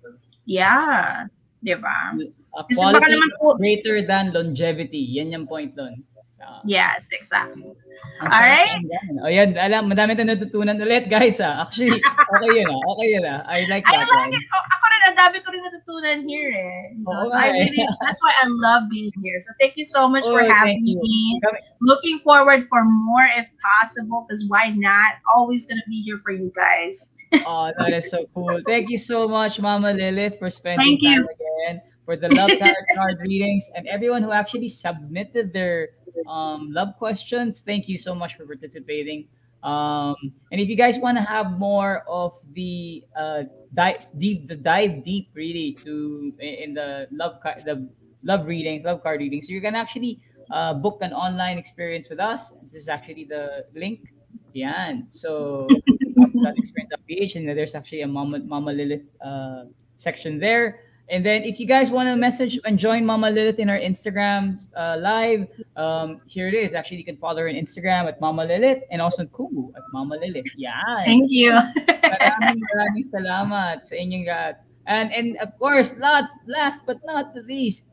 [0.48, 1.28] yeah,
[1.60, 2.16] diba?
[2.56, 5.04] Uh, Kasi baka quality naman po, greater than longevity.
[5.20, 6.00] Yan yung point doon.
[6.46, 7.74] Uh, yes, exactly.
[8.22, 8.78] Alright.
[8.78, 9.12] sarap yan.
[9.18, 11.42] O yan, alam, madami tayong natutunan ulit, guys.
[11.42, 11.66] Ah.
[11.66, 12.80] Actually, okay yun ah.
[12.94, 13.42] Okay yun ah.
[13.50, 14.30] I like I that like one.
[14.30, 14.46] it.
[14.54, 16.94] Oh, ako rin, ang dami ko rin natutunan here eh.
[16.94, 17.66] You Oo so I eh.
[17.66, 19.42] really, that's why I love being here.
[19.42, 21.02] So thank you so much for Oh, thank having you.
[21.02, 21.42] me.
[21.82, 25.18] Looking forward for more if possible, because why not?
[25.34, 27.12] Always gonna be here for you guys.
[27.42, 28.62] Oh, that is so cool.
[28.62, 31.26] Thank you so much, Mama Lilith, for spending Thank you.
[31.26, 31.74] time again
[32.06, 35.90] for the love tarot card readings and everyone who actually submitted their
[36.26, 37.60] um, love questions.
[37.60, 39.28] Thank you so much for participating.
[39.62, 40.14] Um,
[40.52, 43.44] and if you guys want to have more of the uh,
[43.74, 47.88] dive deep, the dive deep really to in the love card, the
[48.22, 50.20] love readings, love card readings, so you can actually
[50.50, 52.52] uh, book an online experience with us.
[52.70, 54.12] This is actually the link.
[54.52, 55.08] Yan.
[55.10, 55.66] So
[56.16, 59.64] that experience.ph and there's actually a Mama, Mama Lilith uh,
[59.96, 60.80] section there.
[61.08, 64.58] And then if you guys want to message and join Mama Lilith in our Instagram
[64.76, 65.46] uh, live,
[65.76, 66.74] um, here it is.
[66.74, 69.82] Actually, you can follow her on Instagram at Mama Lilith and also on Kumu at
[69.92, 70.46] Mama Lilith.
[70.56, 70.82] Yeah.
[71.04, 71.52] Thank you.
[71.86, 74.54] Maraming maraming salamat sa inyong lahat.
[74.86, 77.86] And and of course, last last but not the least,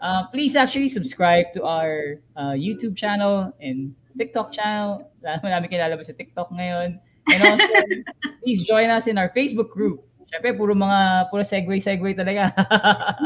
[0.00, 5.08] uh, please actually subscribe to our uh, YouTube channel and TikTok channel.
[5.24, 7.00] Lalo namin kilalabas sa TikTok ngayon.
[7.28, 7.68] And also,
[8.44, 10.07] please join us in our Facebook group.
[10.28, 12.52] Siyempre, puro mga, puro segue-segue talaga.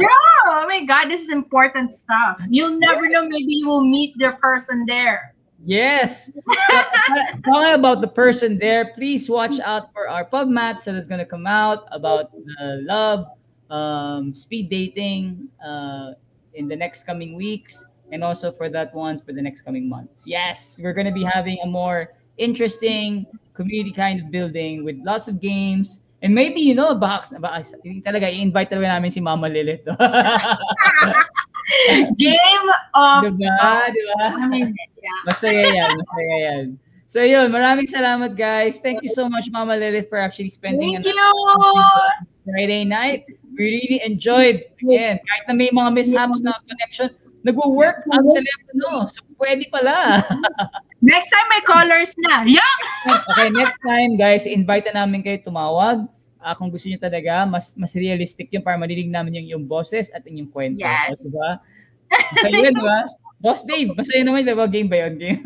[0.52, 2.42] Oh my God, this is important stuff.
[2.50, 3.22] You'll never know.
[3.22, 5.34] Maybe you will meet the person there.
[5.64, 6.26] Yes.
[6.34, 6.84] So, uh,
[7.44, 11.20] talking about the person there, please watch out for our pub mat so that's going
[11.20, 13.26] to come out about the love,
[13.70, 16.12] um, speed dating uh,
[16.54, 20.24] in the next coming weeks, and also for that one for the next coming months.
[20.26, 25.28] Yes, we're going to be having a more interesting community kind of building with lots
[25.28, 26.00] of games.
[26.22, 27.66] And maybe, you know, baka, baka
[28.06, 29.82] talaga, i-invite talaga namin si Mama Lilith.
[32.18, 33.26] Game of.
[33.34, 33.90] diba?
[33.90, 34.26] Diba?
[35.26, 36.78] Masaya yan, masaya yan.
[37.10, 38.80] So yun, maraming salamat guys.
[38.80, 41.34] Thank you so much Mama Lilith for actually spending Thank an you.
[42.48, 43.28] Friday night.
[43.52, 44.64] We really enjoyed.
[44.80, 47.12] Again, kahit na may mga mishaps na connection,
[47.44, 49.10] nagwo-work ang telepono.
[49.12, 50.24] So pwede pala.
[51.02, 52.46] Next time may colors na.
[52.46, 52.74] Yeah.
[53.34, 56.06] okay, next time guys, invite na namin kayo tumawag.
[56.38, 60.14] Ah, kung gusto niyo talaga, mas mas realistic yun para marinig namin yung yung boses
[60.14, 60.82] at yung kwento.
[60.82, 61.26] Yes.
[61.26, 61.58] Diba?
[62.10, 62.98] Basta yun, diba?
[63.42, 64.70] Boss Dave, basta yun naman, diba?
[64.70, 65.18] Game ba yun?
[65.18, 65.42] Game.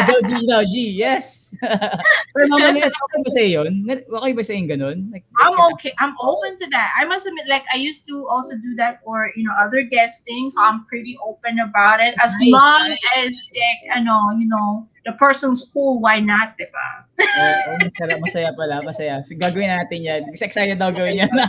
[0.00, 1.52] Although G daw, G, yes.
[2.32, 3.84] Pero mga nila, okay ba sa'yo yun?
[3.84, 5.12] Okay ba sa'yo ganun?
[5.12, 5.92] Like, I'm okay.
[6.00, 6.88] I'm open to that.
[6.96, 10.48] I must admit, like I used to also do that for you know other guesting,
[10.48, 12.16] so I'm pretty open about it.
[12.24, 12.88] As Nice, long
[13.20, 16.88] as like, know, you know, the person's cool, why not, diba?
[17.20, 19.14] Oo, masaya, masaya pala, masaya.
[19.20, 20.20] So, gagawin natin yan.
[20.32, 21.32] Kasi excited daw gawin yan.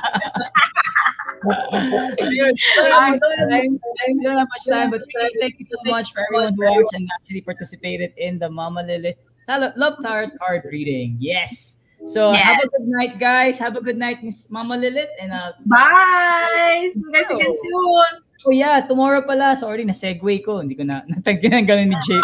[1.43, 2.53] Ayun.
[2.75, 3.79] So, I don't
[4.23, 5.01] don't have much time, but
[5.39, 9.15] thank you so much for everyone who watched and actually participated in the Mama Lily
[9.47, 11.17] Love Tarot card reading.
[11.19, 11.77] Yes.
[12.07, 13.59] So have a good night, guys.
[13.59, 15.09] Have a good night, Miss Mama Lilith.
[15.19, 16.87] And uh, Bye.
[16.93, 18.23] See you guys again soon.
[18.47, 19.57] oh yeah, tomorrow pala.
[19.59, 20.63] Sorry, na-segue ko.
[20.63, 22.23] Hindi ko na natagyan ng ganun ni Dave.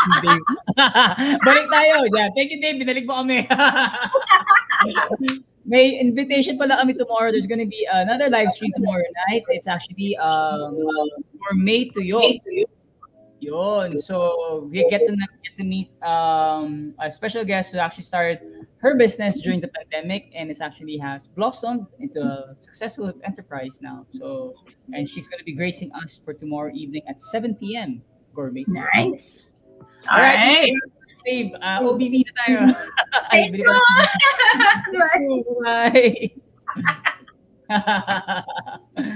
[1.47, 2.07] Balik tayo.
[2.07, 2.31] Yeah.
[2.31, 2.79] Thank you, Dave.
[2.79, 3.43] Binalik mo kami.
[5.65, 7.33] May invitation pala kami tomorrow.
[7.33, 9.43] There's gonna be another live stream tomorrow night.
[9.49, 10.77] It's actually um,
[11.41, 12.21] for May to Yo.
[13.41, 13.99] Yun.
[13.99, 18.39] So we get to get to meet um, a special guest who actually started
[18.77, 24.05] her business during the pandemic and it's actually has blossomed into a successful enterprise now.
[24.11, 24.53] So
[24.93, 28.01] and she's gonna be gracing us for tomorrow evening at 7 p.m.
[28.33, 28.65] Gourmet.
[28.67, 29.51] Nice.
[30.09, 30.71] All All right.
[31.25, 31.49] Right.
[31.49, 32.59] Dave, uh, OBV na tayo.
[33.33, 33.71] Ay, Thank bili you.
[33.71, 33.83] pa-
[35.63, 36.31] Bye.